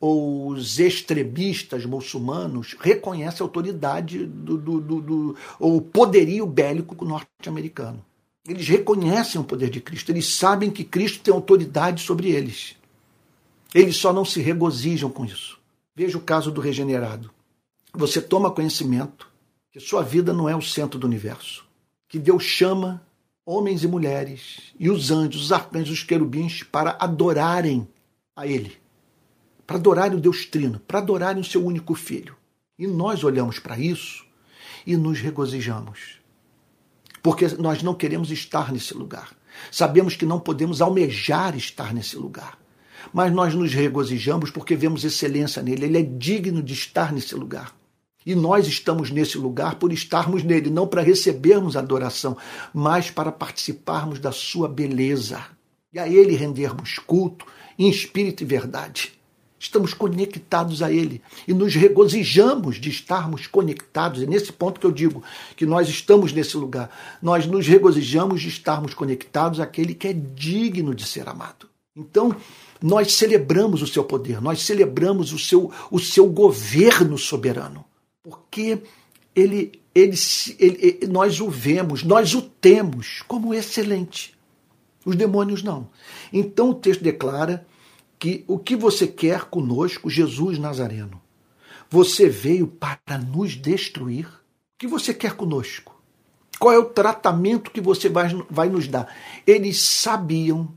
ou 0.00 0.48
os 0.48 0.78
extremistas 0.78 1.84
muçulmanos 1.84 2.76
reconhecem 2.80 3.40
a 3.40 3.44
autoridade 3.44 4.26
do, 4.26 4.56
do, 4.56 4.80
do, 4.80 5.00
do 5.00 5.36
ou 5.58 5.76
o 5.76 5.82
poderio 5.82 6.46
bélico 6.46 7.04
norte-americano. 7.04 8.04
Eles 8.46 8.68
reconhecem 8.68 9.40
o 9.40 9.44
poder 9.44 9.70
de 9.70 9.80
Cristo, 9.80 10.12
eles 10.12 10.34
sabem 10.34 10.70
que 10.70 10.84
Cristo 10.84 11.20
tem 11.20 11.32
autoridade 11.32 12.02
sobre 12.02 12.30
eles. 12.30 12.76
Eles 13.74 13.96
só 13.96 14.12
não 14.12 14.24
se 14.24 14.40
regozijam 14.40 15.10
com 15.10 15.24
isso. 15.24 15.58
Veja 15.94 16.16
o 16.16 16.20
caso 16.20 16.50
do 16.50 16.60
regenerado. 16.60 17.30
Você 17.92 18.22
toma 18.22 18.50
conhecimento 18.50 19.28
que 19.72 19.80
sua 19.80 20.02
vida 20.02 20.32
não 20.32 20.48
é 20.48 20.54
o 20.54 20.62
centro 20.62 20.98
do 20.98 21.06
universo, 21.06 21.66
que 22.08 22.18
Deus 22.18 22.44
chama 22.44 23.02
homens 23.44 23.82
e 23.82 23.88
mulheres 23.88 24.72
e 24.78 24.88
os 24.88 25.10
anjos, 25.10 25.42
os 25.42 25.52
arcanjos, 25.52 25.98
os 25.98 26.04
querubins 26.04 26.62
para 26.62 26.96
adorarem 27.00 27.86
a 28.36 28.46
Ele, 28.46 28.76
para 29.66 29.76
adorarem 29.76 30.16
o 30.16 30.20
Deus 30.20 30.46
Trino, 30.46 30.80
para 30.80 31.00
adorarem 31.00 31.42
o 31.42 31.44
seu 31.44 31.64
único 31.64 31.94
Filho. 31.94 32.36
E 32.78 32.86
nós 32.86 33.22
olhamos 33.22 33.58
para 33.58 33.78
isso 33.78 34.24
e 34.86 34.96
nos 34.96 35.20
regozijamos 35.20 36.24
porque 37.24 37.48
nós 37.58 37.82
não 37.82 37.94
queremos 37.94 38.30
estar 38.30 38.70
nesse 38.70 38.92
lugar. 38.92 39.30
Sabemos 39.70 40.14
que 40.14 40.26
não 40.26 40.38
podemos 40.38 40.82
almejar 40.82 41.56
estar 41.56 41.94
nesse 41.94 42.16
lugar. 42.16 42.58
Mas 43.12 43.32
nós 43.32 43.54
nos 43.54 43.72
regozijamos 43.72 44.50
porque 44.50 44.74
vemos 44.74 45.04
excelência 45.04 45.62
nele. 45.62 45.84
Ele 45.86 45.98
é 45.98 46.02
digno 46.02 46.62
de 46.62 46.72
estar 46.72 47.12
nesse 47.12 47.34
lugar. 47.34 47.74
E 48.26 48.34
nós 48.34 48.66
estamos 48.66 49.10
nesse 49.10 49.36
lugar 49.36 49.74
por 49.74 49.92
estarmos 49.92 50.42
nele, 50.42 50.70
não 50.70 50.86
para 50.86 51.02
recebermos 51.02 51.76
adoração, 51.76 52.36
mas 52.72 53.10
para 53.10 53.30
participarmos 53.30 54.18
da 54.18 54.32
sua 54.32 54.66
beleza. 54.66 55.44
E 55.92 55.98
a 55.98 56.08
ele 56.08 56.34
rendermos 56.34 56.98
culto 56.98 57.46
em 57.78 57.88
espírito 57.88 58.42
e 58.42 58.46
verdade 58.46 59.12
estamos 59.64 59.94
conectados 59.94 60.82
a 60.82 60.92
Ele 60.92 61.22
e 61.48 61.54
nos 61.54 61.74
regozijamos 61.74 62.76
de 62.76 62.90
estarmos 62.90 63.46
conectados. 63.46 64.22
É 64.22 64.26
nesse 64.26 64.52
ponto 64.52 64.78
que 64.78 64.86
eu 64.86 64.92
digo 64.92 65.22
que 65.56 65.64
nós 65.64 65.88
estamos 65.88 66.32
nesse 66.32 66.56
lugar. 66.56 66.90
Nós 67.22 67.46
nos 67.46 67.66
regozijamos 67.66 68.42
de 68.42 68.48
estarmos 68.48 68.92
conectados 68.92 69.60
àquele 69.60 69.94
que 69.94 70.08
é 70.08 70.12
digno 70.12 70.94
de 70.94 71.06
ser 71.06 71.28
amado. 71.28 71.68
Então, 71.96 72.36
nós 72.84 73.14
celebramos 73.14 73.80
o 73.80 73.86
seu 73.86 74.04
poder, 74.04 74.42
nós 74.42 74.60
celebramos 74.60 75.32
o 75.32 75.38
seu, 75.38 75.72
o 75.90 75.98
seu 75.98 76.26
governo 76.26 77.16
soberano, 77.16 77.82
porque 78.22 78.78
ele, 79.34 79.80
ele, 79.94 80.14
ele, 80.58 81.06
nós 81.06 81.40
o 81.40 81.48
vemos, 81.48 82.02
nós 82.02 82.34
o 82.34 82.42
temos 82.42 83.22
como 83.26 83.54
excelente. 83.54 84.34
Os 85.02 85.16
demônios 85.16 85.62
não. 85.62 85.88
Então 86.30 86.70
o 86.70 86.74
texto 86.74 87.02
declara 87.02 87.66
que 88.18 88.44
o 88.46 88.58
que 88.58 88.76
você 88.76 89.06
quer 89.06 89.44
conosco, 89.44 90.10
Jesus 90.10 90.58
Nazareno? 90.58 91.22
Você 91.88 92.28
veio 92.28 92.66
para 92.66 93.16
nos 93.16 93.52
destruir? 93.52 94.26
O 94.26 94.78
que 94.78 94.86
você 94.86 95.14
quer 95.14 95.32
conosco? 95.32 95.98
Qual 96.58 96.74
é 96.74 96.78
o 96.78 96.84
tratamento 96.84 97.70
que 97.70 97.80
você 97.80 98.10
vai, 98.10 98.28
vai 98.50 98.68
nos 98.68 98.88
dar? 98.88 99.10
Eles 99.46 99.80
sabiam 99.80 100.70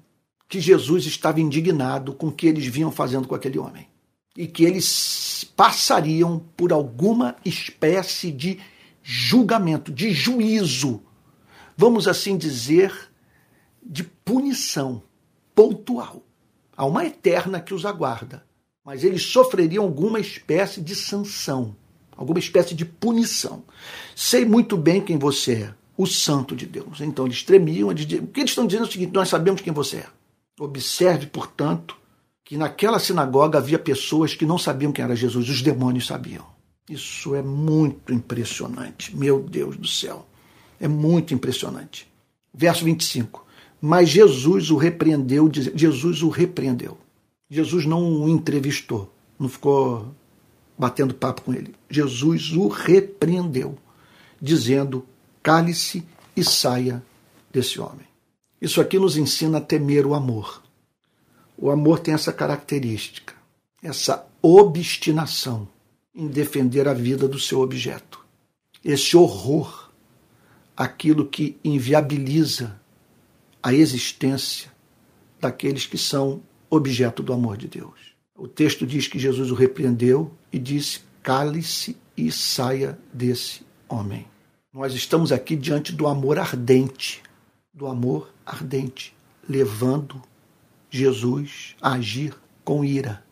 que 0.47 0.59
Jesus 0.59 1.05
estava 1.05 1.41
indignado 1.41 2.13
com 2.13 2.27
o 2.27 2.31
que 2.31 2.47
eles 2.47 2.65
vinham 2.65 2.91
fazendo 2.91 3.27
com 3.27 3.35
aquele 3.35 3.59
homem 3.59 3.87
e 4.35 4.45
que 4.45 4.63
eles 4.63 5.43
passariam 5.55 6.39
por 6.55 6.71
alguma 6.71 7.35
espécie 7.43 8.31
de 8.31 8.59
julgamento, 9.01 9.91
de 9.91 10.11
juízo, 10.11 11.01
vamos 11.75 12.07
assim 12.07 12.37
dizer, 12.37 12.93
de 13.81 14.03
punição 14.03 15.01
pontual. 15.55 16.23
Há 16.75 16.85
uma 16.85 17.05
eterna 17.05 17.59
que 17.59 17.73
os 17.73 17.85
aguarda, 17.85 18.45
mas 18.85 19.03
eles 19.03 19.23
sofreriam 19.23 19.83
alguma 19.83 20.19
espécie 20.19 20.81
de 20.81 20.95
sanção, 20.95 21.75
alguma 22.15 22.37
espécie 22.37 22.75
de 22.75 22.85
punição. 22.85 23.63
Sei 24.15 24.45
muito 24.45 24.77
bem 24.77 25.01
quem 25.01 25.17
você 25.17 25.53
é, 25.53 25.73
o 25.97 26.05
santo 26.05 26.55
de 26.55 26.67
Deus. 26.67 27.01
Então 27.01 27.25
eles 27.25 27.41
tremiam, 27.41 27.89
eles, 27.89 28.05
o 28.05 28.27
que 28.27 28.41
eles 28.41 28.51
estão 28.51 28.67
dizendo 28.67 28.85
é 28.85 28.87
o 28.87 28.91
seguinte: 28.91 29.13
nós 29.13 29.29
sabemos 29.29 29.61
quem 29.61 29.73
você 29.73 29.97
é. 29.97 30.16
Observe, 30.59 31.27
portanto, 31.27 31.95
que 32.43 32.57
naquela 32.57 32.97
sinagoga 32.97 33.59
havia 33.59 33.77
pessoas 33.77 34.33
que 34.33 34.45
não 34.45 34.57
sabiam 34.57 34.91
quem 34.91 35.03
era 35.03 35.15
Jesus, 35.15 35.49
os 35.49 35.61
demônios 35.61 36.07
sabiam. 36.07 36.45
Isso 36.89 37.35
é 37.35 37.41
muito 37.41 38.13
impressionante, 38.13 39.15
meu 39.15 39.41
Deus 39.41 39.75
do 39.75 39.87
céu. 39.87 40.25
É 40.79 40.87
muito 40.87 41.33
impressionante. 41.33 42.07
Verso 42.53 42.85
25. 42.85 43.45
Mas 43.81 44.09
Jesus 44.09 44.71
o 44.71 44.77
repreendeu, 44.77 45.49
Jesus 45.51 46.23
o 46.23 46.29
repreendeu. 46.29 46.97
Jesus 47.49 47.85
não 47.85 48.01
o 48.01 48.29
entrevistou, 48.29 49.13
não 49.37 49.47
ficou 49.47 50.15
batendo 50.77 51.13
papo 51.13 51.41
com 51.41 51.53
ele. 51.53 51.75
Jesus 51.89 52.51
o 52.51 52.67
repreendeu, 52.67 53.77
dizendo: 54.41 55.05
cale-se 55.43 56.03
e 56.35 56.43
saia 56.43 57.03
desse 57.51 57.79
homem. 57.79 58.06
Isso 58.61 58.81
aqui 58.81 58.97
nos 58.97 59.17
ensina 59.17 59.59
a 59.59 59.61
temer 59.61 60.05
o 60.05 60.13
amor. 60.13 60.63
O 61.57 61.69
amor 61.69 61.99
tem 61.99 62.13
essa 62.13 62.33
característica, 62.33 63.33
essa 63.81 64.27
obstinação 64.41 65.67
em 66.13 66.27
defender 66.27 66.87
a 66.87 66.93
vida 66.93 67.27
do 67.27 67.39
seu 67.39 67.61
objeto. 67.61 68.25
Esse 68.83 69.15
horror, 69.15 69.91
aquilo 70.75 71.27
que 71.27 71.57
inviabiliza 71.63 72.79
a 73.61 73.73
existência 73.73 74.71
daqueles 75.39 75.85
que 75.85 75.97
são 75.97 76.41
objeto 76.69 77.21
do 77.21 77.33
amor 77.33 77.57
de 77.57 77.67
Deus. 77.67 78.15
O 78.35 78.47
texto 78.47 78.85
diz 78.85 79.07
que 79.07 79.19
Jesus 79.19 79.51
o 79.51 79.55
repreendeu 79.55 80.31
e 80.51 80.59
disse: 80.59 81.01
cale-se 81.23 81.97
e 82.15 82.31
saia 82.31 82.97
desse 83.13 83.61
homem. 83.89 84.27
Nós 84.73 84.93
estamos 84.93 85.31
aqui 85.31 85.55
diante 85.55 85.91
do 85.91 86.07
amor 86.07 86.37
ardente, 86.37 87.21
do 87.77 87.85
amor 87.85 88.33
ardente, 88.43 89.15
levando 89.47 90.19
Jesus 90.89 91.75
a 91.79 91.93
agir 91.93 92.35
com 92.65 92.83
ira. 92.83 93.23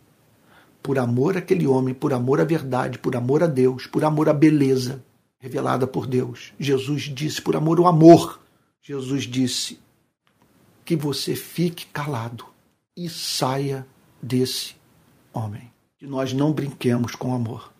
Por 0.83 0.99
amor 0.99 1.35
àquele 1.35 1.65
homem, 1.65 1.95
por 1.95 2.13
amor 2.13 2.39
à 2.39 2.43
verdade, 2.43 2.99
por 2.99 3.15
amor 3.15 3.41
a 3.41 3.47
Deus, 3.47 3.87
por 3.87 4.03
amor 4.03 4.29
à 4.29 4.33
beleza 4.33 5.03
revelada 5.39 5.87
por 5.87 6.05
Deus. 6.05 6.53
Jesus 6.59 7.03
disse, 7.03 7.41
por 7.41 7.55
amor 7.55 7.79
ao 7.79 7.87
amor, 7.87 8.39
Jesus 8.81 9.23
disse: 9.23 9.79
que 10.85 10.95
você 10.95 11.35
fique 11.35 11.87
calado 11.87 12.45
e 12.95 13.09
saia 13.09 13.85
desse 14.21 14.75
homem. 15.33 15.71
Que 15.97 16.05
nós 16.05 16.31
não 16.33 16.53
brinquemos 16.53 17.15
com 17.15 17.33
amor. 17.33 17.73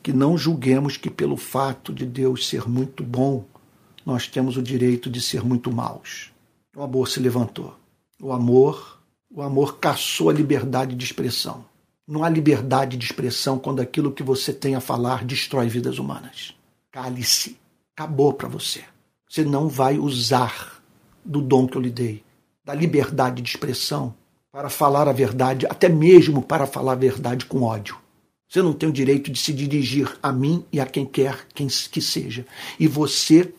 Que 0.00 0.12
não 0.12 0.38
julguemos 0.38 0.96
que 0.96 1.10
pelo 1.10 1.36
fato 1.36 1.92
de 1.92 2.06
Deus 2.06 2.48
ser 2.48 2.68
muito 2.68 3.02
bom, 3.02 3.44
nós 4.08 4.26
temos 4.26 4.56
o 4.56 4.62
direito 4.62 5.10
de 5.10 5.20
ser 5.20 5.44
muito 5.44 5.70
maus. 5.70 6.32
O 6.74 6.82
amor 6.82 7.08
se 7.08 7.20
levantou. 7.20 7.76
O 8.18 8.32
amor, 8.32 9.02
o 9.30 9.42
amor 9.42 9.78
caçou 9.78 10.30
a 10.30 10.32
liberdade 10.32 10.96
de 10.96 11.04
expressão. 11.04 11.62
Não 12.06 12.24
há 12.24 12.28
liberdade 12.30 12.96
de 12.96 13.04
expressão 13.04 13.58
quando 13.58 13.80
aquilo 13.80 14.10
que 14.10 14.22
você 14.22 14.50
tem 14.50 14.74
a 14.74 14.80
falar 14.80 15.26
destrói 15.26 15.68
vidas 15.68 15.98
humanas. 15.98 16.54
Cale-se. 16.90 17.58
Acabou 17.94 18.32
para 18.32 18.48
você. 18.48 18.82
Você 19.28 19.44
não 19.44 19.68
vai 19.68 19.98
usar 19.98 20.82
do 21.22 21.42
dom 21.42 21.66
que 21.66 21.76
eu 21.76 21.82
lhe 21.82 21.90
dei 21.90 22.24
da 22.64 22.74
liberdade 22.74 23.42
de 23.42 23.48
expressão 23.50 24.14
para 24.50 24.70
falar 24.70 25.06
a 25.06 25.12
verdade, 25.12 25.66
até 25.66 25.86
mesmo 25.88 26.40
para 26.40 26.66
falar 26.66 26.92
a 26.92 26.96
verdade 26.96 27.44
com 27.44 27.62
ódio. 27.62 27.98
Você 28.48 28.62
não 28.62 28.72
tem 28.72 28.88
o 28.88 28.92
direito 28.92 29.30
de 29.30 29.38
se 29.38 29.52
dirigir 29.52 30.18
a 30.22 30.32
mim 30.32 30.64
e 30.72 30.80
a 30.80 30.86
quem 30.86 31.04
quer 31.04 31.46
quem 31.54 31.66
que 31.66 32.00
seja. 32.00 32.46
E 32.80 32.88
você 32.88 33.52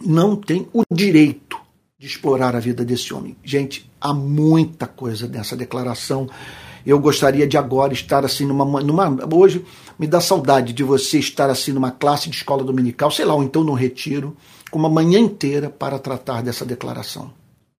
não 0.00 0.36
tem 0.36 0.68
o 0.72 0.82
direito 0.90 1.58
de 1.98 2.06
explorar 2.06 2.54
a 2.56 2.60
vida 2.60 2.84
desse 2.84 3.12
homem. 3.12 3.36
Gente, 3.42 3.90
há 4.00 4.12
muita 4.12 4.86
coisa 4.86 5.26
nessa 5.28 5.56
declaração. 5.56 6.28
Eu 6.84 6.98
gostaria 6.98 7.46
de 7.46 7.56
agora 7.56 7.92
estar 7.92 8.24
assim 8.24 8.44
numa, 8.44 8.82
numa 8.82 9.34
hoje 9.34 9.64
me 9.98 10.06
dá 10.06 10.20
saudade 10.20 10.72
de 10.72 10.82
você 10.82 11.18
estar 11.18 11.48
assim 11.48 11.72
numa 11.72 11.90
classe 11.90 12.28
de 12.28 12.36
escola 12.36 12.62
dominical, 12.62 13.10
sei 13.10 13.24
lá, 13.24 13.34
ou 13.34 13.42
então 13.42 13.64
num 13.64 13.74
retiro, 13.74 14.36
com 14.70 14.78
uma 14.78 14.88
manhã 14.88 15.18
inteira 15.18 15.70
para 15.70 15.98
tratar 15.98 16.42
dessa 16.42 16.64
declaração 16.64 17.32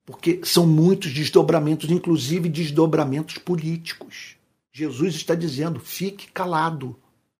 porque 0.05 0.41
são 0.43 0.67
muitos 0.67 1.11
desdobramentos, 1.11 1.89
inclusive 1.89 2.47
desdobramentos 2.47 3.37
políticos. 3.39 4.35
Jesus 4.71 5.15
está 5.15 5.33
dizendo: 5.33 5.79
fique 5.79 6.31
calado. 6.31 6.95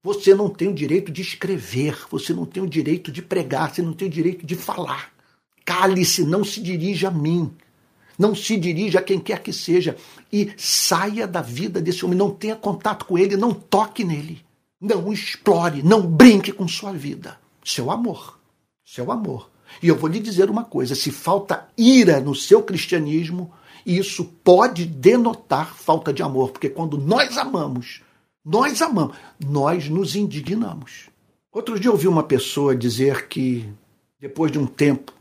Você 0.06 0.36
não 0.36 0.48
tem 0.48 0.68
o 0.68 0.74
direito 0.74 1.12
de 1.12 1.24
escrever, 1.24 2.06
você 2.12 2.32
não 2.32 2.46
tem 2.46 2.62
o 2.62 2.70
direito 2.70 3.12
de 3.12 3.24
pregar, 3.24 3.74
você 3.74 3.82
não 3.82 3.92
tem 3.92 4.08
o 4.08 4.12
direito 4.12 4.46
de 4.46 4.56
falar. 4.56 5.12
Cale-se, 5.66 6.24
não 6.24 6.44
se 6.44 6.62
dirija 6.62 7.08
a 7.08 7.12
mim. 7.12 7.52
Não 8.16 8.36
se 8.36 8.56
dirija 8.56 9.00
a 9.00 9.02
quem 9.02 9.20
quer 9.20 9.42
que 9.42 9.52
seja 9.52 9.98
e 10.32 10.54
saia 10.58 11.26
da 11.26 11.42
vida 11.42 11.82
desse 11.82 12.06
homem. 12.06 12.16
Não 12.16 12.30
tenha 12.30 12.56
contato 12.56 13.06
com 13.06 13.18
ele, 13.18 13.36
não 13.36 13.52
toque 13.52 14.04
nele. 14.04 14.46
Não 14.80 15.12
explore, 15.12 15.82
não 15.82 16.06
brinque 16.06 16.52
com 16.52 16.68
sua 16.68 16.94
vida. 16.94 17.40
Seu 17.64 17.90
amor. 17.90 18.40
Seu 18.86 19.12
amor 19.12 19.50
e 19.82 19.88
eu 19.88 19.96
vou 19.96 20.10
lhe 20.10 20.20
dizer 20.20 20.50
uma 20.50 20.64
coisa: 20.64 20.96
se 20.96 21.12
falta 21.12 21.68
ira 21.78 22.20
no 22.20 22.36
seu 22.36 22.62
cristianismo, 22.62 23.52
isso 23.86 24.26
pode 24.44 24.86
denotar 24.86 25.76
falta 25.76 26.14
de 26.14 26.24
amor, 26.24 26.52
porque 26.52 26.70
quando 26.70 26.98
nós 26.98 27.38
amamos, 27.38 28.02
nós 28.46 28.80
amamos, 28.82 29.18
nós 29.44 29.90
nos 29.90 30.16
indignamos. 30.16 31.10
Outro 31.52 31.80
dia 31.80 31.92
ouvi 31.92 32.08
uma 32.08 32.22
pessoa 32.22 32.76
dizer 32.76 33.28
que 33.28 33.68
depois 34.20 34.52
de 34.52 34.60
um 34.60 34.68
tempo 34.68 35.12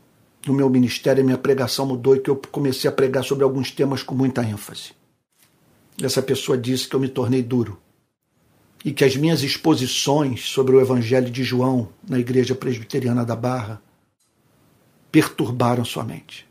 no 0.45 0.53
meu 0.53 0.69
ministério, 0.69 1.23
a 1.23 1.25
minha 1.25 1.37
pregação 1.37 1.87
mudou 1.87 2.15
e 2.15 2.19
que 2.19 2.29
eu 2.29 2.35
comecei 2.51 2.87
a 2.87 2.93
pregar 2.93 3.23
sobre 3.23 3.43
alguns 3.43 3.71
temas 3.71 4.03
com 4.03 4.13
muita 4.13 4.43
ênfase. 4.43 4.93
Essa 5.99 6.21
pessoa 6.21 6.57
disse 6.57 6.87
que 6.87 6.95
eu 6.95 6.99
me 6.99 7.09
tornei 7.09 7.41
duro 7.41 7.79
e 8.83 8.91
que 8.91 9.03
as 9.03 9.15
minhas 9.15 9.41
exposições 9.41 10.47
sobre 10.47 10.75
o 10.75 10.81
Evangelho 10.81 11.31
de 11.31 11.43
João 11.43 11.89
na 12.07 12.19
Igreja 12.19 12.53
Presbiteriana 12.53 13.25
da 13.25 13.35
Barra 13.35 13.81
perturbaram 15.11 15.83
sua 15.83 16.03
mente. 16.03 16.47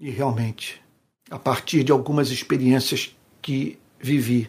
E 0.00 0.10
realmente, 0.10 0.82
a 1.30 1.38
partir 1.38 1.84
de 1.84 1.92
algumas 1.92 2.30
experiências 2.30 3.14
que 3.40 3.78
vivi 4.00 4.48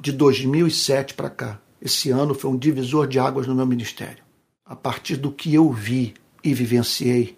de 0.00 0.12
2007 0.12 1.14
para 1.14 1.30
cá, 1.30 1.60
esse 1.80 2.10
ano 2.10 2.34
foi 2.34 2.50
um 2.50 2.56
divisor 2.56 3.06
de 3.06 3.18
águas 3.18 3.46
no 3.46 3.54
meu 3.54 3.66
ministério. 3.66 4.24
A 4.64 4.74
partir 4.74 5.16
do 5.16 5.30
que 5.30 5.54
eu 5.54 5.70
vi 5.70 6.14
e 6.42 6.52
vivenciei, 6.52 7.36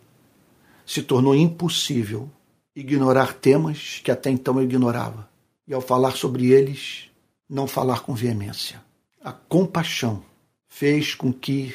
se 0.87 1.03
tornou 1.03 1.35
impossível 1.35 2.31
ignorar 2.75 3.35
temas 3.35 4.01
que 4.03 4.11
até 4.11 4.31
então 4.31 4.57
eu 4.57 4.65
ignorava. 4.65 5.29
E 5.67 5.75
ao 5.75 5.81
falar 5.81 6.13
sobre 6.13 6.51
eles, 6.51 7.11
não 7.49 7.67
falar 7.67 8.01
com 8.01 8.15
veemência. 8.15 8.83
A 9.23 9.33
compaixão 9.33 10.23
fez 10.69 11.15
com 11.15 11.33
que, 11.33 11.75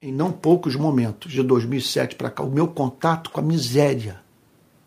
em 0.00 0.12
não 0.12 0.32
poucos 0.32 0.76
momentos, 0.76 1.32
de 1.32 1.42
2007 1.42 2.14
para 2.14 2.30
cá, 2.30 2.42
o 2.42 2.50
meu 2.50 2.68
contato 2.68 3.30
com 3.30 3.40
a 3.40 3.42
miséria 3.42 4.22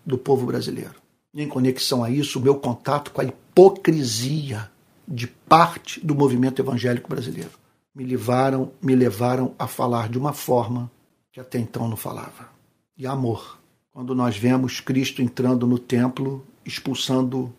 do 0.05 0.17
povo 0.17 0.45
brasileiro, 0.45 0.95
em 1.33 1.47
conexão 1.47 2.03
a 2.03 2.09
isso, 2.09 2.39
o 2.39 2.41
meu 2.41 2.55
contato 2.55 3.11
com 3.11 3.21
a 3.21 3.25
hipocrisia 3.25 4.71
de 5.07 5.27
parte 5.27 6.05
do 6.05 6.13
movimento 6.13 6.61
evangélico 6.61 7.09
brasileiro, 7.09 7.51
me 7.95 8.03
levaram, 8.03 8.71
me 8.81 8.95
levaram 8.95 9.55
a 9.57 9.67
falar 9.67 10.09
de 10.09 10.17
uma 10.17 10.33
forma 10.33 10.91
que 11.31 11.39
até 11.39 11.57
então 11.57 11.87
não 11.87 11.97
falava. 11.97 12.49
E 12.97 13.07
amor. 13.07 13.57
Quando 13.91 14.13
nós 14.13 14.37
vemos 14.37 14.79
Cristo 14.79 15.21
entrando 15.21 15.65
no 15.65 15.79
templo, 15.79 16.45
expulsando 16.63 17.51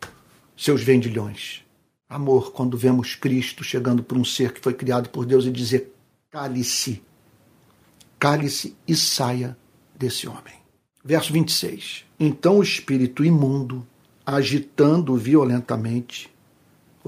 seus 0.57 0.82
vendilhões 0.82 1.64
amor 2.09 2.53
quando 2.53 2.76
vemos 2.76 3.14
Cristo 3.14 3.62
chegando 3.62 4.03
por 4.03 4.16
um 4.16 4.24
ser 4.24 4.53
que 4.53 4.61
foi 4.61 4.72
criado 4.72 5.11
por 5.11 5.26
Deus 5.26 5.44
e 5.44 5.51
dizer: 5.51 5.92
cale-se, 6.30 7.03
cale-se 8.18 8.74
e 8.86 8.96
saia 8.96 9.57
desse 9.94 10.26
homem. 10.26 10.55
Verso 11.05 11.32
26. 11.32 12.05
Então 12.18 12.59
o 12.59 12.62
espírito 12.62 13.24
imundo, 13.24 13.86
agitando 14.24 15.14
violentamente, 15.16 16.30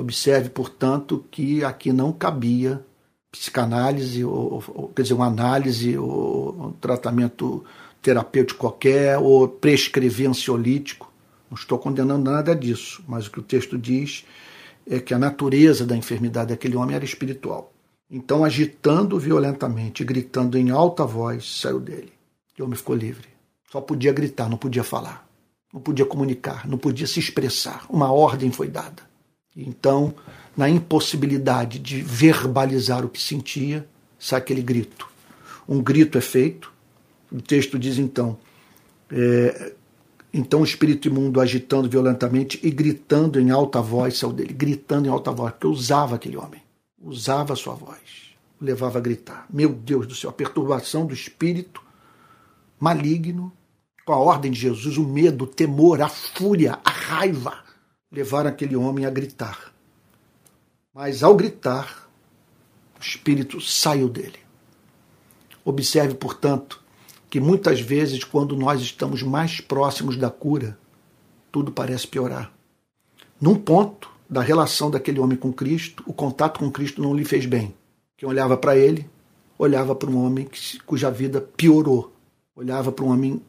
observe, 0.01 0.49
portanto, 0.49 1.25
que 1.31 1.65
aqui 1.65 1.93
não 1.93 2.13
cabia 2.13 2.85
psicanálise, 3.31 4.25
ou, 4.25 4.63
ou 4.69 4.89
quer 4.89 5.03
dizer, 5.03 5.15
uma 5.15 5.27
análise, 5.27 5.97
ou 5.97 6.69
um 6.69 6.73
tratamento 6.73 7.65
terapêutico 8.03 8.61
qualquer, 8.61 9.19
ou 9.19 9.47
prescrever 9.49 10.29
ansiolítico. 10.29 11.11
Não 11.51 11.57
estou 11.57 11.79
condenando 11.79 12.31
nada 12.31 12.55
disso, 12.55 13.03
mas 13.07 13.27
o 13.27 13.31
que 13.31 13.41
o 13.41 13.43
texto 13.43 13.79
diz 13.79 14.25
é 14.87 14.99
que 14.99 15.15
a 15.15 15.19
natureza 15.19 15.87
da 15.87 15.97
enfermidade 15.97 16.51
daquele 16.51 16.77
homem 16.77 16.97
era 16.97 17.05
espiritual. 17.05 17.73
Então, 18.11 18.45
agitando 18.45 19.19
violentamente, 19.19 20.05
gritando 20.05 20.59
em 20.59 20.71
alta 20.71 21.05
voz, 21.05 21.61
saiu 21.61 21.79
dele. 21.79 22.13
O 22.59 22.65
homem 22.65 22.77
ficou 22.77 22.95
livre. 22.95 23.29
Só 23.71 23.81
podia 23.81 24.13
gritar, 24.13 24.49
não 24.49 24.57
podia 24.57 24.83
falar, 24.83 25.29
não 25.73 25.81
podia 25.81 26.05
comunicar, 26.05 26.69
não 26.69 26.77
podia 26.77 27.07
se 27.07 27.21
expressar. 27.21 27.87
Uma 27.89 28.13
ordem 28.13 28.51
foi 28.51 28.69
dada. 28.69 29.10
Então, 29.57 30.15
na 30.57 30.69
impossibilidade 30.69 31.79
de 31.79 32.03
verbalizar 32.03 33.05
o 33.05 33.09
que 33.09 33.21
sentia, 33.21 33.87
sai 34.19 34.39
aquele 34.39 34.63
grito. 34.63 35.09
Um 35.69 35.83
grito 35.83 36.19
é 36.19 36.21
feito. 36.21 36.73
O 37.31 37.41
texto 37.41 37.79
diz 37.79 37.99
então: 37.99 38.39
é, 39.11 39.73
então 40.33 40.61
o 40.61 40.65
espírito 40.65 41.09
imundo 41.09 41.41
agitando 41.41 41.89
violentamente 41.89 42.61
e 42.63 42.71
gritando 42.71 43.41
em 43.41 43.51
alta 43.51 43.81
voz 43.81 44.19
saiu 44.19 44.33
dele, 44.33 44.53
gritando 44.53 45.07
em 45.07 45.11
alta 45.11 45.33
voz, 45.33 45.53
porque 45.53 45.67
usava 45.67 46.15
aquele 46.15 46.37
homem, 46.37 46.63
usava 47.01 47.53
a 47.53 47.57
sua 47.57 47.75
voz, 47.75 47.99
o 48.61 48.65
levava 48.65 48.99
a 48.99 49.01
gritar. 49.01 49.47
Meu 49.51 49.71
Deus 49.71 50.07
do 50.07 50.15
céu, 50.15 50.31
a 50.31 50.33
perturbação 50.33 51.05
do 51.05 51.15
espírito 51.15 51.83
maligno, 52.79 53.53
com 54.07 54.13
a 54.13 54.19
ordem 54.19 54.51
de 54.51 54.61
Jesus, 54.61 54.97
o 54.97 55.05
medo, 55.05 55.45
o 55.45 55.49
temor, 55.49 56.01
a 56.01 56.09
fúria, 56.09 56.79
a 56.85 56.91
raiva, 56.91 57.59
levaram 58.11 58.51
aquele 58.51 58.77
homem 58.77 59.07
a 59.07 59.11
gritar. 59.11 59.73
Mas 60.93 61.23
ao 61.23 61.37
gritar, 61.37 62.09
o 62.99 63.01
espírito 63.01 63.61
saiu 63.61 64.09
dele. 64.09 64.39
Observe, 65.65 66.15
portanto, 66.15 66.83
que 67.29 67.39
muitas 67.39 67.81
vezes, 67.81 68.25
quando 68.25 68.57
nós 68.57 68.81
estamos 68.81 69.23
mais 69.23 69.61
próximos 69.61 70.17
da 70.17 70.29
cura, 70.29 70.77
tudo 71.53 71.71
parece 71.71 72.07
piorar. 72.07 72.53
Num 73.41 73.55
ponto 73.55 74.11
da 74.29 74.43
relação 74.43 74.91
daquele 74.91 75.21
homem 75.21 75.37
com 75.37 75.53
Cristo, 75.53 76.03
o 76.07 76.13
contato 76.13 76.59
com 76.59 76.71
Cristo 76.71 77.01
não 77.01 77.15
lhe 77.15 77.25
fez 77.25 77.47
bem. 77.47 77.75
Quem 78.17 78.29
olhava 78.29 78.57
para 78.57 78.77
ele, 78.77 79.09
olhava 79.57 79.95
para 79.95 80.11
um 80.11 80.25
homem 80.25 80.49
cuja 80.85 81.11
vida 81.11 81.41
piorou, 81.41 82.13
olhava 82.55 82.91
para 82.91 83.05
um 83.05 83.11
homem 83.11 83.41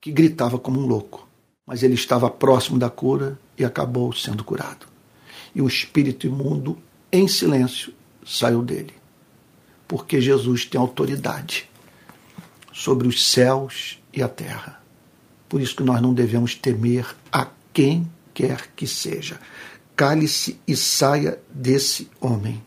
que 0.00 0.12
gritava 0.12 0.58
como 0.58 0.80
um 0.80 0.86
louco. 0.86 1.29
Mas 1.70 1.84
ele 1.84 1.94
estava 1.94 2.28
próximo 2.28 2.80
da 2.80 2.90
cura 2.90 3.38
e 3.56 3.64
acabou 3.64 4.12
sendo 4.12 4.42
curado. 4.42 4.88
E 5.54 5.62
o 5.62 5.68
espírito 5.68 6.26
imundo, 6.26 6.76
em 7.12 7.28
silêncio, 7.28 7.94
saiu 8.26 8.60
dele. 8.60 8.92
Porque 9.86 10.20
Jesus 10.20 10.64
tem 10.64 10.80
autoridade 10.80 11.70
sobre 12.72 13.06
os 13.06 13.24
céus 13.24 14.02
e 14.12 14.20
a 14.20 14.26
terra. 14.28 14.82
Por 15.48 15.60
isso 15.60 15.76
que 15.76 15.84
nós 15.84 16.02
não 16.02 16.12
devemos 16.12 16.56
temer 16.56 17.06
a 17.30 17.46
quem 17.72 18.10
quer 18.34 18.72
que 18.74 18.88
seja. 18.88 19.38
Cale-se 19.94 20.58
e 20.66 20.74
saia 20.74 21.38
desse 21.54 22.10
homem. 22.20 22.60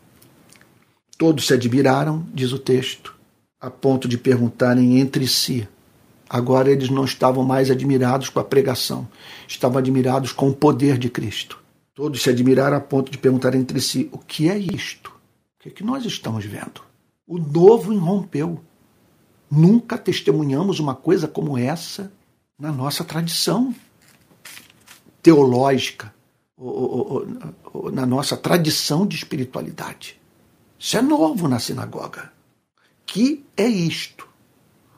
Todos 1.17 1.47
se 1.47 1.53
admiraram, 1.53 2.25
diz 2.33 2.53
o 2.53 2.57
texto, 2.57 3.13
a 3.59 3.69
ponto 3.69 4.07
de 4.07 4.17
perguntarem 4.17 4.97
entre 4.97 5.27
si. 5.27 5.67
Agora 6.33 6.71
eles 6.71 6.89
não 6.89 7.05
estavam 7.05 7.43
mais 7.43 7.69
admirados 7.69 8.27
com 8.27 8.39
a 8.39 8.43
pregação, 8.43 9.07
estavam 9.47 9.77
admirados 9.77 10.31
com 10.31 10.49
o 10.49 10.53
poder 10.53 10.97
de 10.97 11.07
Cristo. 11.07 11.59
Todos 11.93 12.23
se 12.23 12.29
admiraram 12.31 12.75
a 12.75 12.79
ponto 12.79 13.11
de 13.11 13.19
perguntar 13.19 13.53
entre 13.53 13.79
si: 13.79 14.09
o 14.11 14.17
que 14.17 14.49
é 14.49 14.57
isto? 14.57 15.11
O 15.11 15.61
que, 15.61 15.69
é 15.69 15.71
que 15.71 15.83
nós 15.83 16.03
estamos 16.05 16.43
vendo? 16.43 16.81
O 17.27 17.37
novo 17.37 17.93
irrompeu. 17.93 18.59
Nunca 19.47 19.95
testemunhamos 19.95 20.79
uma 20.79 20.95
coisa 20.95 21.27
como 21.27 21.55
essa 21.55 22.11
na 22.57 22.71
nossa 22.71 23.03
tradição 23.03 23.71
teológica, 25.21 26.11
ou, 26.57 26.73
ou, 26.73 27.27
ou, 27.73 27.91
na 27.91 28.07
nossa 28.07 28.35
tradição 28.35 29.05
de 29.05 29.15
espiritualidade. 29.15 30.19
Isso 30.79 30.97
é 30.97 31.01
novo 31.03 31.47
na 31.47 31.59
sinagoga. 31.59 32.33
Que 33.05 33.45
é 33.55 33.67
isto? 33.67 34.32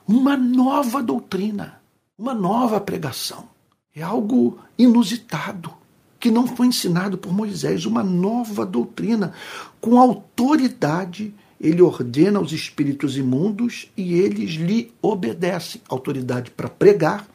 Uma 0.07 0.37
nova 0.37 1.01
doutrina, 1.01 1.81
uma 2.17 2.33
nova 2.33 2.79
pregação. 2.79 3.47
É 3.95 4.01
algo 4.01 4.59
inusitado, 4.77 5.71
que 6.19 6.29
não 6.29 6.45
foi 6.47 6.67
ensinado 6.67 7.17
por 7.17 7.33
Moisés, 7.33 7.85
uma 7.85 8.03
nova 8.03 8.65
doutrina, 8.65 9.33
com 9.79 9.99
autoridade 9.99 11.33
ele 11.59 11.81
ordena 11.81 12.39
aos 12.39 12.51
espíritos 12.51 13.17
imundos 13.17 13.89
e 13.95 14.13
eles 14.15 14.51
lhe 14.51 14.93
obedecem. 15.01 15.81
Autoridade 15.87 16.51
para 16.51 16.69
pregar 16.69 17.27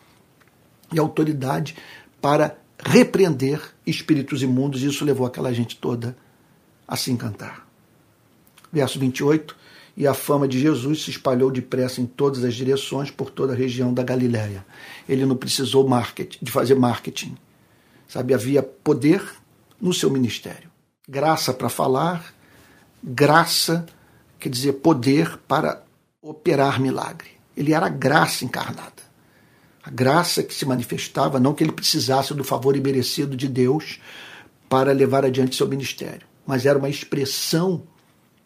e 0.93 0.99
autoridade 0.99 1.77
para 2.21 2.57
repreender 2.79 3.61
espíritos 3.87 4.43
imundos. 4.43 4.83
Isso 4.83 5.05
levou 5.05 5.27
aquela 5.27 5.53
gente 5.53 5.77
toda 5.77 6.17
a 6.87 6.97
se 6.97 7.11
encantar. 7.11 7.67
Verso 8.73 8.99
28. 8.99 9.57
E 10.01 10.07
a 10.07 10.15
fama 10.15 10.49
de 10.49 10.59
Jesus 10.59 11.03
se 11.03 11.11
espalhou 11.11 11.51
depressa 11.51 12.01
em 12.01 12.07
todas 12.07 12.43
as 12.43 12.55
direções 12.55 13.11
por 13.11 13.29
toda 13.29 13.53
a 13.53 13.55
região 13.55 13.93
da 13.93 14.03
Galiléia. 14.03 14.65
Ele 15.07 15.27
não 15.27 15.37
precisou 15.37 15.87
de 16.41 16.51
fazer 16.51 16.75
marketing. 16.75 17.37
Sabe, 18.09 18.33
havia 18.33 18.63
poder 18.63 19.23
no 19.79 19.93
seu 19.93 20.09
ministério. 20.09 20.71
Graça 21.07 21.53
para 21.53 21.69
falar, 21.69 22.33
graça 23.05 23.85
quer 24.39 24.49
dizer, 24.49 24.73
poder 24.73 25.37
para 25.47 25.85
operar 26.23 26.81
milagre. 26.81 27.33
Ele 27.55 27.75
era 27.75 27.85
a 27.85 27.91
graça 27.91 28.43
encarnada. 28.43 29.03
A 29.83 29.91
graça 29.91 30.43
que 30.43 30.55
se 30.55 30.65
manifestava, 30.65 31.39
não 31.39 31.53
que 31.53 31.63
ele 31.63 31.73
precisasse 31.73 32.33
do 32.33 32.43
favor 32.43 32.75
imerecido 32.75 33.37
de 33.37 33.47
Deus 33.47 34.01
para 34.67 34.93
levar 34.93 35.27
adiante 35.27 35.57
seu 35.57 35.69
ministério, 35.69 36.27
mas 36.47 36.65
era 36.65 36.79
uma 36.79 36.89
expressão 36.89 37.83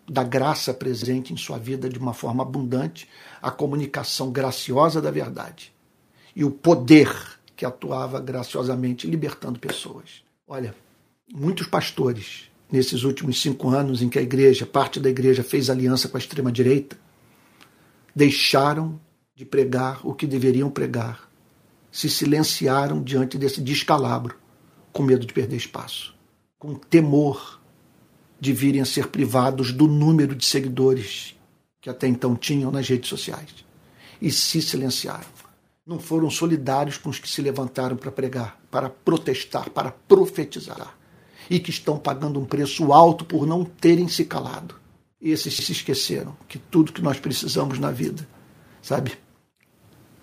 da 0.09 0.23
graça 0.23 0.75
presente 0.75 1.33
em 1.33 1.37
sua 1.37 1.59
vida 1.59 1.89
de 1.89 1.99
uma 1.99 2.13
forma 2.13 2.43
abundante, 2.43 3.09
a 3.41 3.51
comunicação 3.51 4.31
graciosa 4.31 5.01
da 5.01 5.11
verdade 5.11 5.73
e 6.37 6.45
o 6.45 6.51
poder 6.51 7.11
que 7.57 7.65
atuava 7.65 8.21
graciosamente 8.21 9.07
libertando 9.07 9.59
pessoas. 9.59 10.23
Olha, 10.47 10.75
muitos 11.33 11.67
pastores, 11.67 12.51
nesses 12.71 13.05
últimos 13.05 13.41
cinco 13.41 13.71
anos 13.71 14.03
em 14.03 14.09
que 14.09 14.19
a 14.19 14.23
igreja, 14.23 14.67
parte 14.67 14.99
da 14.99 15.09
igreja, 15.09 15.43
fez 15.43 15.71
aliança 15.71 16.09
com 16.09 16.17
a 16.17 16.21
extrema-direita, 16.21 16.99
deixaram 18.15 19.01
de 19.35 19.45
pregar 19.45 20.07
o 20.07 20.15
que 20.15 20.27
deveriam 20.27 20.71
pregar, 20.71 21.29
se 21.91 22.11
silenciaram 22.11 23.03
diante 23.03 23.39
desse 23.39 23.61
descalabro, 23.61 24.37
com 24.93 25.03
medo 25.03 25.25
de 25.27 25.33
perder 25.33 25.57
espaço, 25.57 26.15
com 26.59 26.75
temor 26.75 27.61
de 28.45 28.53
virem 28.53 28.83
a 28.83 28.85
ser 28.85 29.09
privados 29.09 29.73
do 29.73 29.89
número 29.89 30.35
de 30.35 30.45
seguidores 30.45 31.35
que 31.81 31.89
até 31.89 32.07
então 32.07 32.37
tinham 32.37 32.71
nas 32.71 32.87
redes 32.87 33.09
sociais 33.09 33.49
e 34.21 34.31
se 34.31 34.61
silenciaram. 34.61 35.25
Não 35.87 35.99
foram 35.99 36.29
solidários 36.29 36.99
com 36.99 37.09
os 37.09 37.19
que 37.19 37.27
se 37.27 37.41
levantaram 37.41 37.97
para 37.97 38.13
pregar, 38.13 38.61
para 38.71 38.91
protestar, 38.91 39.71
para 39.71 39.91
profetizar 39.91 40.95
e 41.49 41.59
que 41.59 41.71
estão 41.71 41.99
pagando 41.99 42.39
um 42.39 42.45
preço 42.45 42.93
alto 42.93 43.25
por 43.25 43.47
não 43.47 43.65
terem 43.65 44.09
se 44.09 44.27
calado. 44.27 44.75
E 45.19 45.31
esses 45.31 45.57
se 45.57 45.73
esqueceram 45.73 46.37
que 46.47 46.59
tudo 46.59 46.93
que 46.93 47.01
nós 47.01 47.19
precisamos 47.19 47.79
na 47.79 47.91
vida, 47.91 48.29
sabe, 48.83 49.13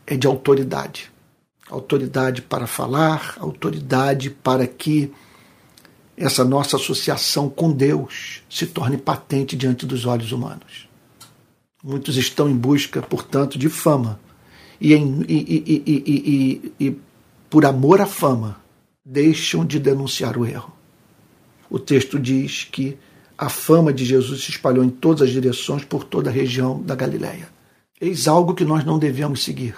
é 0.05 0.15
de 0.15 0.27
autoridade. 0.27 1.11
Autoridade 1.71 2.43
para 2.43 2.67
falar, 2.67 3.35
autoridade 3.39 4.29
para 4.29 4.67
que 4.67 5.11
essa 6.21 6.45
nossa 6.45 6.75
associação 6.75 7.49
com 7.49 7.71
Deus 7.71 8.43
se 8.47 8.67
torne 8.67 8.95
patente 8.95 9.55
diante 9.55 9.87
dos 9.87 10.05
olhos 10.05 10.31
humanos. 10.31 10.87
Muitos 11.83 12.15
estão 12.15 12.47
em 12.47 12.55
busca, 12.55 13.01
portanto, 13.01 13.57
de 13.57 13.69
fama. 13.69 14.19
E, 14.79 14.93
em, 14.93 15.25
e, 15.27 15.83
e, 15.87 16.73
e, 16.79 16.97
por 17.49 17.65
amor 17.65 17.99
à 18.01 18.05
fama, 18.05 18.61
deixam 19.03 19.65
de 19.65 19.79
denunciar 19.79 20.37
o 20.37 20.45
erro. 20.45 20.71
O 21.67 21.79
texto 21.79 22.19
diz 22.19 22.67
que 22.71 22.97
a 23.35 23.49
fama 23.49 23.91
de 23.91 24.05
Jesus 24.05 24.43
se 24.43 24.51
espalhou 24.51 24.83
em 24.83 24.89
todas 24.89 25.23
as 25.23 25.31
direções 25.31 25.83
por 25.83 26.03
toda 26.03 26.29
a 26.29 26.33
região 26.33 26.79
da 26.83 26.93
Galiléia. 26.93 27.49
Eis 27.99 28.27
algo 28.27 28.53
que 28.53 28.63
nós 28.63 28.85
não 28.85 28.99
devemos 28.99 29.43
seguir: 29.43 29.75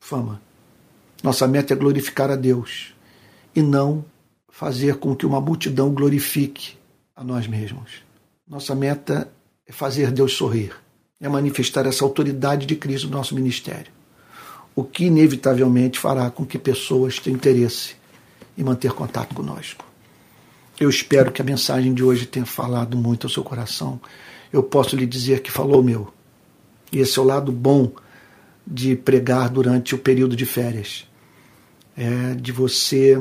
fama. 0.00 0.42
Nossa 1.22 1.46
meta 1.46 1.72
é 1.72 1.76
glorificar 1.76 2.30
a 2.32 2.36
Deus 2.36 2.92
e 3.54 3.62
não 3.62 4.04
fazer 4.54 4.98
com 4.98 5.16
que 5.16 5.26
uma 5.26 5.40
multidão 5.40 5.92
glorifique 5.92 6.76
a 7.16 7.24
nós 7.24 7.44
mesmos. 7.48 8.04
Nossa 8.46 8.72
meta 8.72 9.28
é 9.66 9.72
fazer 9.72 10.12
Deus 10.12 10.34
sorrir, 10.34 10.72
é 11.20 11.28
manifestar 11.28 11.86
essa 11.86 12.04
autoridade 12.04 12.64
de 12.64 12.76
Cristo 12.76 13.08
no 13.08 13.16
nosso 13.16 13.34
ministério, 13.34 13.90
o 14.72 14.84
que 14.84 15.06
inevitavelmente 15.06 15.98
fará 15.98 16.30
com 16.30 16.46
que 16.46 16.56
pessoas 16.56 17.18
tenham 17.18 17.36
interesse 17.36 17.96
em 18.56 18.62
manter 18.62 18.92
contato 18.92 19.34
conosco. 19.34 19.84
Eu 20.78 20.88
espero 20.88 21.32
que 21.32 21.42
a 21.42 21.44
mensagem 21.44 21.92
de 21.92 22.04
hoje 22.04 22.24
tenha 22.24 22.46
falado 22.46 22.96
muito 22.96 23.26
ao 23.26 23.32
seu 23.32 23.42
coração. 23.42 24.00
Eu 24.52 24.62
posso 24.62 24.94
lhe 24.94 25.04
dizer 25.04 25.40
que 25.40 25.50
falou 25.50 25.82
meu. 25.82 26.14
E 26.92 27.00
esse 27.00 27.18
é 27.18 27.22
o 27.22 27.24
lado 27.24 27.50
bom 27.50 27.90
de 28.64 28.94
pregar 28.94 29.48
durante 29.48 29.96
o 29.96 29.98
período 29.98 30.36
de 30.36 30.46
férias. 30.46 31.08
É 31.96 32.34
de 32.34 32.52
você 32.52 33.20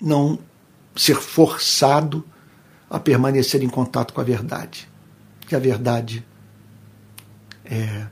não 0.00 0.38
ser 0.98 1.16
forçado 1.16 2.24
a 2.90 2.98
permanecer 2.98 3.62
em 3.62 3.68
contato 3.68 4.12
com 4.12 4.20
a 4.20 4.24
verdade. 4.24 4.88
Que 5.46 5.54
a 5.54 5.58
verdade 5.58 6.26
é 7.64 8.06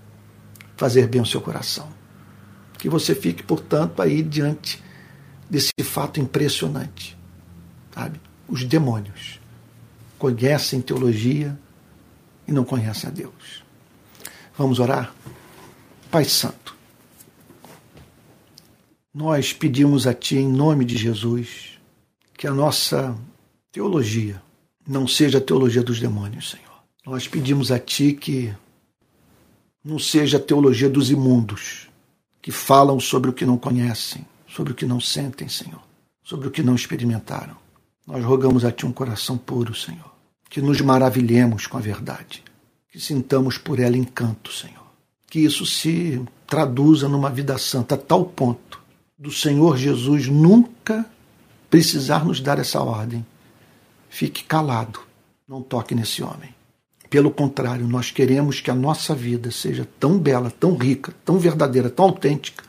fazer 0.77 1.09
bem 1.09 1.21
ao 1.21 1.27
seu 1.27 1.41
coração. 1.41 1.89
Que 2.79 2.89
você 2.89 3.15
fique, 3.15 3.43
portanto, 3.43 4.01
aí 4.01 4.23
diante 4.23 4.83
desse 5.51 5.73
fato 5.83 6.21
impressionante. 6.21 7.19
Sabe? 7.93 8.21
Os 8.47 8.65
demônios 8.65 9.41
conhecem 10.19 10.81
teologia 10.81 11.59
e 12.47 12.53
não 12.53 12.65
conhecem 12.65 13.11
a 13.11 13.13
Deus. 13.13 13.65
Vamos 14.57 14.79
orar? 14.79 15.13
Pai 16.11 16.25
Santo, 16.25 16.77
nós 19.13 19.53
pedimos 19.53 20.07
a 20.07 20.15
Ti, 20.15 20.37
em 20.37 20.49
nome 20.49 20.85
de 20.85 20.97
Jesus, 20.97 21.76
que 22.37 22.47
a 22.47 22.53
nossa 22.53 23.17
teologia 23.73 24.43
não 24.87 25.09
seja 25.09 25.39
a 25.39 25.41
teologia 25.41 25.83
dos 25.83 25.99
demônios, 25.99 26.51
Senhor. 26.51 26.65
Nós 27.05 27.27
pedimos 27.27 27.73
a 27.73 27.79
Ti 27.79 28.13
que 28.13 28.55
não 29.85 29.99
seja 29.99 30.37
a 30.37 30.41
teologia 30.41 30.89
dos 30.89 31.11
imundos, 31.11 31.89
que 32.43 32.51
falam 32.51 33.01
sobre 33.01 33.31
o 33.31 33.33
que 33.33 33.47
não 33.47 33.57
conhecem, 33.57 34.27
sobre 34.47 34.73
o 34.73 34.77
que 34.77 34.87
não 34.87 35.01
sentem, 35.01 35.49
Senhor, 35.49 35.81
sobre 36.23 36.49
o 36.49 36.51
que 36.51 36.63
não 36.63 36.75
experimentaram. 36.75 37.57
Nós 38.07 38.25
rogamos 38.25 38.65
a 38.65 38.73
Ti 38.73 38.87
um 38.87 38.93
coração 38.93 39.39
puro, 39.39 39.75
Senhor, 39.75 40.13
que 40.51 40.61
nos 40.61 40.81
maravilhemos 40.81 41.67
com 41.67 41.79
a 41.79 41.81
verdade, 41.81 42.43
que 42.91 43.01
sintamos 43.01 43.59
por 43.59 43.79
ela 43.79 43.97
encanto, 43.97 44.53
Senhor. 44.53 44.87
Que 45.29 45.41
isso 45.41 45.67
se 45.67 46.23
traduza 46.47 47.09
numa 47.09 47.31
vida 47.31 47.59
santa 47.59 47.95
a 47.95 47.99
tal 47.99 48.25
ponto 48.25 48.81
do 49.19 49.33
Senhor 49.33 49.77
Jesus 49.77 50.29
nunca 50.29 51.05
precisar 51.77 52.25
nos 52.25 52.41
dar 52.41 52.59
essa 52.59 52.81
ordem, 52.81 53.23
fique 54.09 54.43
calado, 54.45 54.99
não 55.47 55.61
toque 55.61 55.95
nesse 55.95 56.23
homem. 56.23 56.49
Pelo 57.11 57.31
contrário, 57.31 57.87
nós 57.87 58.11
queremos 58.11 58.63
que 58.63 58.71
a 58.71 58.75
nossa 58.75 59.15
vida 59.15 59.51
seja 59.51 59.87
tão 60.01 60.19
bela, 60.19 60.51
tão 60.51 60.75
rica, 60.75 61.15
tão 61.23 61.39
verdadeira, 61.39 61.91
tão 61.91 62.07
autêntica, 62.07 62.65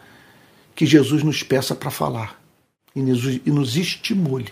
que 0.76 0.86
Jesus 0.86 1.24
nos 1.24 1.42
peça 1.42 1.74
para 1.74 1.90
falar 1.90 2.38
e 2.94 3.02
nos 3.50 3.78
estimule 3.78 4.52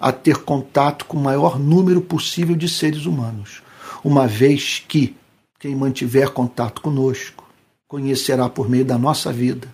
a 0.00 0.10
ter 0.10 0.38
contato 0.38 1.04
com 1.04 1.18
o 1.18 1.22
maior 1.22 1.58
número 1.58 2.00
possível 2.00 2.56
de 2.56 2.70
seres 2.70 3.04
humanos, 3.04 3.62
uma 4.02 4.26
vez 4.26 4.82
que 4.88 5.14
quem 5.60 5.76
mantiver 5.76 6.30
contato 6.30 6.80
conosco 6.80 7.46
conhecerá 7.86 8.48
por 8.48 8.70
meio 8.70 8.86
da 8.86 8.96
nossa 8.96 9.30
vida 9.30 9.68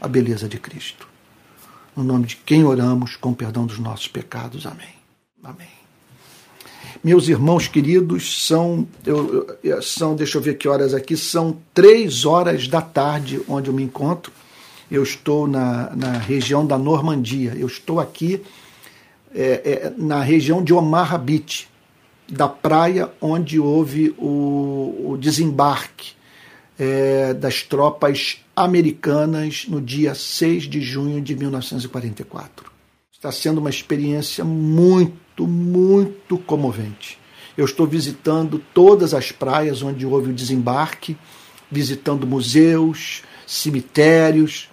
a 0.00 0.08
beleza 0.08 0.48
de 0.48 0.58
Cristo 0.58 1.11
no 1.96 2.02
nome 2.02 2.26
de 2.26 2.36
quem 2.36 2.64
oramos, 2.64 3.16
com 3.16 3.34
perdão 3.34 3.66
dos 3.66 3.78
nossos 3.78 4.08
pecados. 4.08 4.66
Amém. 4.66 4.94
Amém. 5.42 5.68
Meus 7.02 7.28
irmãos 7.28 7.66
queridos, 7.66 8.46
são, 8.46 8.86
eu, 9.04 9.58
são, 9.82 10.14
deixa 10.14 10.38
eu 10.38 10.42
ver 10.42 10.56
que 10.56 10.68
horas 10.68 10.94
aqui, 10.94 11.16
são 11.16 11.56
três 11.74 12.24
horas 12.24 12.68
da 12.68 12.80
tarde 12.80 13.40
onde 13.48 13.68
eu 13.68 13.74
me 13.74 13.82
encontro. 13.82 14.32
Eu 14.90 15.02
estou 15.02 15.48
na, 15.48 15.90
na 15.96 16.12
região 16.12 16.64
da 16.66 16.78
Normandia. 16.78 17.54
Eu 17.58 17.66
estou 17.66 17.98
aqui 17.98 18.42
é, 19.34 19.42
é, 19.64 19.92
na 19.96 20.22
região 20.22 20.62
de 20.62 20.72
Omaha 20.72 21.18
Beach, 21.18 21.68
da 22.28 22.48
praia 22.48 23.10
onde 23.20 23.58
houve 23.58 24.14
o, 24.18 25.12
o 25.12 25.18
desembarque 25.18 26.12
é, 26.78 27.34
das 27.34 27.62
tropas 27.62 28.41
americanas 28.54 29.66
no 29.68 29.80
dia 29.80 30.14
6 30.14 30.64
de 30.64 30.80
junho 30.80 31.20
de 31.20 31.34
1944. 31.34 32.70
Está 33.10 33.32
sendo 33.32 33.58
uma 33.58 33.70
experiência 33.70 34.44
muito, 34.44 35.46
muito 35.46 36.38
comovente. 36.38 37.18
Eu 37.56 37.64
estou 37.64 37.86
visitando 37.86 38.62
todas 38.72 39.14
as 39.14 39.30
praias 39.30 39.82
onde 39.82 40.06
houve 40.06 40.30
o 40.30 40.34
desembarque, 40.34 41.16
visitando 41.70 42.26
museus, 42.26 43.22
cemitérios 43.46 44.68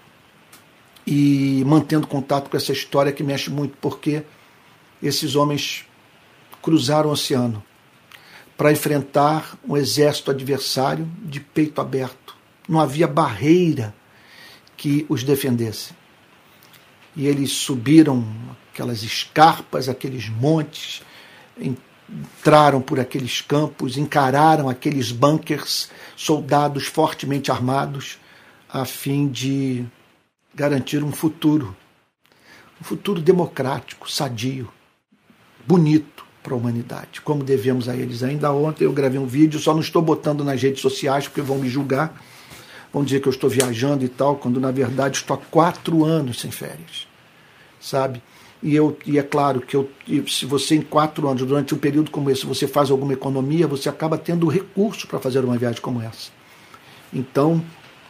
e 1.06 1.64
mantendo 1.66 2.08
contato 2.08 2.50
com 2.50 2.58
essa 2.58 2.72
história 2.72 3.12
que 3.12 3.24
mexe 3.24 3.50
muito, 3.50 3.78
porque 3.82 4.24
esses 5.02 5.36
homens 5.36 5.86
cruzaram 6.62 7.10
o 7.10 7.14
oceano 7.14 7.64
para 8.58 8.72
enfrentar 8.72 9.58
um 9.68 9.78
exército 9.78 10.32
adversário 10.32 11.10
de 11.24 11.40
peito 11.40 11.80
aberto. 11.80 12.29
Não 12.70 12.80
havia 12.80 13.08
barreira 13.08 13.96
que 14.78 15.06
os 15.10 15.24
defendesse. 15.24 15.94
E 17.16 17.26
eles 17.26 17.52
subiram 17.52 18.24
aquelas 18.72 19.02
escarpas, 19.02 19.90
aqueles 19.90 20.30
montes, 20.30 21.02
entraram 21.60 22.80
por 22.80 23.00
aqueles 23.00 23.42
campos, 23.42 23.98
encararam 23.98 24.70
aqueles 24.70 25.12
bunkers, 25.12 25.90
soldados 26.16 26.86
fortemente 26.86 27.52
armados, 27.52 28.20
a 28.72 28.86
fim 28.86 29.28
de 29.28 29.84
garantir 30.54 31.04
um 31.04 31.12
futuro, 31.12 31.76
um 32.80 32.84
futuro 32.84 33.20
democrático, 33.20 34.10
sadio, 34.10 34.72
bonito, 35.66 36.26
para 36.42 36.54
a 36.54 36.58
humanidade, 36.58 37.22
como 37.22 37.44
devemos 37.44 37.90
a 37.90 37.96
eles. 37.96 38.24
Ainda 38.24 38.52
ontem 38.52 38.86
eu 38.86 38.94
gravei 38.94 39.20
um 39.20 39.28
vídeo, 39.28 39.60
só 39.60 39.74
não 39.74 39.82
estou 39.82 40.02
botando 40.02 40.44
nas 40.44 40.62
redes 40.62 40.82
sociais 40.82 41.28
porque 41.28 41.42
vão 41.42 41.58
me 41.58 41.70
julgar, 41.70 42.20
vão 42.94 43.04
dizer 43.04 43.22
que 43.22 43.28
eu 43.28 43.32
estou 43.32 43.50
viajando 43.50 44.04
e 44.04 44.10
tal, 44.10 44.36
quando 44.36 44.60
na 44.60 44.72
verdade 44.72 45.18
estou 45.18 45.36
há 45.36 45.40
quatro 45.52 46.04
anos 46.04 46.40
sem 46.40 46.52
férias, 46.52 47.08
sabe? 47.80 48.22
E, 48.62 48.76
eu, 48.76 48.98
e 49.06 49.18
é 49.18 49.24
claro 49.24 49.62
que 49.62 49.76
eu, 49.76 49.90
se 50.28 50.46
você 50.46 50.76
em 50.76 50.82
quatro 50.82 51.28
anos, 51.28 51.46
durante 51.46 51.74
um 51.74 51.78
período 51.78 52.12
como 52.12 52.30
esse, 52.30 52.46
você 52.46 52.68
faz 52.68 52.92
alguma 52.92 53.14
economia, 53.14 53.68
você 53.68 53.88
acaba 53.88 54.18
tendo 54.18 54.48
recurso 54.48 55.08
para 55.08 55.18
fazer 55.20 55.46
uma 55.46 55.58
viagem 55.58 55.82
como 55.82 56.02
essa. 56.02 56.30
Então, 57.14 57.64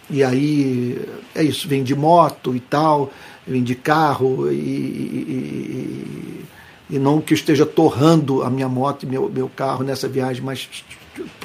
E 0.10 0.24
aí 0.24 1.00
é 1.36 1.44
isso, 1.44 1.68
vem 1.68 1.84
de 1.84 1.94
moto 1.94 2.56
e 2.56 2.60
tal, 2.60 3.12
vem 3.46 3.64
de 3.64 3.76
carro 3.76 4.52
e, 4.52 4.56
e, 4.56 6.46
e, 6.90 6.98
não 6.98 7.22
que 7.22 7.36
esteja 7.36 7.64
torrando 7.64 8.42
a 8.42 8.50
minha 8.50 8.68
moto 8.68 9.04
e 9.04 9.06
meu, 9.06 9.30
meu 9.30 9.48
carro 9.48 9.84
nessa 9.84 10.08
viagem, 10.08 10.44
mas 10.44 10.68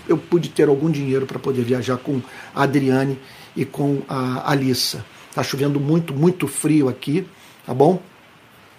eu 0.09 0.17
pude 0.17 0.49
ter 0.49 0.69
algum 0.69 0.91
dinheiro 0.91 1.27
para 1.27 1.39
poder 1.39 1.63
viajar 1.63 1.97
com 1.97 2.21
a 2.55 2.63
Adriane 2.63 3.19
e 3.57 3.65
com 3.65 4.03
a 4.09 4.51
Alissa. 4.51 5.05
Está 5.31 5.43
chovendo 5.43 5.81
muito, 5.81 6.15
muito 6.15 6.47
frio 6.47 6.89
aqui, 6.89 7.27
tá 7.67 7.75
bom? 7.75 8.01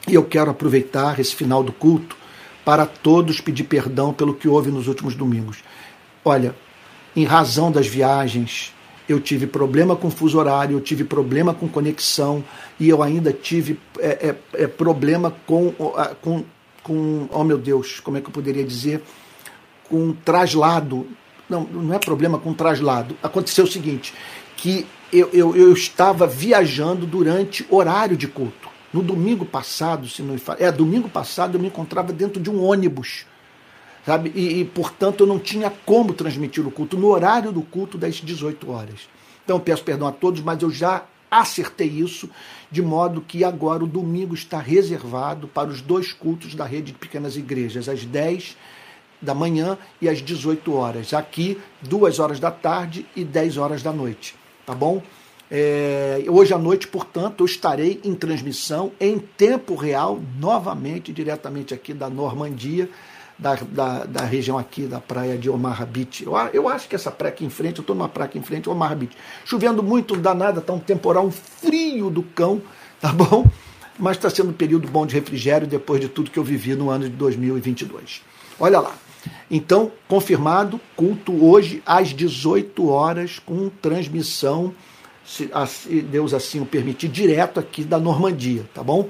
E 0.07 0.13
eu 0.13 0.23
quero 0.23 0.51
aproveitar 0.51 1.19
esse 1.19 1.35
final 1.35 1.63
do 1.63 1.71
culto 1.71 2.15
para 2.63 2.85
todos 2.85 3.41
pedir 3.41 3.63
perdão 3.63 4.13
pelo 4.13 4.33
que 4.33 4.47
houve 4.47 4.71
nos 4.71 4.87
últimos 4.87 5.15
domingos. 5.15 5.63
Olha, 6.23 6.55
em 7.15 7.23
razão 7.23 7.71
das 7.71 7.87
viagens, 7.87 8.73
eu 9.07 9.19
tive 9.19 9.45
problema 9.45 9.95
com 9.95 10.09
fuso 10.09 10.39
horário, 10.39 10.77
eu 10.77 10.81
tive 10.81 11.03
problema 11.03 11.53
com 11.53 11.67
conexão 11.67 12.43
e 12.79 12.89
eu 12.89 13.03
ainda 13.03 13.31
tive 13.31 13.79
é, 13.99 14.29
é, 14.29 14.63
é, 14.63 14.67
problema 14.67 15.33
com, 15.45 15.71
com, 16.21 16.43
com, 16.81 17.27
oh 17.31 17.43
meu 17.43 17.57
Deus, 17.57 17.99
como 17.99 18.17
é 18.17 18.21
que 18.21 18.27
eu 18.27 18.33
poderia 18.33 18.63
dizer? 18.63 19.03
Com 19.89 20.13
traslado. 20.13 21.07
Não, 21.49 21.63
não 21.63 21.93
é 21.93 21.99
problema 21.99 22.39
com 22.39 22.53
traslado. 22.53 23.15
Aconteceu 23.21 23.65
o 23.65 23.71
seguinte, 23.71 24.13
que 24.57 24.85
eu, 25.13 25.29
eu, 25.31 25.55
eu 25.55 25.73
estava 25.73 26.25
viajando 26.25 27.05
durante 27.05 27.65
horário 27.69 28.17
de 28.17 28.27
culto. 28.27 28.69
No 28.91 29.03
domingo 29.03 29.45
passado, 29.45 30.07
se 30.07 30.21
não 30.21 30.33
me 30.33 30.39
fala, 30.39 30.59
é, 30.61 30.71
domingo 30.71 31.09
passado 31.09 31.55
eu 31.55 31.61
me 31.61 31.67
encontrava 31.67 32.11
dentro 32.13 32.41
de 32.41 32.49
um 32.49 32.63
ônibus 32.63 33.25
sabe? 34.05 34.31
E, 34.35 34.61
e, 34.61 34.65
portanto, 34.65 35.21
eu 35.21 35.27
não 35.27 35.39
tinha 35.39 35.73
como 35.85 36.13
transmitir 36.13 36.65
o 36.65 36.71
culto 36.71 36.95
no 36.97 37.07
horário 37.07 37.51
do 37.51 37.61
culto 37.61 37.97
das 37.97 38.15
18 38.15 38.69
horas. 38.69 39.09
Então, 39.43 39.59
peço 39.59 39.83
perdão 39.83 40.07
a 40.07 40.11
todos, 40.11 40.41
mas 40.41 40.61
eu 40.61 40.69
já 40.69 41.03
acertei 41.29 41.87
isso, 41.87 42.29
de 42.71 42.81
modo 42.81 43.19
que 43.19 43.43
agora 43.43 43.83
o 43.83 43.87
domingo 43.87 44.35
está 44.35 44.59
reservado 44.59 45.47
para 45.47 45.69
os 45.69 45.81
dois 45.81 46.13
cultos 46.13 46.53
da 46.53 46.65
rede 46.65 46.91
de 46.91 46.97
pequenas 46.97 47.35
igrejas, 47.35 47.89
às 47.89 48.05
10 48.05 48.55
da 49.25 49.33
manhã 49.33 49.77
e 50.01 50.07
às 50.07 50.21
18 50.21 50.73
horas. 50.73 51.13
Aqui, 51.13 51.59
2 51.81 52.19
horas 52.19 52.39
da 52.39 52.51
tarde 52.51 53.05
e 53.15 53.25
10 53.25 53.57
horas 53.57 53.83
da 53.83 53.91
noite. 53.91 54.35
Tá 54.65 54.73
bom? 54.73 55.01
É, 55.49 56.23
hoje 56.27 56.53
à 56.53 56.57
noite, 56.57 56.87
portanto, 56.87 57.41
eu 57.41 57.45
estarei 57.45 57.99
em 58.03 58.15
transmissão 58.15 58.91
em 58.99 59.19
tempo 59.19 59.75
real, 59.75 60.19
novamente, 60.39 61.11
diretamente 61.11 61.73
aqui 61.73 61.93
da 61.93 62.09
Normandia 62.09 62.89
da, 63.37 63.55
da, 63.55 64.05
da, 64.05 64.25
região 64.25 64.57
aqui 64.57 64.83
da 64.83 64.99
praia 64.99 65.37
de 65.37 65.49
Omar 65.49 65.85
Beach. 65.85 66.23
Eu, 66.23 66.33
eu 66.53 66.69
acho 66.69 66.87
que 66.87 66.95
essa 66.95 67.11
praia 67.11 67.33
aqui 67.33 67.45
em 67.45 67.49
frente, 67.49 67.77
eu 67.77 67.81
estou 67.81 67.95
numa 67.95 68.09
praia 68.09 68.27
aqui 68.27 68.39
em 68.39 68.43
frente, 68.43 68.69
Omar 68.69 68.95
Beach. 68.95 69.15
Chovendo 69.43 69.83
muito, 69.83 70.15
danada, 70.15 70.59
está 70.59 70.73
um 70.73 70.79
temporal, 70.79 71.25
um 71.25 71.31
frio 71.31 72.09
do 72.09 72.23
cão, 72.23 72.61
tá 72.99 73.11
bom? 73.11 73.45
Mas 73.99 74.17
está 74.17 74.29
sendo 74.29 74.49
um 74.49 74.53
período 74.53 74.87
bom 74.87 75.05
de 75.05 75.15
refrigério 75.15 75.67
depois 75.67 76.01
de 76.01 76.07
tudo 76.07 76.31
que 76.31 76.39
eu 76.39 76.43
vivi 76.43 76.75
no 76.75 76.89
ano 76.89 77.05
de 77.05 77.15
2022. 77.15 78.21
Olha 78.59 78.79
lá. 78.79 78.93
Então, 79.49 79.91
confirmado, 80.07 80.79
culto 80.95 81.45
hoje 81.45 81.81
às 81.85 82.09
18 82.09 82.87
horas, 82.87 83.39
com 83.39 83.69
transmissão, 83.69 84.73
se 85.25 85.49
Deus 86.03 86.33
assim 86.33 86.59
o 86.59 86.65
permitir, 86.65 87.07
direto 87.07 87.59
aqui 87.59 87.83
da 87.83 87.99
Normandia, 87.99 88.65
tá 88.73 88.83
bom? 88.83 89.09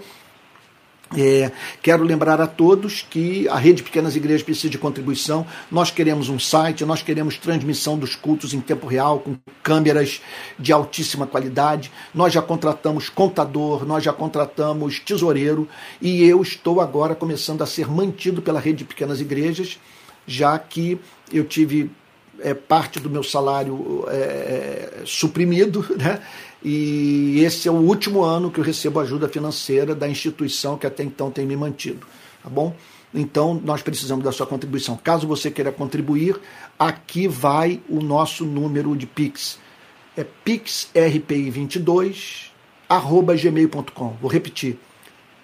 É, 1.16 1.51
quero 1.84 2.03
lembrar 2.03 2.41
a 2.41 2.47
todos 2.47 3.05
que 3.07 3.47
a 3.47 3.57
Rede 3.57 3.84
Pequenas 3.84 4.16
Igrejas 4.16 4.41
precisa 4.41 4.70
de 4.70 4.78
contribuição. 4.78 5.45
Nós 5.70 5.91
queremos 5.91 6.30
um 6.30 6.39
site, 6.39 6.84
nós 6.84 7.03
queremos 7.03 7.38
transmissão 7.38 7.97
dos 7.97 8.16
cultos 8.16 8.53
em 8.53 8.59
tempo 8.59 8.88
real, 8.88 9.20
com 9.20 9.38
câmeras 9.61 10.22
de 10.57 10.74
altíssima 10.74 11.28
qualidade. 11.28 11.91
Nós 12.13 12.34
já 12.34 12.41
contratamos 12.41 13.07
contador, 13.07 13.86
nós 13.86 14.03
já 14.03 14.11
contratamos 14.11 14.99
tesoureiro 14.99 15.70
e 16.01 16.24
eu 16.24 16.41
estou 16.41 16.82
agora 16.82 17.13
começando 17.13 17.61
a 17.61 17.68
ser 17.68 17.88
mantido 17.88 18.41
pela 18.41 18.59
Rede 18.59 18.80
de 18.80 18.86
Pequenas 18.86 19.22
Igrejas, 19.22 19.80
já 20.26 20.57
que 20.57 20.99
eu 21.32 21.45
tive 21.45 21.91
é, 22.39 22.53
parte 22.53 22.99
do 22.99 23.09
meu 23.09 23.23
salário 23.23 24.05
é, 24.09 25.01
suprimido, 25.05 25.86
né? 25.97 26.21
E 26.63 27.41
esse 27.43 27.67
é 27.67 27.71
o 27.71 27.76
último 27.76 28.23
ano 28.23 28.49
que 28.49 28.59
eu 28.59 28.63
recebo 28.63 28.99
ajuda 28.99 29.30
financeira 29.30 29.93
da 29.93 30.07
instituição 30.07 30.78
que 30.78 30.88
até 30.88 31.03
então 31.03 31.30
tem 31.30 31.45
me 31.45 31.55
mantido, 31.55 32.07
tá 32.43 32.49
bom? 32.49 32.76
Então 33.13 33.61
nós 33.63 33.84
precisamos 33.84 34.26
da 34.26 34.32
sua 34.32 34.47
contribuição. 34.47 34.97
Caso 34.97 35.28
você 35.28 35.51
queira 35.51 35.71
contribuir, 35.71 36.41
aqui 36.78 37.28
vai 37.28 37.80
o 37.88 38.01
nosso 38.01 38.43
número 38.43 38.95
de 38.95 39.05
Pix. 39.05 39.59
É 40.17 40.26
pixrpi22 40.45 42.49
arroba 42.89 43.36
gmail.com. 43.36 44.17
Vou 44.21 44.32
repetir. 44.32 44.80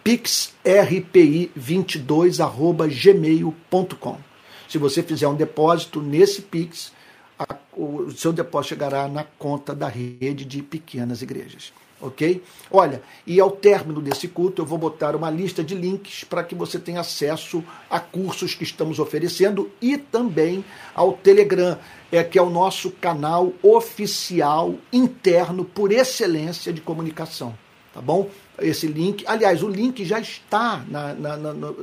pixrpi22 0.04 2.40
arroba 2.40 2.88
gmail.com. 2.88 4.31
Se 4.72 4.78
você 4.78 5.04
fizer 5.04 5.28
um 5.28 5.36
depósito 5.36 6.02
nesse 6.02 6.44
Pix, 6.44 6.94
a, 7.38 7.58
o 7.76 8.10
seu 8.12 8.32
depósito 8.32 8.70
chegará 8.70 9.06
na 9.06 9.26
conta 9.26 9.76
da 9.76 9.90
rede 9.90 10.46
de 10.46 10.62
pequenas 10.62 11.22
igrejas. 11.22 11.74
Ok? 12.00 12.42
Olha, 12.72 13.04
e 13.28 13.38
ao 13.42 13.52
término 13.52 14.02
desse 14.02 14.30
culto 14.30 14.62
eu 14.62 14.66
vou 14.66 14.78
botar 14.78 15.14
uma 15.14 15.30
lista 15.30 15.62
de 15.62 15.76
links 15.76 16.24
para 16.24 16.42
que 16.42 16.56
você 16.56 16.80
tenha 16.80 17.02
acesso 17.02 17.62
a 17.90 18.00
cursos 18.00 18.56
que 18.56 18.64
estamos 18.64 18.98
oferecendo 18.98 19.70
e 19.82 19.98
também 19.98 20.64
ao 20.96 21.12
Telegram, 21.12 21.78
é, 22.10 22.24
que 22.24 22.40
é 22.40 22.42
o 22.42 22.50
nosso 22.50 22.92
canal 22.92 23.52
oficial 23.62 24.76
interno 24.94 25.66
por 25.66 25.92
excelência 25.92 26.72
de 26.72 26.80
comunicação. 26.80 27.54
Tá 27.94 28.00
bom? 28.00 28.30
Esse 28.58 28.88
link, 28.88 29.26
aliás, 29.28 29.62
o 29.64 29.68
link 29.68 30.06
já 30.06 30.22
está 30.22 30.82
na. 30.88 31.14
na, 31.14 31.36
na, 31.36 31.74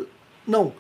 não 0.47 0.73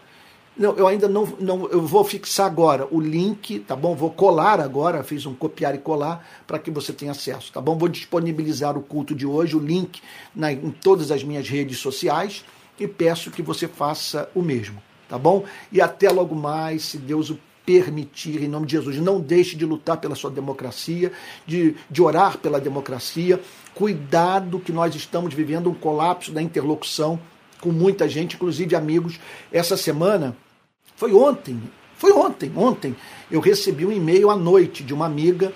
não, 0.58 0.74
eu 0.76 0.88
ainda 0.88 1.08
não, 1.08 1.24
não. 1.38 1.66
Eu 1.68 1.82
vou 1.82 2.02
fixar 2.04 2.46
agora 2.46 2.86
o 2.90 3.00
link, 3.00 3.60
tá 3.60 3.76
bom? 3.76 3.94
Vou 3.94 4.10
colar 4.10 4.60
agora, 4.60 5.04
fiz 5.04 5.24
um 5.24 5.34
copiar 5.34 5.74
e 5.74 5.78
colar 5.78 6.26
para 6.46 6.58
que 6.58 6.70
você 6.70 6.92
tenha 6.92 7.12
acesso, 7.12 7.52
tá 7.52 7.60
bom? 7.60 7.78
Vou 7.78 7.88
disponibilizar 7.88 8.76
o 8.76 8.82
culto 8.82 9.14
de 9.14 9.24
hoje, 9.24 9.56
o 9.56 9.60
link 9.60 10.02
na, 10.34 10.52
em 10.52 10.70
todas 10.70 11.12
as 11.12 11.22
minhas 11.22 11.48
redes 11.48 11.78
sociais 11.78 12.44
e 12.78 12.88
peço 12.88 13.30
que 13.30 13.42
você 13.42 13.68
faça 13.68 14.28
o 14.34 14.42
mesmo, 14.42 14.82
tá 15.08 15.16
bom? 15.16 15.44
E 15.70 15.80
até 15.80 16.10
logo 16.10 16.34
mais, 16.34 16.82
se 16.82 16.98
Deus 16.98 17.30
o 17.30 17.38
permitir, 17.64 18.42
em 18.42 18.48
nome 18.48 18.66
de 18.66 18.72
Jesus. 18.72 18.96
Não 18.96 19.20
deixe 19.20 19.54
de 19.54 19.66
lutar 19.66 19.98
pela 19.98 20.14
sua 20.14 20.30
democracia, 20.30 21.12
de, 21.46 21.76
de 21.90 22.02
orar 22.02 22.38
pela 22.38 22.58
democracia. 22.58 23.38
Cuidado 23.74 24.58
que 24.58 24.72
nós 24.72 24.94
estamos 24.94 25.34
vivendo 25.34 25.70
um 25.70 25.74
colapso 25.74 26.32
da 26.32 26.40
interlocução 26.40 27.20
com 27.60 27.70
muita 27.70 28.08
gente, 28.08 28.36
inclusive 28.36 28.74
amigos. 28.74 29.20
Essa 29.52 29.76
semana 29.76 30.34
foi 30.98 31.14
ontem, 31.14 31.62
foi 31.96 32.10
ontem, 32.10 32.50
ontem 32.56 32.96
eu 33.30 33.38
recebi 33.38 33.86
um 33.86 33.92
e-mail 33.92 34.30
à 34.30 34.36
noite 34.36 34.82
de 34.82 34.92
uma 34.92 35.06
amiga 35.06 35.52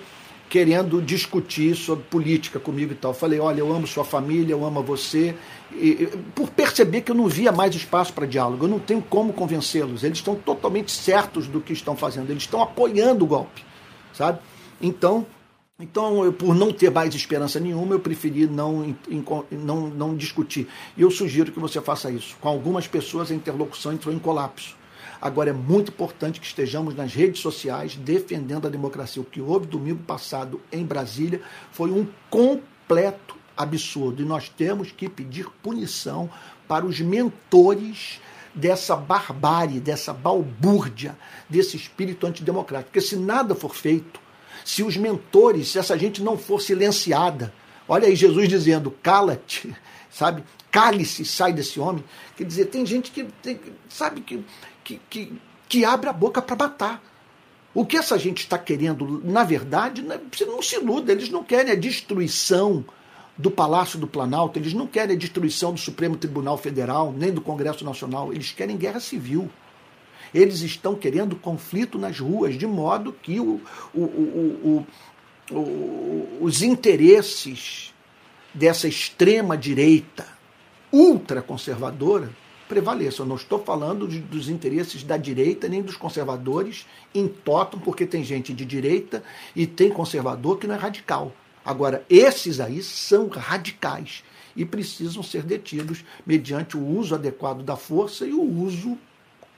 querendo 0.47 1.01
discutir 1.01 1.75
sobre 1.75 2.05
política 2.05 2.61
comigo 2.61 2.93
e 2.93 2.95
tal. 2.95 3.13
Falei, 3.13 3.41
olha, 3.41 3.59
eu 3.59 3.69
amo 3.69 3.85
sua 3.85 4.05
família, 4.05 4.53
eu 4.53 4.63
amo 4.63 4.81
você. 4.81 5.35
E, 5.73 6.07
por 6.33 6.49
perceber 6.49 7.01
que 7.01 7.11
eu 7.11 7.15
não 7.15 7.27
via 7.27 7.51
mais 7.51 7.75
espaço 7.75 8.13
para 8.13 8.25
diálogo, 8.25 8.63
eu 8.63 8.69
não 8.69 8.79
tenho 8.79 9.01
como 9.01 9.33
convencê-los. 9.33 10.05
Eles 10.05 10.19
estão 10.19 10.33
totalmente 10.33 10.93
certos 10.93 11.45
do 11.45 11.59
que 11.59 11.73
estão 11.73 11.93
fazendo, 11.93 12.29
eles 12.29 12.43
estão 12.43 12.61
apoiando 12.61 13.25
o 13.25 13.27
golpe, 13.27 13.65
sabe? 14.13 14.39
Então, 14.81 15.25
então, 15.77 16.23
eu, 16.23 16.31
por 16.31 16.55
não 16.55 16.71
ter 16.71 16.89
mais 16.89 17.13
esperança 17.13 17.59
nenhuma, 17.59 17.95
eu 17.95 17.99
preferi 17.99 18.47
não, 18.47 18.95
não, 19.51 19.89
não 19.89 20.15
discutir. 20.15 20.69
E 20.95 21.01
eu 21.01 21.11
sugiro 21.11 21.51
que 21.51 21.59
você 21.59 21.81
faça 21.81 22.09
isso. 22.09 22.37
Com 22.39 22.47
algumas 22.47 22.87
pessoas, 22.87 23.29
a 23.29 23.35
interlocução 23.35 23.91
entrou 23.91 24.15
em 24.15 24.19
colapso. 24.19 24.81
Agora 25.21 25.49
é 25.49 25.53
muito 25.53 25.91
importante 25.91 26.39
que 26.39 26.45
estejamos 26.45 26.95
nas 26.95 27.13
redes 27.13 27.41
sociais 27.41 27.95
defendendo 27.95 28.67
a 28.67 28.69
democracia. 28.69 29.21
O 29.21 29.25
que 29.25 29.41
houve 29.41 29.67
domingo 29.67 30.03
passado 30.03 30.61
em 30.71 30.85
Brasília 30.85 31.41
foi 31.71 31.91
um 31.91 32.07
completo 32.29 33.35
absurdo 33.55 34.21
e 34.21 34.25
nós 34.25 34.49
temos 34.49 34.91
que 34.91 35.07
pedir 35.07 35.47
punição 35.61 36.29
para 36.67 36.85
os 36.85 36.99
mentores 36.99 38.19
dessa 38.53 38.95
barbárie, 38.95 39.79
dessa 39.79 40.13
balbúrdia, 40.13 41.17
desse 41.49 41.75
espírito 41.75 42.27
antidemocrático. 42.27 42.91
Porque 42.91 43.01
se 43.01 43.15
nada 43.15 43.55
for 43.55 43.75
feito, 43.75 44.19
se 44.63 44.83
os 44.83 44.95
mentores, 44.97 45.69
se 45.69 45.79
essa 45.79 45.97
gente 45.97 46.21
não 46.21 46.37
for 46.37 46.61
silenciada, 46.61 47.53
olha 47.87 48.07
aí 48.07 48.15
Jesus 48.15 48.47
dizendo, 48.47 48.91
cala-te, 49.01 49.75
sabe? 50.13 50.43
Cale-se, 50.71 51.25
sai 51.25 51.51
desse 51.51 51.79
homem. 51.79 52.03
Quer 52.37 52.45
dizer, 52.45 52.65
tem 52.65 52.85
gente 52.85 53.11
que, 53.11 53.23
tem, 53.41 53.59
sabe, 53.89 54.21
que 54.21 54.43
que, 54.83 54.99
que, 55.09 55.33
que 55.67 55.85
abre 55.85 56.09
a 56.09 56.13
boca 56.13 56.41
para 56.41 56.55
matar. 56.55 57.03
O 57.73 57.85
que 57.85 57.97
essa 57.97 58.19
gente 58.19 58.39
está 58.39 58.57
querendo, 58.57 59.21
na 59.23 59.43
verdade, 59.43 60.03
né, 60.03 60.19
você 60.31 60.45
não 60.45 60.61
se 60.61 60.75
iluda, 60.75 61.11
eles 61.11 61.29
não 61.29 61.43
querem 61.43 61.71
a 61.71 61.75
destruição 61.75 62.85
do 63.35 63.49
Palácio 63.49 63.97
do 63.97 64.05
Planalto, 64.05 64.59
eles 64.59 64.73
não 64.73 64.85
querem 64.85 65.15
a 65.15 65.19
destruição 65.19 65.73
do 65.73 65.79
Supremo 65.79 66.15
Tribunal 66.15 66.55
Federal, 66.55 67.11
nem 67.11 67.31
do 67.31 67.41
Congresso 67.41 67.83
Nacional, 67.83 68.31
eles 68.31 68.51
querem 68.51 68.77
guerra 68.77 68.99
civil. 68.99 69.49
Eles 70.31 70.61
estão 70.61 70.93
querendo 70.93 71.35
conflito 71.35 71.97
nas 71.97 72.19
ruas, 72.19 72.57
de 72.57 72.67
modo 72.67 73.13
que 73.13 73.39
o, 73.39 73.59
o, 73.93 74.85
o, 75.51 76.37
os 76.41 76.61
interesses 76.61 77.92
dessa 78.53 78.87
extrema 78.87 79.57
direita 79.57 80.27
ultraconservadora 80.91 82.29
prevaleçam. 82.67 83.25
Eu 83.25 83.29
não 83.29 83.35
estou 83.35 83.63
falando 83.63 84.07
de, 84.07 84.19
dos 84.19 84.49
interesses 84.49 85.03
da 85.03 85.17
direita 85.17 85.67
nem 85.67 85.81
dos 85.81 85.97
conservadores 85.97 86.85
em 87.13 87.27
totem, 87.27 87.79
porque 87.79 88.05
tem 88.05 88.23
gente 88.23 88.53
de 88.53 88.65
direita 88.65 89.23
e 89.55 89.67
tem 89.67 89.89
conservador 89.89 90.57
que 90.57 90.67
não 90.67 90.75
é 90.75 90.77
radical. 90.77 91.31
Agora, 91.65 92.03
esses 92.09 92.59
aí 92.59 92.83
são 92.83 93.27
radicais 93.27 94.23
e 94.55 94.65
precisam 94.65 95.23
ser 95.23 95.43
detidos 95.43 96.03
mediante 96.25 96.77
o 96.77 96.85
uso 96.85 97.15
adequado 97.15 97.63
da 97.63 97.75
força 97.75 98.25
e 98.25 98.33
o 98.33 98.43
uso 98.43 98.97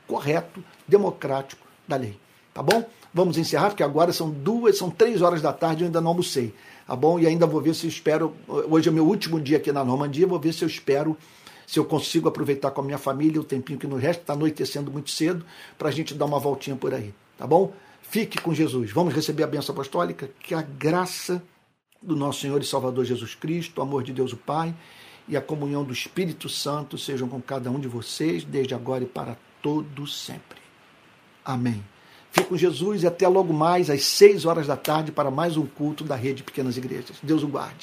correto, 0.08 0.64
democrático 0.88 1.66
da 1.88 1.96
lei. 1.96 2.18
Tá 2.54 2.62
bom? 2.62 2.88
Vamos 3.14 3.38
encerrar, 3.38 3.70
porque 3.70 3.84
agora 3.84 4.14
são 4.14 4.30
duas, 4.30 4.78
são 4.78 4.90
três 4.90 5.22
horas 5.22 5.42
da 5.42 5.52
tarde 5.52 5.82
e 5.82 5.84
eu 5.84 5.88
ainda 5.88 6.00
não 6.00 6.12
almocei. 6.12 6.54
Tá 6.88 6.96
bom? 6.96 7.20
E 7.20 7.26
ainda 7.26 7.48
vou 7.48 7.62
ver 7.62 7.74
se 7.74 7.88
espero. 7.88 8.34
Hoje 8.48 8.90
é 8.90 8.92
meu 8.92 9.06
último 9.06 9.40
dia 9.40 9.58
aqui 9.58 9.72
na 9.72 9.84
Normandia, 9.84 10.28
vou 10.28 10.40
ver 10.40 10.54
se 10.54 10.64
eu 10.64 10.68
espero 10.68 11.18
se 11.66 11.80
eu 11.80 11.86
consigo 11.86 12.28
aproveitar 12.28 12.72
com 12.72 12.82
a 12.82 12.84
minha 12.84 12.98
família 12.98 13.42
o 13.42 13.44
tempinho 13.44 13.80
que 13.80 13.88
nos 13.88 14.02
resta, 14.02 14.22
está 14.22 14.34
anoitecendo 14.34 14.92
muito 14.92 15.10
cedo, 15.10 15.46
para 15.78 15.90
a 15.90 15.92
gente 15.92 16.14
dar 16.14 16.26
uma 16.26 16.40
voltinha 16.40 16.76
por 16.76 16.94
aí, 16.94 17.14
tá 17.38 17.48
bom? 17.48 17.74
Fique 18.02 18.40
com 18.40 18.54
Jesus. 18.54 18.92
Vamos 18.92 19.14
receber 19.14 19.44
a 19.44 19.48
bênção 19.48 19.74
apostólica, 19.74 20.30
que 20.40 20.54
a 20.54 20.62
graça 20.62 21.42
do 22.02 22.16
nosso 22.16 22.42
Senhor 22.42 22.62
e 22.62 22.66
Salvador 22.66 23.04
Jesus 23.04 23.34
Cristo, 23.34 23.80
o 23.80 23.82
amor 23.82 24.04
de 24.04 24.14
Deus 24.14 24.32
o 24.32 24.38
Pai 24.38 24.76
e 25.28 25.36
a 25.36 25.42
comunhão 25.42 25.84
do 25.84 25.92
Espírito 25.92 26.48
Santo 26.48 26.98
sejam 26.98 27.28
com 27.28 27.42
cada 27.42 27.72
um 27.72 27.80
de 27.80 27.88
vocês, 27.88 28.44
desde 28.44 28.76
agora 28.76 29.04
e 29.04 29.08
para 29.08 29.36
todo 29.62 30.06
sempre. 30.06 30.60
Amém. 31.44 31.95
Fique 32.36 32.50
com 32.50 32.58
Jesus 32.58 33.04
e 33.04 33.08
até 33.08 33.30
logo 33.30 33.54
mais 33.54 33.90
às 33.90 34.04
seis 34.04 34.44
horas 34.44 34.68
da 34.68 34.76
tarde 34.76 35.10
para 35.10 35.32
mais 35.32 35.56
um 35.56 35.66
culto 35.66 36.04
da 36.04 36.18
Rede 36.18 36.44
Pequenas 36.44 36.76
Igrejas. 36.76 37.16
Deus 37.24 37.44
o 37.44 37.48
guarde. 37.48 37.78